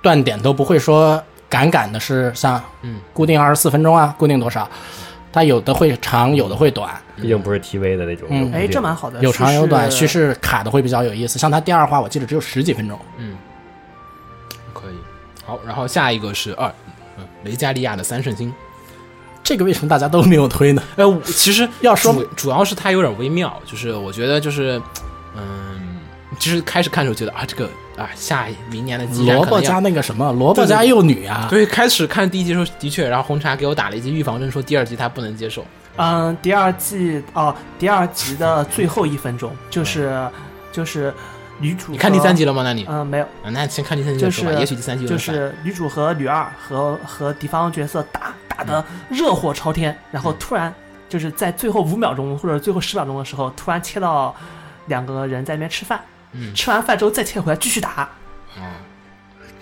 [0.00, 3.00] 断点都不会说赶赶的是像嗯。
[3.12, 4.68] 固定二十四分钟啊，固定多少，
[5.34, 8.28] 它有的会长，有的会短，毕竟不是 TV 的那种。
[8.30, 11.40] 嗯哎，这蛮好的，有长有短，叙叙事事卡的会比较有意思。
[11.40, 13.36] 像它第二话，我记得只有十几分钟，嗯，
[14.72, 14.94] 可以。
[15.44, 16.72] 好，然后下一个是二，
[17.18, 18.54] 嗯，雷加利亚的三圣星。
[19.42, 20.80] 这个为什么大家都没有推呢？
[20.94, 24.80] 哎，我其实要说主主要是它有点微妙，就是我觉得就是，
[25.36, 25.83] 嗯，
[26.38, 27.66] 其实开始看的时候觉得啊，这个
[27.96, 35.64] 啊，下一明年的激战可能要萝卜加那个什么，萝卜加幼女啊，对，开始看第一集的时候的确，然后红茶给我打了一剂预防针，说第二集他不能接受。
[35.96, 40.28] 嗯，第二季哦，第二集的最后一分钟就是
[40.72, 41.14] 就是
[41.60, 42.44] 女主，你看第三集？
[42.44, 42.62] 了吗？
[42.64, 50.74] 那你，嗯，没有，啊那先看第三集就再说吧，是也许第三集就是女主和女二和和敌方角色打打的热火朝天，然后突然
[51.08, 54.34] 就是在最后五秒钟或者最后十秒钟的时候，突然切到
[54.86, 56.00] 两个人在那边吃饭，
[56.34, 58.10] 嗯吃完饭之后再切回来继续打，啊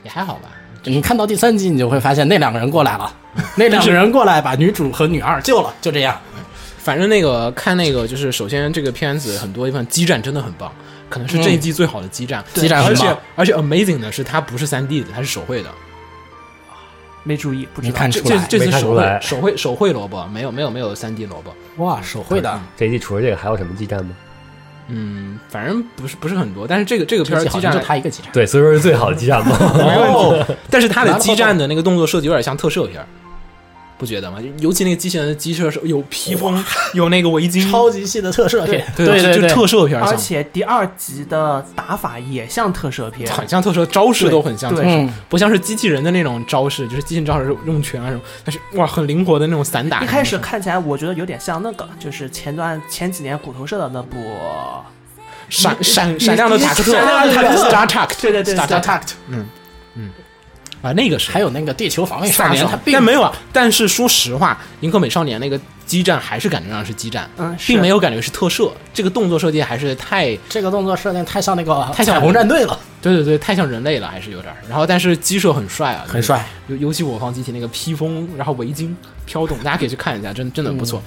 [0.02, 0.48] 也还好吧。
[0.84, 3.12] 你看到第三集，你就会发现那两个人过来了，
[3.54, 6.20] 那两个人过来把女主和女二救了，就这样。
[6.78, 10.72] 反正那个看那个，就是首先这个片子很多地方激战真的很棒，
[11.08, 12.44] 可能是这一季最好的激战。
[12.54, 15.70] 激战而且很棒而且 amazing 的是它不是三 D 的，它是手绘的。
[17.22, 17.92] 没注意，不知道。
[17.92, 21.54] 这没看出来，没这这次手看出来绘手绘手绘萝卜没有没有没有三 D 萝卜。
[21.84, 24.10] 哇，手绘的，这一季除了这个还有什么激战吗？
[24.94, 28.30] 嗯，反正不是不是很多，但是这个这个片儿激战这集好像就他一个激战。
[28.32, 29.56] 对，所以说是最好的激战嘛。
[29.58, 33.06] 哦， 但是他的拿了激战的那个动作设计有点像特摄片儿，
[34.02, 34.38] 不觉得吗？
[34.58, 36.62] 尤其那个机器人的机车是有披风，
[36.92, 44.74] 有那个围巾，超级细的特摄片，对就对对，特摄片，而且第二集的打法也像特摄片，很像特摄，招式都很像
[45.28, 50.02] 不像是机器人的那种招式，就是机器人招式用拳啊什么，但是哇，很灵活的那种散打。
[50.02, 54.18] 一开始看起来我觉得有点像那个，就是前段前几年骨头社的那部，
[55.48, 59.46] 闪闪闪亮的塔克特闪亮的塔克特，Star Trek，对对对 Star Star Trek，嗯
[59.94, 60.10] 嗯，
[60.82, 63.32] 啊，那个是还有那个地球防卫少年，他并但没有啊。
[63.52, 68.70] 但是说实话，《银河美少年》那个激战还是感觉上是激战，嗯，并没有感觉是特摄。
[68.92, 74.56] 这个动作设计还是太，这个动作设定太像那个太像彩虹战队了，对对对，太像人类了，还是有点儿。
[74.68, 76.44] 然后，但是机设很帅啊，很帅。
[76.66, 78.92] 尤尤其我方机体那个披风，然后围巾
[79.24, 81.00] 飘动，大家可以去看一下，真真的不错。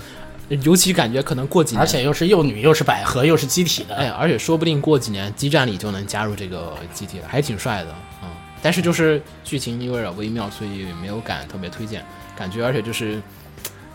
[0.61, 8.30] 尤其感觉可能过几年，而且又是幼女，又是百合，又是机体的，哎，而且说不定过几年基站里就能加入这个机体了，还挺帅的啊、嗯
[8.65, 12.03] 但是就是剧情有点微妙，所以没有敢特别推荐。
[12.35, 13.21] 感觉而且就是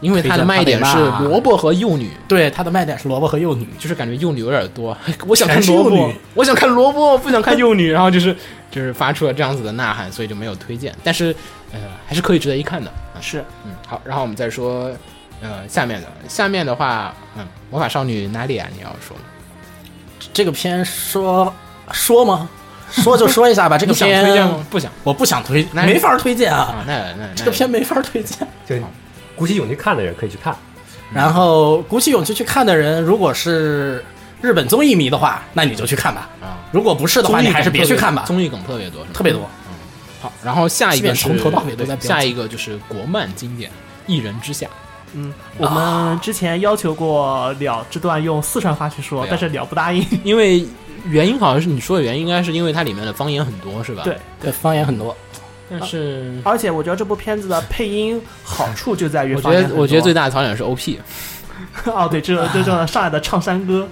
[0.00, 4.96] 因为它的卖点是萝卜和幼女，对，它的卖点是萝卜和幼女，就是感觉幼女有点多。
[5.26, 7.90] 我想看萝卜，我想看萝卜，不想看幼女。
[7.90, 8.32] 然后就是
[8.70, 10.94] 就是发出了这样子的呐喊，所以就没有推荐。
[11.02, 11.34] 但是
[11.72, 12.88] 呃，还是可以值得一看的。
[13.16, 14.88] 嗯是嗯，好，然后我们再说
[15.42, 18.68] 呃下面的，下面的话，嗯，魔法少女哪里啊？
[18.76, 19.22] 你要说吗？
[20.32, 21.52] 这个片说
[21.90, 22.48] 说吗？
[22.90, 24.66] 说就说一下吧，这个你想片推荐吗？
[24.70, 28.38] 不想我不想推，没法推荐啊，啊，那那那这个片没法推荐。
[28.66, 28.76] 就
[29.36, 30.54] 鼓起勇气看的人可以去看。
[31.12, 34.04] 然后鼓起勇气去看的人，如果是
[34.40, 36.28] 日本综艺迷的话，那你就去看吧。
[36.40, 39.42] 啊，如果不是的话，你还是别去看吧，综艺梗特别多，特别多。
[39.42, 39.74] 嗯
[40.22, 43.70] 好，然后下一个从头到尾都在下一个就是国漫经典
[44.06, 44.66] 《一人之下》。
[45.14, 50.06] 嗯，我们之前要求过了这段用四川话去说，但是了不答应。
[50.22, 50.62] 因为
[51.08, 54.02] 原因好像是你说的原因，应该是因为它里面的方言很多，是吧？
[54.04, 54.16] 对。
[54.40, 55.16] 对，方言很多。
[55.70, 60.98] 但是而且我觉得这部片子的配音好处就在于我觉得我觉得最大的槽点是 OP，
[61.86, 63.86] 哦，对，这 这这上海的唱山歌，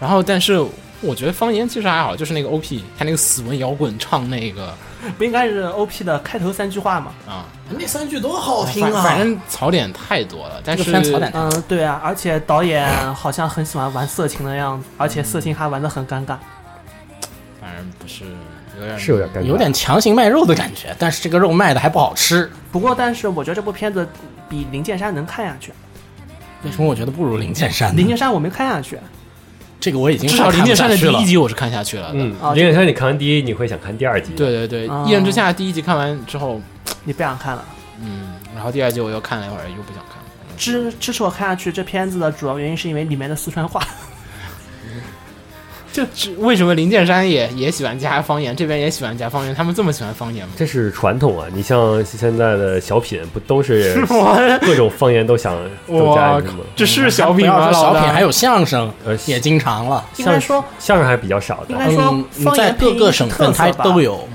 [0.00, 0.58] 然后但是
[1.02, 4.74] 我觉得方言其实还好，就是那个 OP，他那个死文摇滚唱那个
[5.18, 7.12] 不应该是 OP 的开头三句话吗？
[7.28, 8.90] 啊，那三句多好听啊！
[8.92, 10.92] 反反正槽点太多了，但这是
[11.32, 16.36] 嗯，对啊，而且导演好像很喜欢玩色情的样子，而且色情还玩的很尴尬。
[17.60, 18.24] 反正不是
[18.78, 22.50] 有点是有点尴尬，有点强行卖肉的感觉，但是这个肉卖的还不好吃。
[22.70, 24.08] 不过，但是我觉得这部片子
[24.48, 25.72] 比《灵剑山》能看下去，
[26.64, 27.96] 为什么我觉得不如灵剑山《呢？
[27.96, 28.98] 灵剑山》我没看下去，
[29.82, 32.14] 这个我已经至少《快看灵剑山》的第一集我是看下去了的。
[32.14, 34.30] 嗯啊，灵剑山你看完第一，你会想看第二集。
[34.36, 36.60] 对，对对，啊一人之下》第一集看完之后，
[37.02, 37.64] 你不想看了。
[38.00, 40.22] 嗯，然后第二集我又看了一会儿，又不想看了。
[40.56, 43.82] 支支持我看下去这片子的主要原因是因为里面的四川话。
[45.92, 50.54] 就是为什么林剑山也也喜欢加方言，这边也喜欢加方言，他们这么喜欢方言吗？
[50.56, 51.46] 这是传统啊！
[51.52, 54.02] 你像现在的小品，不都是
[54.64, 55.54] 各种方言都想
[55.86, 56.42] 都加吗？
[56.74, 57.70] 这是小品吗？
[57.72, 60.04] 小品，还有相声呃，也经常了。
[60.16, 64.26] 应该说，相声还比较少的应该说嗯，在方言各个省份它都有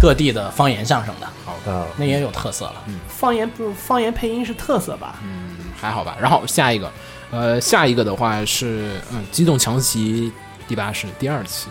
[0.00, 1.86] 各地的方言相声的，好的。
[1.96, 2.74] 那也有特色了。
[3.08, 5.16] 方言不方言配音是特色吧？
[5.24, 6.16] 嗯，还好吧。
[6.20, 6.90] 然后下一个，
[7.30, 10.30] 呃，下一个的话是嗯，《机动强袭》
[10.72, 11.68] 第八世第二期，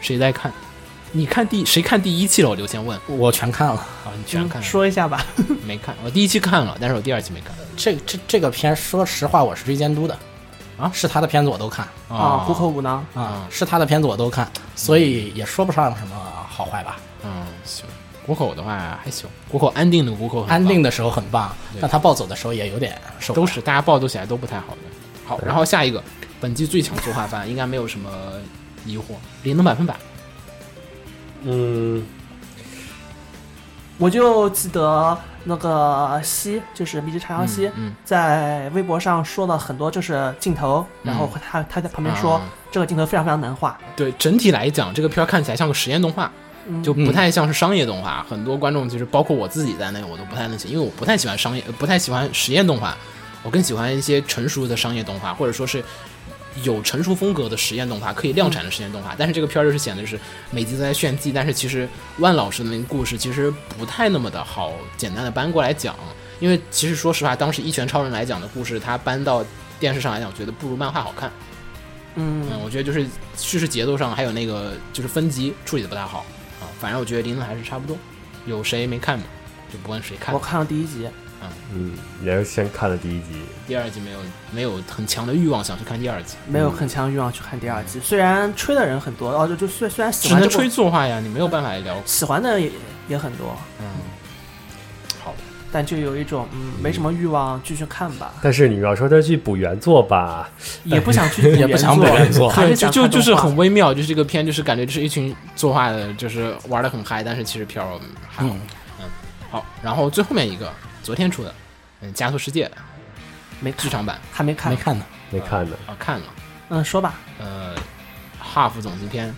[0.00, 0.52] 谁在看？
[1.10, 2.48] 你看第谁看第一期了？
[2.48, 4.62] 我就先问我全看了，啊，你全看了？
[4.62, 5.26] 说一下吧。
[5.66, 5.92] 没看？
[6.04, 7.52] 我第一期看了，但是我第二期没看。
[7.76, 10.16] 这这这个片，说实话，我是追监督的
[10.78, 16.14] 啊是他的片子我都看啊，虎口无囊，啊，是他的片子我都看，所以也说不上什么
[16.48, 16.98] 好坏吧。
[17.24, 17.84] 嗯，行。
[18.24, 23.44] 谷口的话还行，谷口安定的谷口很安定的时候很棒，对但他暴走的时候也有点受不了。
[23.44, 24.78] 都是大家暴走起来都不太好的。
[25.24, 26.00] 好，然后下一个，
[26.40, 28.10] 本季最强作画番应该没有什么
[28.84, 29.02] 疑惑，
[29.42, 29.96] 灵能百分百。
[31.42, 32.04] 嗯，
[33.98, 46.30] 我就记得那个西，就是迷之长遥西，嗯，在微博上说了很多，就是镜头，然后他他在旁边说、啊这个镜头非常非常难画，对，整体来讲，这个片儿看起来像个实验动画，
[46.68, 48.22] 嗯就不太像是商业动画。
[48.28, 52.94] 很多观众其实包括我自己在内，我都不太能喜，因为我不太喜欢商业，呃不太喜欢实验动画。
[53.42, 55.82] 我更喜欢一些成熟的商业动画，或者说是
[56.62, 59.14] 有成熟风格的实验动画，可以量产的实验动画。
[59.18, 60.18] 但是这个片儿就是显得就是
[60.50, 61.88] 每集都在炫技，但是其实
[62.18, 65.94] 万老师的那个故事其实不太那么的好简单的搬过来讲，
[66.40, 69.44] 因为其实说实话，当时一拳超人来讲的故事，他搬到
[69.78, 71.30] 电视上来讲，我觉得不如漫画好看。
[72.14, 73.06] 嗯，嗯，我觉得就是
[73.36, 76.24] 叙事节奏上还有那个就是分级处理的不太好
[76.60, 76.64] 啊。
[76.80, 77.96] 反正我觉得林子还是差不多。
[78.46, 79.24] 有谁没看吗？
[79.72, 80.38] 就不问谁看我。
[80.38, 81.08] 看了第一集，
[81.74, 81.92] 嗯，
[82.22, 84.18] 也是先看了第一集，第二集没有
[84.52, 88.00] 没有很强的欲望想去看第二集，没有很强欲望去看第二集。
[88.02, 90.62] 虽然吹的人很多，哦，就就虽虽然喜只能欢这部。
[90.62, 92.00] 吹作画呀，你没有办法聊。
[92.04, 92.70] 喜欢的也
[93.08, 93.86] 也很多，嗯，
[95.22, 95.38] 好的，
[95.72, 100.48] 但就有一种嗯没什么欲望继续看吧，但是你要说他去补原作吧，
[100.84, 102.48] 也不想去 也不想补原作。
[102.48, 107.88] 还是对，就想就就是动画很微妙，就是这个片就是感觉就是一群作画的，就是玩的很嗨，但是其实片儿
[108.28, 108.54] 还好。
[108.54, 108.60] 嗯。
[109.48, 110.72] 好，然后最后面一个
[111.06, 111.54] 昨天出的，
[112.00, 112.66] 嗯，《加速世界》
[113.60, 114.18] 没剧场版。
[114.32, 114.72] 还没看。
[114.72, 115.04] 没，看呢。
[115.30, 115.76] 没看呢。
[115.86, 116.24] 啊看了，
[116.70, 117.72] 嗯，说吧，呃
[118.42, 119.32] ，Half 总集篇，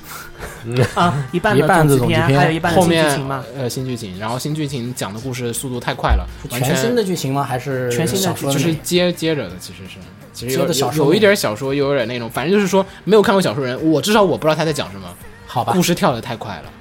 [0.97, 7.45] 啊，一半一半的的总集篇，还有一半的后面新剧情嘛，呃新剧情，然后新剧情讲的故事速度太快了，完全全新的剧情吗？
[7.45, 9.99] 还是全新的就小说那是接接着的，其实是。
[10.33, 15.07] 其实有接着小说有有一点小说，又有点那种，反正就是说没有看过小说人，我至少我不知道他在讲什么，
[15.47, 15.75] 好吧。
[15.75, 15.83] 故？
[15.83, 16.73] 事跳的太快了，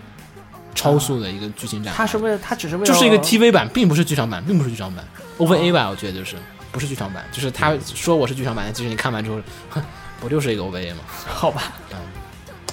[0.77, 5.03] 超速的一个剧情展开，他是为了他只是为了就是一个 TV 版，并不是剧场版，并不是剧场版
[5.39, 6.35] ，OVA 吧，我觉得就是
[6.71, 9.41] 不是剧场版，就是他说我是剧场版，但其实你看完之后，
[9.71, 9.81] 哼，
[10.21, 11.01] 不就是一个 OVA 吗？
[11.25, 11.97] 好吧，嗯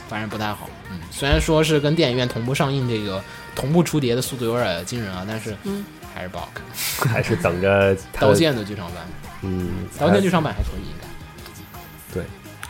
[0.07, 0.69] 反正不太好。
[0.91, 3.25] 嗯，虽然说是跟电影院同步上映，这个
[3.55, 5.83] 同步出碟的速度有点惊人啊，但是嗯
[6.15, 7.11] 还是不好看。
[7.11, 8.97] 还是等着 刀，剑的剧场版，
[9.41, 11.09] 嗯，刀剑剧场版还可以，应该。
[12.13, 12.29] 对，好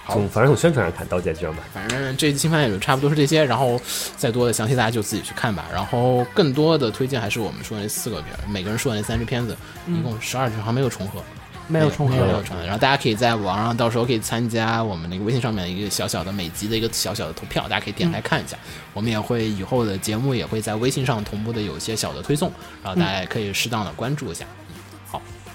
[0.09, 3.81] 从反正从宣传上看，刀剑剧场版，反正这一期新番也就差不多是这些，然后
[4.17, 5.65] 再多的详细大家就自己去看吧。
[5.73, 9.57] 然后更多的推荐还是我们说的那四个片儿，每个人说的那三支片子，
[9.89, 11.23] 一共十二支，好像没有重合，
[11.69, 12.63] 没有重合没有重合。
[12.63, 18.57] 然后大家可以在网上到时候可以参加我们那个微信上面一个小小的每集的一个小小的投票，大家可以点开看一下。
[18.93, 22.53] 我们也会以后的节目也会在微信上同步的有一些小的推送，
[22.83, 24.45] 然后大家也可以适当的关注一下。
[24.45, 24.64] 好，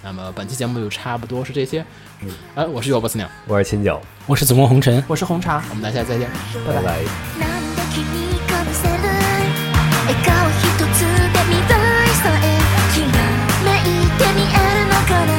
[0.01, 1.85] 那么本期节目就差不多是这些。
[2.21, 5.63] 嗯，哎、我是油泼四娘，我是秦九，我是紫梦红尘，我是红茶。
[5.69, 6.29] 我们大家再见，
[6.65, 6.81] 拜拜。
[6.81, 6.93] 拜
[15.23, 15.38] 拜